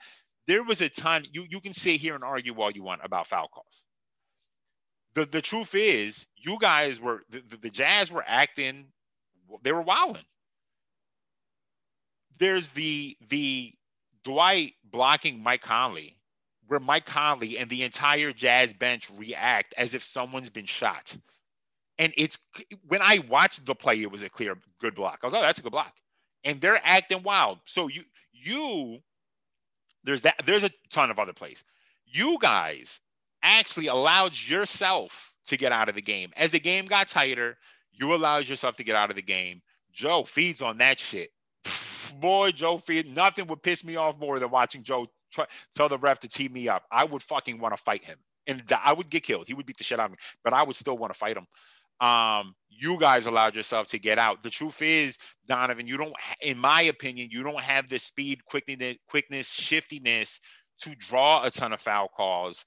There 0.46 0.64
was 0.64 0.80
a 0.80 0.88
ton. 0.88 1.24
You 1.32 1.46
you 1.48 1.60
can 1.60 1.72
sit 1.72 2.00
here 2.00 2.14
and 2.14 2.24
argue 2.24 2.60
all 2.60 2.70
you 2.72 2.82
want 2.82 3.02
about 3.04 3.28
foul 3.28 3.48
calls. 3.48 3.84
The 5.14 5.26
the 5.26 5.42
truth 5.42 5.74
is, 5.74 6.26
you 6.36 6.58
guys 6.60 7.00
were 7.00 7.22
the, 7.30 7.42
the, 7.46 7.56
the 7.56 7.70
Jazz 7.70 8.10
were 8.10 8.24
acting. 8.26 8.86
They 9.62 9.72
were 9.72 9.82
wilding. 9.82 10.24
There's 12.38 12.68
the 12.70 13.16
the 13.28 13.74
Dwight 14.24 14.74
blocking 14.84 15.42
Mike 15.42 15.62
Conley, 15.62 16.16
where 16.66 16.80
Mike 16.80 17.06
Conley 17.06 17.58
and 17.58 17.70
the 17.70 17.82
entire 17.82 18.32
Jazz 18.32 18.72
bench 18.72 19.10
react 19.16 19.74
as 19.76 19.94
if 19.94 20.04
someone's 20.04 20.50
been 20.50 20.66
shot. 20.66 21.16
And 21.98 22.12
it's 22.16 22.38
when 22.88 23.02
I 23.02 23.20
watched 23.28 23.64
the 23.66 23.74
play, 23.74 24.00
it 24.00 24.10
was 24.10 24.22
a 24.22 24.28
clear 24.28 24.56
good 24.80 24.94
block. 24.94 25.20
I 25.22 25.26
was 25.26 25.32
like, 25.32 25.42
oh, 25.42 25.46
that's 25.46 25.58
a 25.58 25.62
good 25.62 25.72
block. 25.72 25.94
And 26.44 26.60
they're 26.60 26.80
acting 26.82 27.22
wild. 27.22 27.58
So 27.64 27.88
you 27.88 28.02
you 28.32 28.98
there's 30.04 30.22
that 30.22 30.40
there's 30.46 30.64
a 30.64 30.70
ton 30.90 31.10
of 31.10 31.18
other 31.18 31.32
plays. 31.32 31.64
You 32.06 32.38
guys 32.40 33.00
actually 33.42 33.88
allowed 33.88 34.36
yourself 34.36 35.34
to 35.46 35.56
get 35.56 35.72
out 35.72 35.88
of 35.88 35.94
the 35.94 36.02
game. 36.02 36.30
As 36.36 36.52
the 36.52 36.60
game 36.60 36.86
got 36.86 37.08
tighter, 37.08 37.56
you 37.92 38.14
allowed 38.14 38.48
yourself 38.48 38.76
to 38.76 38.84
get 38.84 38.96
out 38.96 39.10
of 39.10 39.16
the 39.16 39.22
game. 39.22 39.60
Joe 39.92 40.24
feeds 40.24 40.62
on 40.62 40.78
that 40.78 41.00
shit 41.00 41.30
boy, 42.11 42.52
Joe 42.52 42.78
Feed, 42.78 43.14
nothing 43.14 43.46
would 43.48 43.62
piss 43.62 43.84
me 43.84 43.96
off 43.96 44.18
more 44.18 44.38
than 44.38 44.50
watching 44.50 44.82
Joe 44.82 45.06
try, 45.32 45.46
tell 45.74 45.88
the 45.88 45.98
ref 45.98 46.20
to 46.20 46.28
tee 46.28 46.48
me 46.48 46.68
up. 46.68 46.84
I 46.90 47.04
would 47.04 47.22
fucking 47.22 47.61
want 47.61 47.76
to 47.76 47.82
fight 47.82 48.04
him, 48.04 48.18
and 48.46 48.62
I 48.84 48.92
would 48.92 49.11
get 49.11 49.22
killed. 49.22 49.46
He 49.46 49.54
would 49.54 49.66
beat 49.66 49.78
the 49.78 49.84
shit 49.84 50.00
out 50.00 50.06
of 50.06 50.11
me, 50.12 50.18
but 50.44 50.52
I 50.52 50.62
would 50.62 50.76
still 50.76 50.98
want 50.98 51.12
to 51.12 51.18
fight 51.18 51.36
him. 51.36 51.46
Um, 52.06 52.54
you 52.70 52.98
guys 52.98 53.26
allowed 53.26 53.54
yourself 53.54 53.88
to 53.88 53.98
get 53.98 54.18
out. 54.18 54.42
The 54.42 54.50
truth 54.50 54.80
is, 54.80 55.18
Donovan, 55.46 55.86
you 55.86 55.98
don't, 55.98 56.14
in 56.40 56.58
my 56.58 56.82
opinion, 56.82 57.28
you 57.30 57.42
don't 57.42 57.61
have 57.61 57.88
the 57.88 57.98
speed, 57.98 58.44
quickness, 58.46 58.96
quickness, 59.08 59.50
shiftiness 59.50 60.40
to 60.82 60.94
draw 60.94 61.44
a 61.44 61.50
ton 61.50 61.74
of 61.74 61.80
foul 61.80 62.08
calls, 62.08 62.64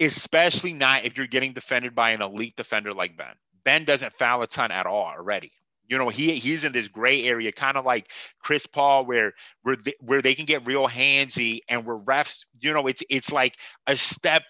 especially 0.00 0.72
not 0.72 1.04
if 1.04 1.16
you're 1.16 1.28
getting 1.28 1.52
defended 1.52 1.94
by 1.94 2.10
an 2.10 2.22
elite 2.22 2.56
defender 2.56 2.92
like 2.92 3.16
Ben. 3.16 3.34
Ben 3.64 3.84
doesn't 3.84 4.12
foul 4.14 4.42
a 4.42 4.48
ton 4.48 4.72
at 4.72 4.86
all 4.86 5.06
already. 5.06 5.52
You 5.92 5.98
know, 5.98 6.08
he 6.08 6.36
he's 6.36 6.64
in 6.64 6.72
this 6.72 6.88
gray 6.88 7.24
area, 7.24 7.52
kind 7.52 7.76
of 7.76 7.84
like 7.84 8.10
Chris 8.42 8.64
Paul, 8.66 9.04
where 9.04 9.34
where 9.62 9.76
they, 9.76 9.92
where 10.00 10.22
they 10.22 10.34
can 10.34 10.46
get 10.46 10.66
real 10.66 10.88
handsy, 10.88 11.60
and 11.68 11.84
where 11.84 11.98
refs, 11.98 12.46
you 12.60 12.72
know, 12.72 12.86
it's 12.86 13.02
it's 13.10 13.30
like 13.30 13.58
a 13.86 13.94
step 13.94 14.42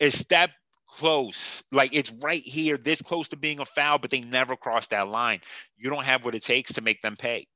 a 0.00 0.10
step 0.10 0.50
close, 0.88 1.62
like 1.70 1.94
it's 1.94 2.10
right 2.20 2.42
here, 2.42 2.76
this 2.76 3.02
close 3.02 3.28
to 3.28 3.36
being 3.36 3.60
a 3.60 3.64
foul, 3.64 3.98
but 3.98 4.10
they 4.10 4.20
never 4.20 4.56
cross 4.56 4.88
that 4.88 5.06
line. 5.06 5.40
You 5.76 5.90
don't 5.90 6.04
have 6.04 6.24
what 6.24 6.34
it 6.34 6.42
takes 6.42 6.72
to 6.72 6.80
make 6.80 7.02
them 7.02 7.14
pay. 7.16 7.46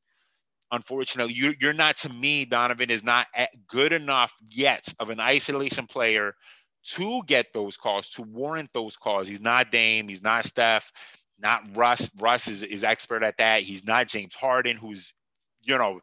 Unfortunately, 0.70 1.34
you, 1.34 1.54
you're 1.60 1.72
not 1.72 1.96
to 1.98 2.08
me, 2.08 2.44
Donovan 2.44 2.90
is 2.90 3.02
not 3.02 3.26
good 3.68 3.92
enough 3.92 4.32
yet 4.48 4.86
of 5.00 5.10
an 5.10 5.18
isolation 5.18 5.88
player 5.88 6.34
to 6.84 7.22
get 7.26 7.46
those 7.52 7.76
calls, 7.76 8.10
to 8.10 8.22
warrant 8.22 8.70
those 8.72 8.96
calls. 8.96 9.28
He's 9.28 9.40
not 9.40 9.72
Dame, 9.72 10.08
he's 10.08 10.22
not 10.22 10.44
Steph, 10.44 10.92
not 11.40 11.62
Russ. 11.74 12.10
Russ 12.18 12.48
is, 12.48 12.62
is 12.62 12.84
expert 12.84 13.22
at 13.22 13.38
that. 13.38 13.62
He's 13.62 13.84
not 13.84 14.08
James 14.08 14.34
Harden, 14.34 14.76
who's, 14.76 15.12
you 15.62 15.78
know, 15.78 16.00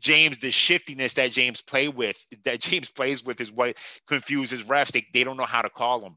James, 0.00 0.38
the 0.38 0.50
shiftiness 0.50 1.14
that 1.14 1.32
James 1.32 1.60
play 1.62 1.88
with, 1.88 2.16
that 2.44 2.60
James 2.60 2.90
plays 2.90 3.24
with 3.24 3.40
is 3.40 3.52
what 3.52 3.76
confuses 4.06 4.64
refs. 4.64 4.92
They, 4.92 5.06
they 5.12 5.24
don't 5.24 5.36
know 5.36 5.44
how 5.44 5.62
to 5.62 5.70
call 5.70 6.04
him. 6.04 6.16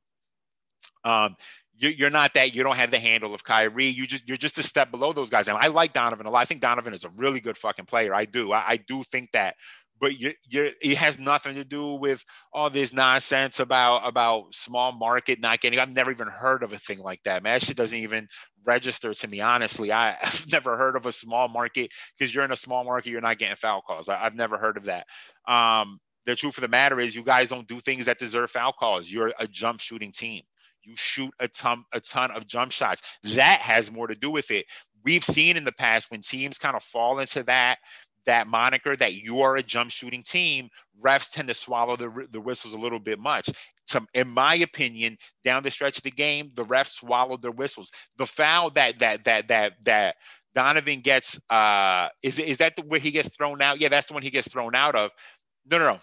Um, 1.04 1.36
you, 1.80 2.08
are 2.08 2.10
not 2.10 2.34
that. 2.34 2.56
You 2.56 2.64
don't 2.64 2.76
have 2.76 2.92
the 2.92 3.00
handle 3.00 3.34
of 3.34 3.44
Kyrie. 3.44 3.86
You 3.86 4.08
just 4.08 4.28
you're 4.28 4.38
just 4.38 4.58
a 4.58 4.64
step 4.64 4.90
below 4.90 5.14
those 5.14 5.30
guys. 5.30 5.48
And 5.48 5.58
I 5.58 5.68
like 5.68 5.94
Donovan 5.94 6.26
a 6.26 6.32
lot. 6.32 6.40
I 6.40 6.46
think 6.46 6.62
Donovan 6.62 6.94
is 6.94 7.04
a 7.04 7.10
really 7.10 7.40
good 7.40 7.58
fucking 7.58 7.86
player. 7.86 8.14
I 8.14 8.26
do. 8.26 8.52
I, 8.52 8.64
I 8.68 8.78
do 8.78 9.04
think 9.04 9.32
that 9.34 9.56
but 10.00 10.20
you 10.20 10.34
it 10.52 10.98
has 10.98 11.20
nothing 11.20 11.56
to 11.56 11.64
do 11.64 11.94
with 11.94 12.24
all 12.54 12.70
this 12.70 12.94
nonsense 12.94 13.60
about 13.60 14.08
about 14.08 14.54
small 14.54 14.92
market 14.92 15.40
not 15.40 15.60
getting 15.62 15.80
i've 15.80 15.94
never 15.94 16.12
even 16.12 16.28
heard 16.28 16.64
of 16.64 16.74
a 16.74 16.78
thing 16.78 17.00
like 17.00 17.22
that 17.24 17.44
man. 17.44 17.60
That 17.60 17.66
shit 17.66 17.78
doesn't 17.78 17.98
even 17.98 18.28
register 18.66 19.14
to 19.14 19.28
me 19.28 19.42
honestly. 19.42 19.92
I, 19.92 20.12
have 20.22 20.52
never 20.52 20.78
heard 20.78 20.96
of 20.96 21.06
a 21.06 21.12
small 21.12 21.48
market 21.48 21.92
because 22.18 22.34
you're 22.34 22.44
in 22.44 22.52
a 22.52 22.58
small 22.58 22.84
market 22.84 23.10
you're 23.10 23.22
not 23.22 23.38
getting 23.38 23.56
foul 23.56 23.82
calls. 23.82 24.10
I, 24.10 24.18
have 24.18 24.36
never 24.36 24.58
heard 24.58 24.78
of 24.78 24.86
that. 24.86 25.08
Um 25.48 26.00
the 26.26 26.36
truth 26.36 26.58
of 26.58 26.62
the 26.62 26.68
matter 26.68 27.00
is 27.00 27.16
you 27.16 27.24
guys 27.24 27.50
don't 27.50 27.68
do 27.68 27.80
things 27.80 28.06
that 28.06 28.20
deserve 28.20 28.52
foul 28.52 28.74
calls. 28.74 29.10
You're 29.10 29.34
a 29.40 29.48
jump 29.48 29.80
shooting 29.80 30.12
team. 30.12 30.44
You 30.84 30.94
shoot 30.96 31.34
a 31.40 31.48
ton 31.48 31.84
a 31.94 32.00
ton 32.00 32.32
of 32.32 32.48
jump 32.48 32.72
shots. 32.72 33.02
That 33.36 33.60
has 33.60 33.92
more 33.92 34.08
to 34.08 34.16
do 34.16 34.32
with 34.32 34.52
it. 34.52 34.66
We've 35.04 35.24
seen 35.24 35.58
in 35.58 35.64
the 35.64 35.72
past 35.72 36.12
when 36.12 36.22
teams 36.22 36.58
kind 36.58 36.76
of 36.76 36.84
fall 36.84 37.20
into 37.20 37.44
that 37.44 37.78
that 38.28 38.48
moniker 38.48 38.96
that 38.96 39.16
you 39.16 39.42
are 39.42 39.58
a 39.58 39.64
jump 39.64 39.90
shooting 39.90 40.22
team, 40.22 40.70
refs 41.04 41.32
tend 41.32 41.48
to 41.48 41.54
swallow 41.54 41.98
the, 41.98 42.28
the 42.32 42.40
whistles 42.42 42.74
a 42.74 42.78
little 42.78 43.00
bit 43.00 43.20
much. 43.20 43.50
To, 43.88 44.06
in 44.14 44.28
my 44.30 44.56
opinion, 44.56 45.18
down 45.44 45.64
the 45.64 45.72
stretch 45.72 45.98
of 45.98 46.04
the 46.04 46.12
game, 46.12 46.52
the 46.56 46.66
refs 46.66 46.96
swallowed 46.96 47.42
their 47.42 47.52
whistles. 47.52 47.90
The 48.18 48.26
foul 48.26 48.70
that 48.72 49.00
that 49.00 49.24
that 49.26 49.48
that 49.48 49.74
that 49.86 50.16
Donovan 50.54 51.00
gets 51.00 51.40
uh 51.50 52.10
is 52.22 52.38
is 52.38 52.58
that 52.58 52.76
the 52.76 52.84
where 52.84 53.00
he 53.00 53.12
gets 53.12 53.36
thrown 53.36 53.62
out? 53.62 53.80
Yeah, 53.80 53.90
that's 53.90 54.08
the 54.08 54.14
one 54.14 54.24
he 54.24 54.30
gets 54.30 54.50
thrown 54.52 54.76
out 54.76 54.96
of. 54.96 55.12
No, 55.70 55.80
no, 55.80 55.86
no. 55.86 56.00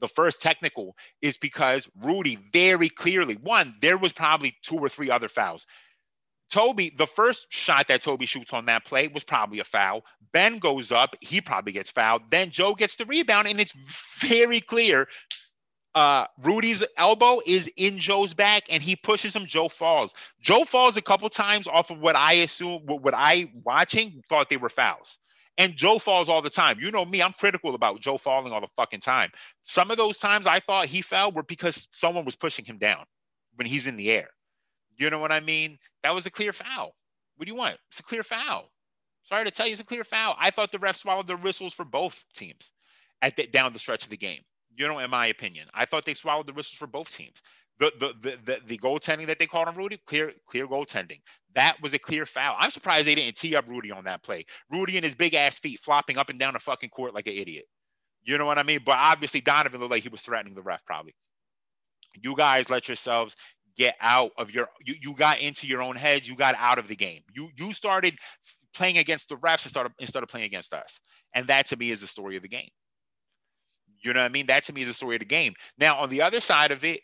The 0.00 0.08
first 0.08 0.42
technical 0.42 0.94
is 1.22 1.38
because 1.38 1.88
Rudy 2.02 2.38
very 2.52 2.90
clearly 2.90 3.36
one, 3.36 3.74
there 3.80 3.96
was 3.96 4.12
probably 4.12 4.54
two 4.62 4.76
or 4.76 4.90
three 4.90 5.10
other 5.10 5.28
fouls. 5.28 5.66
Toby, 6.50 6.92
the 6.96 7.06
first 7.06 7.52
shot 7.52 7.88
that 7.88 8.02
Toby 8.02 8.26
shoots 8.26 8.52
on 8.52 8.66
that 8.66 8.84
play 8.84 9.08
was 9.08 9.24
probably 9.24 9.58
a 9.58 9.64
foul. 9.64 10.04
Ben 10.32 10.58
goes 10.58 10.92
up, 10.92 11.16
he 11.20 11.40
probably 11.40 11.72
gets 11.72 11.90
fouled. 11.90 12.22
Then 12.30 12.50
Joe 12.50 12.74
gets 12.74 12.96
the 12.96 13.04
rebound, 13.04 13.48
and 13.48 13.60
it's 13.60 13.72
very 14.20 14.60
clear 14.60 15.08
uh, 15.96 16.26
Rudy's 16.42 16.84
elbow 16.98 17.40
is 17.46 17.70
in 17.74 17.98
Joe's 17.98 18.34
back 18.34 18.64
and 18.68 18.82
he 18.82 18.96
pushes 18.96 19.34
him. 19.34 19.46
Joe 19.46 19.68
falls. 19.70 20.14
Joe 20.42 20.64
falls 20.66 20.98
a 20.98 21.02
couple 21.02 21.30
times 21.30 21.66
off 21.66 21.90
of 21.90 21.98
what 21.98 22.14
I 22.14 22.34
assume, 22.34 22.82
what 22.84 23.14
I 23.16 23.50
watching 23.64 24.22
thought 24.28 24.50
they 24.50 24.58
were 24.58 24.68
fouls. 24.68 25.16
And 25.56 25.74
Joe 25.74 25.98
falls 25.98 26.28
all 26.28 26.42
the 26.42 26.50
time. 26.50 26.78
You 26.80 26.90
know 26.90 27.06
me, 27.06 27.22
I'm 27.22 27.32
critical 27.32 27.74
about 27.74 28.02
Joe 28.02 28.18
falling 28.18 28.52
all 28.52 28.60
the 28.60 28.68
fucking 28.76 29.00
time. 29.00 29.30
Some 29.62 29.90
of 29.90 29.96
those 29.96 30.18
times 30.18 30.46
I 30.46 30.60
thought 30.60 30.84
he 30.84 31.00
fell 31.00 31.32
were 31.32 31.42
because 31.42 31.88
someone 31.90 32.26
was 32.26 32.36
pushing 32.36 32.66
him 32.66 32.76
down 32.76 33.06
when 33.54 33.66
he's 33.66 33.86
in 33.86 33.96
the 33.96 34.10
air. 34.10 34.28
You 34.96 35.10
know 35.10 35.18
what 35.18 35.32
I 35.32 35.40
mean? 35.40 35.78
That 36.02 36.14
was 36.14 36.26
a 36.26 36.30
clear 36.30 36.52
foul. 36.52 36.94
What 37.36 37.46
do 37.46 37.52
you 37.52 37.58
want? 37.58 37.76
It's 37.90 38.00
a 38.00 38.02
clear 38.02 38.22
foul. 38.22 38.70
Sorry 39.24 39.44
to 39.44 39.50
tell 39.50 39.66
you, 39.66 39.72
it's 39.72 39.80
a 39.80 39.84
clear 39.84 40.04
foul. 40.04 40.36
I 40.38 40.50
thought 40.50 40.72
the 40.72 40.78
refs 40.78 40.98
swallowed 40.98 41.26
the 41.26 41.36
whistles 41.36 41.74
for 41.74 41.84
both 41.84 42.22
teams 42.34 42.70
at 43.22 43.36
the, 43.36 43.46
down 43.46 43.72
the 43.72 43.78
stretch 43.78 44.04
of 44.04 44.10
the 44.10 44.16
game 44.16 44.42
you 44.76 44.86
know, 44.86 44.98
in 44.98 45.10
my 45.10 45.26
opinion. 45.26 45.66
I 45.74 45.86
thought 45.86 46.04
they 46.04 46.14
swallowed 46.14 46.46
the 46.46 46.52
whistles 46.52 46.78
for 46.78 46.86
both 46.86 47.10
teams. 47.14 47.40
The 47.78 47.92
the 47.98 48.14
the 48.20 48.38
the, 48.44 48.60
the 48.66 48.78
goaltending 48.78 49.26
that 49.26 49.38
they 49.38 49.46
called 49.46 49.68
on 49.68 49.76
Rudy, 49.76 50.00
clear 50.06 50.32
clear 50.46 50.66
goaltending. 50.66 51.20
That 51.54 51.76
was 51.82 51.94
a 51.94 51.98
clear 51.98 52.26
foul. 52.26 52.56
I'm 52.58 52.70
surprised 52.70 53.06
they 53.06 53.14
didn't 53.14 53.36
tee 53.36 53.56
up 53.56 53.68
Rudy 53.68 53.90
on 53.90 54.04
that 54.04 54.22
play. 54.22 54.44
Rudy 54.70 54.96
and 54.96 55.04
his 55.04 55.14
big 55.14 55.34
ass 55.34 55.58
feet 55.58 55.80
flopping 55.80 56.18
up 56.18 56.30
and 56.30 56.38
down 56.38 56.54
the 56.54 56.58
fucking 56.58 56.90
court 56.90 57.14
like 57.14 57.26
an 57.26 57.34
idiot. 57.34 57.64
You 58.24 58.38
know 58.38 58.46
what 58.46 58.58
I 58.58 58.62
mean? 58.62 58.80
But 58.84 58.96
obviously 58.98 59.40
Donovan 59.40 59.80
looked 59.80 59.90
like 59.90 60.02
he 60.02 60.08
was 60.08 60.22
threatening 60.22 60.54
the 60.54 60.62
ref 60.62 60.84
probably. 60.84 61.14
You 62.22 62.34
guys 62.34 62.70
let 62.70 62.88
yourselves 62.88 63.36
get 63.76 63.94
out 64.00 64.32
of 64.38 64.50
your 64.50 64.68
you, 64.84 64.94
you 65.00 65.14
got 65.14 65.40
into 65.40 65.66
your 65.66 65.82
own 65.82 65.96
heads, 65.96 66.28
you 66.28 66.34
got 66.34 66.54
out 66.58 66.78
of 66.78 66.88
the 66.88 66.96
game. 66.96 67.22
You 67.34 67.50
you 67.56 67.72
started 67.72 68.16
playing 68.74 68.98
against 68.98 69.28
the 69.28 69.36
refs 69.36 69.64
instead 69.64 69.86
of 69.86 69.92
instead 69.98 70.22
of 70.22 70.28
playing 70.28 70.46
against 70.46 70.72
us. 70.74 71.00
And 71.34 71.46
that 71.48 71.66
to 71.66 71.76
me 71.76 71.90
is 71.90 72.00
the 72.00 72.06
story 72.06 72.36
of 72.36 72.42
the 72.42 72.48
game. 72.48 72.68
You 74.02 74.12
know 74.12 74.20
what 74.20 74.26
I 74.26 74.30
mean? 74.30 74.46
That 74.46 74.64
to 74.64 74.72
me 74.72 74.82
is 74.82 74.88
the 74.88 74.94
story 74.94 75.16
of 75.16 75.20
the 75.20 75.26
game. 75.26 75.54
Now, 75.78 75.98
on 75.98 76.10
the 76.10 76.22
other 76.22 76.40
side 76.40 76.70
of 76.70 76.84
it, 76.84 77.00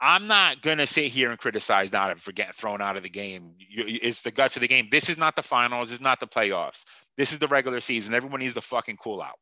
I'm 0.00 0.26
not 0.26 0.62
gonna 0.62 0.86
sit 0.86 1.06
here 1.06 1.30
and 1.30 1.38
criticize 1.38 1.90
Donovan 1.90 2.18
for 2.18 2.32
getting 2.32 2.52
thrown 2.54 2.80
out 2.80 2.96
of 2.96 3.02
the 3.02 3.08
game. 3.08 3.54
It's 3.58 4.22
the 4.22 4.30
guts 4.30 4.56
of 4.56 4.60
the 4.60 4.68
game. 4.68 4.88
This 4.90 5.08
is 5.08 5.18
not 5.18 5.36
the 5.36 5.42
finals. 5.42 5.92
It's 5.92 6.00
not 6.00 6.20
the 6.20 6.26
playoffs. 6.26 6.84
This 7.16 7.32
is 7.32 7.38
the 7.38 7.48
regular 7.48 7.80
season. 7.80 8.14
Everyone 8.14 8.40
needs 8.40 8.54
to 8.54 8.62
fucking 8.62 8.96
cool 8.96 9.22
out. 9.22 9.38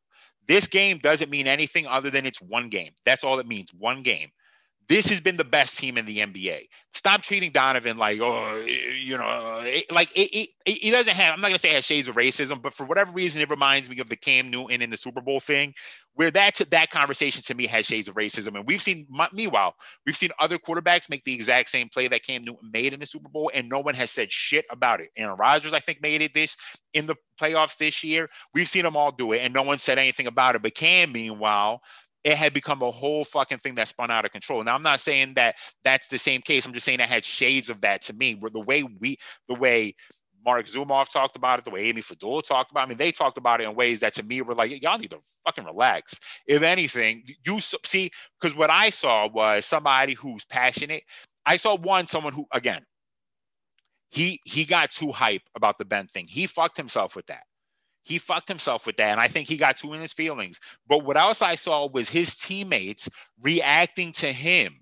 This 0.47 0.67
game 0.67 0.97
doesn't 0.97 1.29
mean 1.29 1.47
anything 1.47 1.87
other 1.87 2.09
than 2.09 2.25
it's 2.25 2.41
one 2.41 2.69
game. 2.69 2.91
That's 3.05 3.23
all 3.23 3.39
it 3.39 3.47
means. 3.47 3.73
One 3.73 4.01
game 4.01 4.29
this 4.87 5.07
has 5.09 5.21
been 5.21 5.37
the 5.37 5.45
best 5.45 5.77
team 5.77 5.97
in 5.97 6.05
the 6.05 6.17
NBA. 6.17 6.67
Stop 6.93 7.21
treating 7.21 7.51
Donovan 7.51 7.97
like, 7.97 8.19
oh, 8.19 8.61
you 8.65 9.17
know, 9.17 9.61
eh, 9.65 9.83
like 9.89 10.11
it, 10.15 10.49
it, 10.65 10.79
he 10.79 10.91
doesn't 10.91 11.13
have, 11.13 11.33
I'm 11.33 11.39
not 11.39 11.47
going 11.47 11.55
to 11.55 11.59
say 11.59 11.69
it 11.69 11.75
has 11.75 11.85
shades 11.85 12.09
of 12.09 12.15
racism, 12.15 12.61
but 12.61 12.73
for 12.73 12.85
whatever 12.85 13.11
reason, 13.13 13.41
it 13.41 13.49
reminds 13.49 13.89
me 13.89 13.99
of 13.99 14.09
the 14.09 14.17
Cam 14.17 14.49
Newton 14.49 14.81
in 14.81 14.89
the 14.89 14.97
Super 14.97 15.21
Bowl 15.21 15.39
thing, 15.39 15.73
where 16.15 16.29
that, 16.31 16.59
that 16.71 16.89
conversation 16.89 17.41
to 17.43 17.55
me 17.55 17.67
has 17.67 17.85
shades 17.85 18.09
of 18.09 18.15
racism. 18.15 18.55
And 18.55 18.67
we've 18.67 18.81
seen, 18.81 19.07
meanwhile, 19.31 19.75
we've 20.05 20.17
seen 20.17 20.31
other 20.39 20.57
quarterbacks 20.57 21.09
make 21.09 21.23
the 21.23 21.33
exact 21.33 21.69
same 21.69 21.87
play 21.87 22.09
that 22.09 22.23
Cam 22.23 22.43
Newton 22.43 22.69
made 22.73 22.91
in 22.91 22.99
the 22.99 23.05
Super 23.05 23.29
Bowl, 23.29 23.49
and 23.53 23.69
no 23.69 23.79
one 23.79 23.95
has 23.95 24.11
said 24.11 24.29
shit 24.29 24.65
about 24.69 24.99
it. 24.99 25.09
Aaron 25.15 25.37
Rodgers, 25.37 25.73
I 25.73 25.79
think, 25.79 26.01
made 26.01 26.21
it 26.21 26.33
this 26.33 26.57
in 26.93 27.05
the 27.05 27.15
playoffs 27.39 27.77
this 27.77 28.03
year. 28.03 28.29
We've 28.53 28.67
seen 28.67 28.83
them 28.83 28.97
all 28.97 29.11
do 29.13 29.31
it, 29.31 29.39
and 29.39 29.53
no 29.53 29.63
one 29.63 29.77
said 29.77 29.97
anything 29.97 30.27
about 30.27 30.55
it. 30.55 30.61
But 30.61 30.75
Cam, 30.75 31.13
meanwhile, 31.13 31.81
it 32.23 32.37
had 32.37 32.53
become 32.53 32.81
a 32.81 32.91
whole 32.91 33.25
fucking 33.25 33.59
thing 33.59 33.75
that 33.75 33.87
spun 33.87 34.11
out 34.11 34.25
of 34.25 34.31
control. 34.31 34.63
Now 34.63 34.75
I'm 34.75 34.83
not 34.83 34.99
saying 34.99 35.33
that 35.35 35.55
that's 35.83 36.07
the 36.07 36.19
same 36.19 36.41
case. 36.41 36.65
I'm 36.65 36.73
just 36.73 36.85
saying 36.85 36.99
that 36.99 37.09
had 37.09 37.25
shades 37.25 37.69
of 37.69 37.81
that 37.81 38.03
to 38.03 38.13
me. 38.13 38.35
Where 38.35 38.51
the 38.51 38.59
way 38.59 38.83
we, 38.83 39.17
the 39.47 39.55
way 39.55 39.95
Marc 40.45 40.67
Zumoff 40.67 41.09
talked 41.09 41.35
about 41.35 41.59
it, 41.59 41.65
the 41.65 41.71
way 41.71 41.85
Amy 41.85 42.01
Fadool 42.01 42.43
talked 42.43 42.71
about. 42.71 42.81
It, 42.81 42.85
I 42.85 42.89
mean, 42.89 42.97
they 42.97 43.11
talked 43.11 43.37
about 43.37 43.61
it 43.61 43.65
in 43.65 43.75
ways 43.75 43.99
that 44.01 44.13
to 44.15 44.23
me 44.23 44.41
were 44.41 44.53
like, 44.55 44.81
y'all 44.81 44.97
need 44.97 45.11
to 45.11 45.19
fucking 45.45 45.65
relax. 45.65 46.19
If 46.47 46.61
anything, 46.61 47.23
you 47.45 47.59
see, 47.85 48.11
because 48.39 48.55
what 48.55 48.69
I 48.69 48.89
saw 48.89 49.27
was 49.27 49.65
somebody 49.65 50.13
who's 50.13 50.45
passionate. 50.45 51.03
I 51.45 51.57
saw 51.57 51.75
one, 51.77 52.07
someone 52.07 52.33
who, 52.33 52.45
again, 52.53 52.83
he 54.09 54.39
he 54.45 54.65
got 54.65 54.91
too 54.91 55.11
hype 55.11 55.43
about 55.55 55.77
the 55.77 55.85
Ben 55.85 56.07
thing. 56.07 56.27
He 56.27 56.45
fucked 56.45 56.77
himself 56.77 57.15
with 57.15 57.25
that. 57.27 57.43
He 58.03 58.17
fucked 58.17 58.47
himself 58.47 58.85
with 58.85 58.97
that. 58.97 59.11
And 59.11 59.19
I 59.19 59.27
think 59.27 59.47
he 59.47 59.57
got 59.57 59.77
too 59.77 59.93
in 59.93 60.01
his 60.01 60.13
feelings. 60.13 60.59
But 60.87 61.03
what 61.03 61.17
else 61.17 61.41
I 61.41 61.55
saw 61.55 61.87
was 61.87 62.09
his 62.09 62.37
teammates 62.37 63.09
reacting 63.41 64.11
to 64.13 64.31
him 64.31 64.81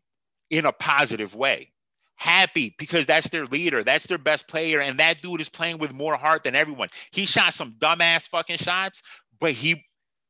in 0.49 0.65
a 0.65 0.72
positive 0.72 1.36
way. 1.36 1.72
Happy 2.15 2.76
because 2.78 3.05
that's 3.05 3.30
their 3.30 3.45
leader, 3.45 3.84
that's 3.84 4.07
their 4.07 4.17
best 4.17 4.47
player, 4.47 4.82
and 4.82 4.99
that 4.99 5.22
dude 5.22 5.39
is 5.39 5.47
playing 5.47 5.78
with 5.78 5.93
more 5.93 6.17
heart 6.17 6.43
than 6.43 6.55
everyone. 6.55 6.89
He 7.11 7.26
shot 7.26 7.53
some 7.53 7.74
dumbass 7.74 8.28
fucking 8.28 8.57
shots, 8.57 9.01
but 9.39 9.53
he 9.53 9.86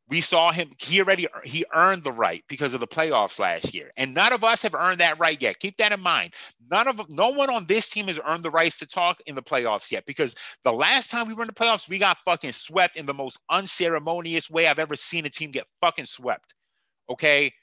we 0.09 0.21
saw 0.21 0.51
him 0.51 0.71
he 0.79 0.99
already 0.99 1.27
he 1.43 1.63
earned 1.73 2.03
the 2.03 2.11
right 2.11 2.43
because 2.47 2.73
of 2.73 2.79
the 2.79 2.87
playoffs 2.87 3.39
last 3.39 3.73
year. 3.73 3.91
And 3.95 4.13
none 4.13 4.33
of 4.33 4.43
us 4.43 4.61
have 4.63 4.73
earned 4.73 4.99
that 4.99 5.19
right 5.19 5.39
yet. 5.39 5.59
Keep 5.59 5.77
that 5.77 5.91
in 5.91 6.01
mind. 6.01 6.33
None 6.71 6.87
of 6.87 7.09
no 7.09 7.29
one 7.29 7.49
on 7.49 7.65
this 7.65 7.89
team 7.89 8.07
has 8.07 8.19
earned 8.25 8.43
the 8.43 8.49
rights 8.49 8.77
to 8.79 8.87
talk 8.87 9.21
in 9.27 9.35
the 9.35 9.43
playoffs 9.43 9.91
yet 9.91 10.05
because 10.05 10.35
the 10.63 10.73
last 10.73 11.11
time 11.11 11.27
we 11.27 11.33
were 11.33 11.43
in 11.43 11.47
the 11.47 11.53
playoffs 11.53 11.87
we 11.87 11.99
got 11.99 12.17
fucking 12.25 12.51
swept 12.51 12.97
in 12.97 13.05
the 13.05 13.13
most 13.13 13.39
unceremonious 13.49 14.49
way 14.49 14.67
i've 14.67 14.79
ever 14.79 14.95
seen 14.95 15.25
a 15.25 15.29
team 15.29 15.51
get 15.51 15.67
fucking 15.79 16.05
swept. 16.05 16.55
Okay? 17.09 17.53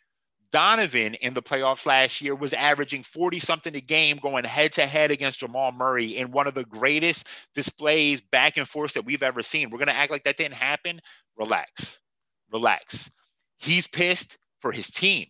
Donovan 0.52 1.14
in 1.14 1.34
the 1.34 1.42
playoffs 1.42 1.84
last 1.84 2.22
year 2.22 2.34
was 2.34 2.52
averaging 2.52 3.02
40 3.02 3.40
something 3.40 3.74
a 3.74 3.80
game 3.80 4.18
going 4.18 4.44
head 4.44 4.72
to 4.72 4.86
head 4.86 5.10
against 5.10 5.40
Jamal 5.40 5.72
Murray 5.72 6.16
in 6.16 6.30
one 6.30 6.46
of 6.46 6.54
the 6.54 6.64
greatest 6.64 7.26
displays 7.56 8.20
back 8.20 8.56
and 8.56 8.66
forth 8.66 8.94
that 8.94 9.04
we've 9.04 9.24
ever 9.24 9.42
seen. 9.42 9.70
We're 9.70 9.78
going 9.78 9.88
to 9.88 9.96
act 9.96 10.12
like 10.12 10.24
that 10.24 10.36
didn't 10.36 10.54
happen. 10.54 11.00
Relax 11.36 11.98
relax. 12.52 13.10
He's 13.58 13.86
pissed 13.86 14.38
for 14.60 14.72
his 14.72 14.90
team. 14.90 15.26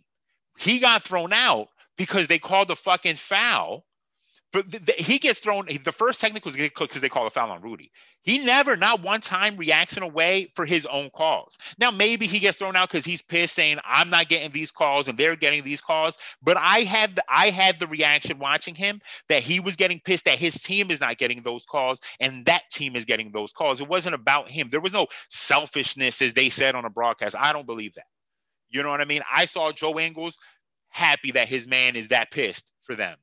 He 0.58 0.80
got 0.80 1.02
thrown 1.02 1.32
out 1.32 1.68
because 1.96 2.26
they 2.26 2.38
called 2.38 2.68
the 2.68 2.76
fucking 2.76 3.16
foul. 3.16 3.86
The, 4.62 4.78
the, 4.78 4.92
he 4.92 5.18
gets 5.18 5.40
thrown. 5.40 5.66
The 5.84 5.92
first 5.92 6.20
technical 6.20 6.50
was 6.50 6.57
because 6.57 7.00
they 7.00 7.09
call 7.09 7.26
a 7.26 7.30
foul 7.30 7.50
on 7.50 7.62
Rudy. 7.62 7.90
He 8.22 8.38
never, 8.44 8.76
not 8.76 9.02
one 9.02 9.20
time, 9.20 9.57
reacts 9.57 9.96
in 9.96 10.02
a 10.02 10.09
way 10.09 10.50
for 10.54 10.66
his 10.66 10.86
own 10.86 11.11
calls. 11.11 11.59
Now 11.78 11.90
maybe 11.90 12.26
he 12.26 12.38
gets 12.38 12.59
thrown 12.59 12.76
out 12.76 12.90
because 12.90 13.04
he's 13.04 13.22
pissed, 13.22 13.54
saying, 13.54 13.78
"I'm 13.84 14.11
not 14.11 14.28
getting 14.28 14.50
these 14.52 14.70
calls 14.70 15.09
and 15.09 15.16
they're 15.16 15.36
getting 15.36 15.64
these 15.64 15.80
calls." 15.80 16.18
But 16.42 16.57
I 16.57 16.80
had, 16.80 17.16
the, 17.16 17.24
I 17.28 17.50
had 17.50 17.78
the 17.78 17.86
reaction 17.86 18.38
watching 18.38 18.74
him 18.74 19.00
that 19.28 19.42
he 19.42 19.61
was 19.61 19.76
getting 19.76 20.00
pissed 20.00 20.24
that 20.24 20.38
his 20.38 20.54
team 20.54 20.90
is 20.90 21.00
not 21.00 21.18
getting 21.18 21.42
those 21.42 21.64
calls 21.64 22.00
and 22.20 22.44
that 22.46 22.62
team 22.70 22.96
is 22.96 23.04
getting 23.04 23.32
those 23.32 23.52
calls. 23.52 23.80
It 23.80 23.88
wasn't 23.88 24.14
about 24.14 24.50
him. 24.50 24.68
There 24.70 24.80
was 24.80 24.92
no 24.92 25.07
selfishness, 25.30 26.22
as 26.22 26.34
they 26.34 26.50
said 26.50 26.74
on 26.74 26.84
a 26.84 26.90
broadcast. 26.90 27.36
I 27.38 27.52
don't 27.52 27.66
believe 27.66 27.94
that. 27.94 28.07
You 28.70 28.82
know 28.82 28.90
what 28.90 29.00
I 29.00 29.04
mean? 29.07 29.22
I 29.32 29.44
saw 29.44 29.72
Joe 29.72 29.98
Ingles 29.98 30.36
happy 30.88 31.32
that 31.32 31.48
his 31.48 31.66
man 31.66 31.96
is 31.96 32.09
that 32.09 32.30
pissed 32.30 32.70
for 32.82 32.94
them 32.94 33.16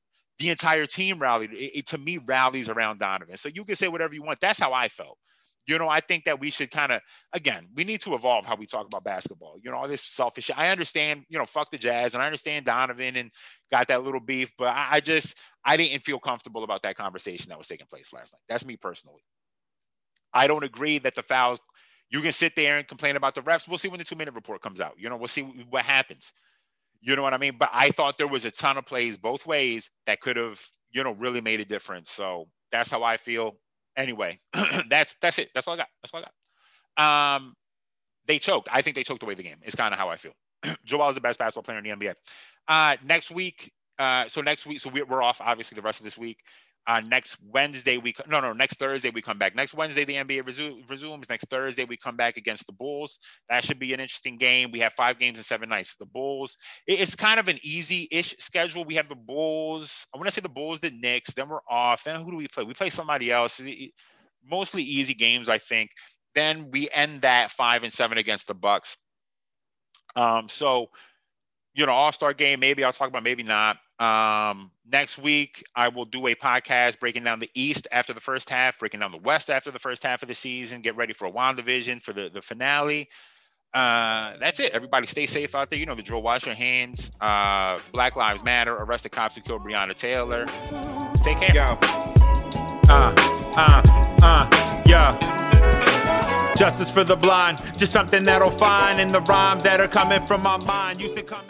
the 0.43 0.49
entire 0.49 0.85
team 0.85 1.19
rallied. 1.19 1.53
It, 1.53 1.79
it, 1.79 1.85
to 1.87 1.97
me 1.97 2.19
rallies 2.25 2.67
around 2.67 2.99
Donovan. 2.99 3.37
So 3.37 3.47
you 3.47 3.63
can 3.63 3.77
say 3.77 3.87
whatever 3.87 4.13
you 4.13 4.23
want. 4.23 4.41
That's 4.41 4.59
how 4.59 4.73
I 4.73 4.89
felt. 4.89 5.17
You 5.65 5.77
know, 5.77 5.87
I 5.87 6.01
think 6.01 6.25
that 6.25 6.41
we 6.41 6.49
should 6.49 6.71
kind 6.71 6.91
of, 6.91 6.99
again, 7.31 7.69
we 7.73 7.85
need 7.85 8.01
to 8.01 8.15
evolve 8.15 8.45
how 8.45 8.57
we 8.57 8.65
talk 8.65 8.85
about 8.85 9.05
basketball. 9.05 9.55
You 9.63 9.71
know, 9.71 9.77
all 9.77 9.87
this 9.87 10.03
selfish. 10.03 10.51
I 10.53 10.67
understand, 10.67 11.23
you 11.29 11.39
know, 11.39 11.45
fuck 11.45 11.71
the 11.71 11.77
Jazz, 11.77 12.13
and 12.13 12.21
I 12.21 12.25
understand 12.25 12.65
Donovan 12.65 13.15
and 13.15 13.31
got 13.71 13.87
that 13.87 14.03
little 14.03 14.19
beef, 14.19 14.51
but 14.57 14.67
I, 14.67 14.87
I 14.91 14.99
just, 14.99 15.37
I 15.63 15.77
didn't 15.77 16.03
feel 16.03 16.19
comfortable 16.19 16.65
about 16.65 16.83
that 16.83 16.97
conversation 16.97 17.47
that 17.47 17.57
was 17.57 17.69
taking 17.69 17.87
place 17.87 18.11
last 18.11 18.33
night. 18.33 18.41
That's 18.49 18.65
me 18.65 18.75
personally. 18.75 19.23
I 20.33 20.47
don't 20.47 20.65
agree 20.65 20.97
that 20.99 21.15
the 21.15 21.23
fouls. 21.23 21.59
You 22.09 22.19
can 22.21 22.33
sit 22.33 22.57
there 22.57 22.77
and 22.77 22.87
complain 22.87 23.15
about 23.15 23.33
the 23.33 23.41
refs. 23.41 23.67
We'll 23.67 23.77
see 23.77 23.87
when 23.87 23.99
the 23.99 24.03
two 24.03 24.17
minute 24.17 24.33
report 24.35 24.61
comes 24.61 24.81
out. 24.81 24.95
You 24.97 25.09
know, 25.09 25.15
we'll 25.15 25.29
see 25.29 25.43
what 25.69 25.85
happens. 25.85 26.33
You 27.03 27.15
know 27.15 27.21
what 27.21 27.33
I 27.33 27.37
mean? 27.37 27.55
But 27.59 27.69
I 27.73 27.91
thought 27.91 28.17
there 28.17 28.27
was 28.27 28.45
a 28.45 28.51
ton 28.51 28.77
of 28.77 28.85
plays 28.85 29.17
both 29.17 29.45
ways 29.45 29.89
that 30.05 30.21
could 30.21 30.37
have, 30.37 30.61
you 30.91 31.03
know, 31.03 31.11
really 31.13 31.41
made 31.41 31.59
a 31.59 31.65
difference. 31.65 32.09
So 32.09 32.47
that's 32.71 32.89
how 32.89 33.03
I 33.03 33.17
feel. 33.17 33.57
Anyway, 33.97 34.39
that's 34.89 35.15
that's 35.21 35.37
it. 35.37 35.49
That's 35.53 35.67
all 35.67 35.73
I 35.73 35.77
got. 35.77 35.87
That's 36.01 36.13
all 36.13 36.21
I 36.21 36.23
got. 36.23 37.35
Um, 37.35 37.53
they 38.25 38.39
choked. 38.39 38.69
I 38.71 38.81
think 38.81 38.95
they 38.95 39.03
choked 39.03 39.21
away 39.21 39.33
the 39.33 39.43
game. 39.43 39.57
It's 39.63 39.75
kind 39.75 39.93
of 39.93 39.99
how 39.99 40.09
I 40.09 40.15
feel. 40.15 40.31
Joel 40.85 41.09
is 41.09 41.15
the 41.15 41.21
best 41.21 41.39
basketball 41.39 41.63
player 41.63 41.77
in 41.77 41.83
the 41.83 41.89
NBA. 41.89 42.15
Uh, 42.67 42.95
next 43.05 43.31
week, 43.31 43.71
uh, 43.99 44.27
so 44.27 44.41
next 44.41 44.65
week, 44.65 44.79
so 44.79 44.89
we're 44.89 45.21
off 45.21 45.41
obviously 45.41 45.75
the 45.75 45.81
rest 45.81 45.99
of 45.99 46.05
this 46.05 46.17
week. 46.17 46.39
Uh, 46.85 47.01
next 47.07 47.37
Wednesday 47.41 47.97
we 47.97 48.13
no 48.27 48.41
no 48.41 48.51
next 48.51 48.77
Thursday 48.77 49.09
we 49.09 49.21
come 49.21 49.37
back. 49.37 49.55
Next 49.55 49.73
Wednesday 49.73 50.03
the 50.03 50.15
NBA 50.15 50.43
resu- 50.43 50.89
resumes. 50.89 51.29
Next 51.29 51.49
Thursday 51.49 51.85
we 51.85 51.95
come 51.95 52.17
back 52.17 52.35
against 52.35 52.67
the 52.67 52.73
Bulls. 52.73 53.19
That 53.49 53.63
should 53.63 53.79
be 53.79 53.93
an 53.93 54.01
interesting 54.01 54.37
game. 54.37 54.69
We 54.71 54.79
have 54.79 54.91
five 54.93 55.17
games 55.17 55.37
in 55.37 55.43
seven 55.45 55.69
nights. 55.69 55.95
The 55.95 56.05
Bulls. 56.05 56.57
It, 56.85 56.99
it's 56.99 57.15
kind 57.15 57.39
of 57.39 57.47
an 57.47 57.57
easy-ish 57.63 58.35
schedule. 58.37 58.83
We 58.83 58.95
have 58.95 59.07
the 59.07 59.15
Bulls. 59.15 60.05
I 60.13 60.17
want 60.17 60.27
to 60.27 60.31
say 60.31 60.41
the 60.41 60.49
Bulls, 60.49 60.81
the 60.81 60.91
Knicks. 60.91 61.33
Then 61.33 61.47
we're 61.47 61.59
off. 61.69 62.03
Then 62.03 62.21
who 62.21 62.31
do 62.31 62.37
we 62.37 62.47
play? 62.49 62.65
We 62.65 62.73
play 62.73 62.89
somebody 62.89 63.31
else. 63.31 63.61
mostly 64.45 64.83
easy 64.83 65.13
games, 65.13 65.47
I 65.47 65.59
think. 65.59 65.91
Then 66.35 66.69
we 66.71 66.89
end 66.91 67.21
that 67.21 67.51
five 67.51 67.83
and 67.83 67.93
seven 67.93 68.17
against 68.17 68.47
the 68.47 68.55
Bucks. 68.55 68.97
Um, 70.15 70.49
so, 70.49 70.87
you 71.73 71.85
know, 71.85 71.93
All 71.93 72.11
Star 72.11 72.33
game, 72.33 72.59
maybe 72.59 72.83
I'll 72.83 72.93
talk 72.93 73.07
about, 73.07 73.23
maybe 73.23 73.43
not. 73.43 73.77
Um, 74.03 74.71
next 74.91 75.17
week, 75.17 75.63
I 75.75 75.87
will 75.87 76.03
do 76.03 76.27
a 76.27 76.35
podcast 76.35 76.99
breaking 76.99 77.23
down 77.23 77.39
the 77.39 77.49
East 77.53 77.87
after 77.91 78.11
the 78.11 78.19
first 78.19 78.49
half, 78.49 78.77
breaking 78.79 78.99
down 78.99 79.11
the 79.11 79.17
West 79.17 79.49
after 79.49 79.71
the 79.71 79.79
first 79.79 80.03
half 80.03 80.21
of 80.21 80.27
the 80.27 80.35
season. 80.35 80.81
Get 80.81 80.97
ready 80.97 81.13
for 81.13 81.25
a 81.25 81.31
WandaVision 81.31 82.01
for 82.01 82.11
the 82.11 82.29
the 82.29 82.41
finale. 82.41 83.09
Uh, 83.73 84.33
that's 84.39 84.59
it. 84.59 84.71
Everybody 84.73 85.07
stay 85.07 85.25
safe 85.25 85.55
out 85.55 85.69
there. 85.69 85.79
You 85.79 85.85
know 85.85 85.95
the 85.95 86.03
drill. 86.03 86.21
Wash 86.21 86.45
your 86.45 86.53
hands. 86.53 87.11
Uh, 87.21 87.79
Black 87.93 88.15
Lives 88.15 88.43
Matter. 88.43 88.75
Arrest 88.75 89.03
the 89.03 89.09
cops 89.09 89.35
who 89.35 89.41
killed 89.41 89.63
Breonna 89.63 89.95
Taylor. 89.95 90.45
Take 91.23 91.39
care. 91.39 91.55
Yo. 91.55 91.77
Uh, 92.89 93.13
uh, 93.55 93.81
uh, 94.21 94.83
yeah. 94.85 96.53
Justice 96.55 96.91
for 96.91 97.03
the 97.03 97.15
blind, 97.15 97.57
just 97.77 97.91
something 97.91 98.23
that'll 98.25 98.51
find 98.51 98.99
in 98.99 99.11
the 99.11 99.21
rhymes 99.21 99.63
that 99.63 99.79
are 99.79 99.87
coming 99.87 100.23
from 100.27 100.43
my 100.43 100.57
mind. 100.65 101.01
Used 101.01 101.15
to 101.15 101.23
come. 101.23 101.43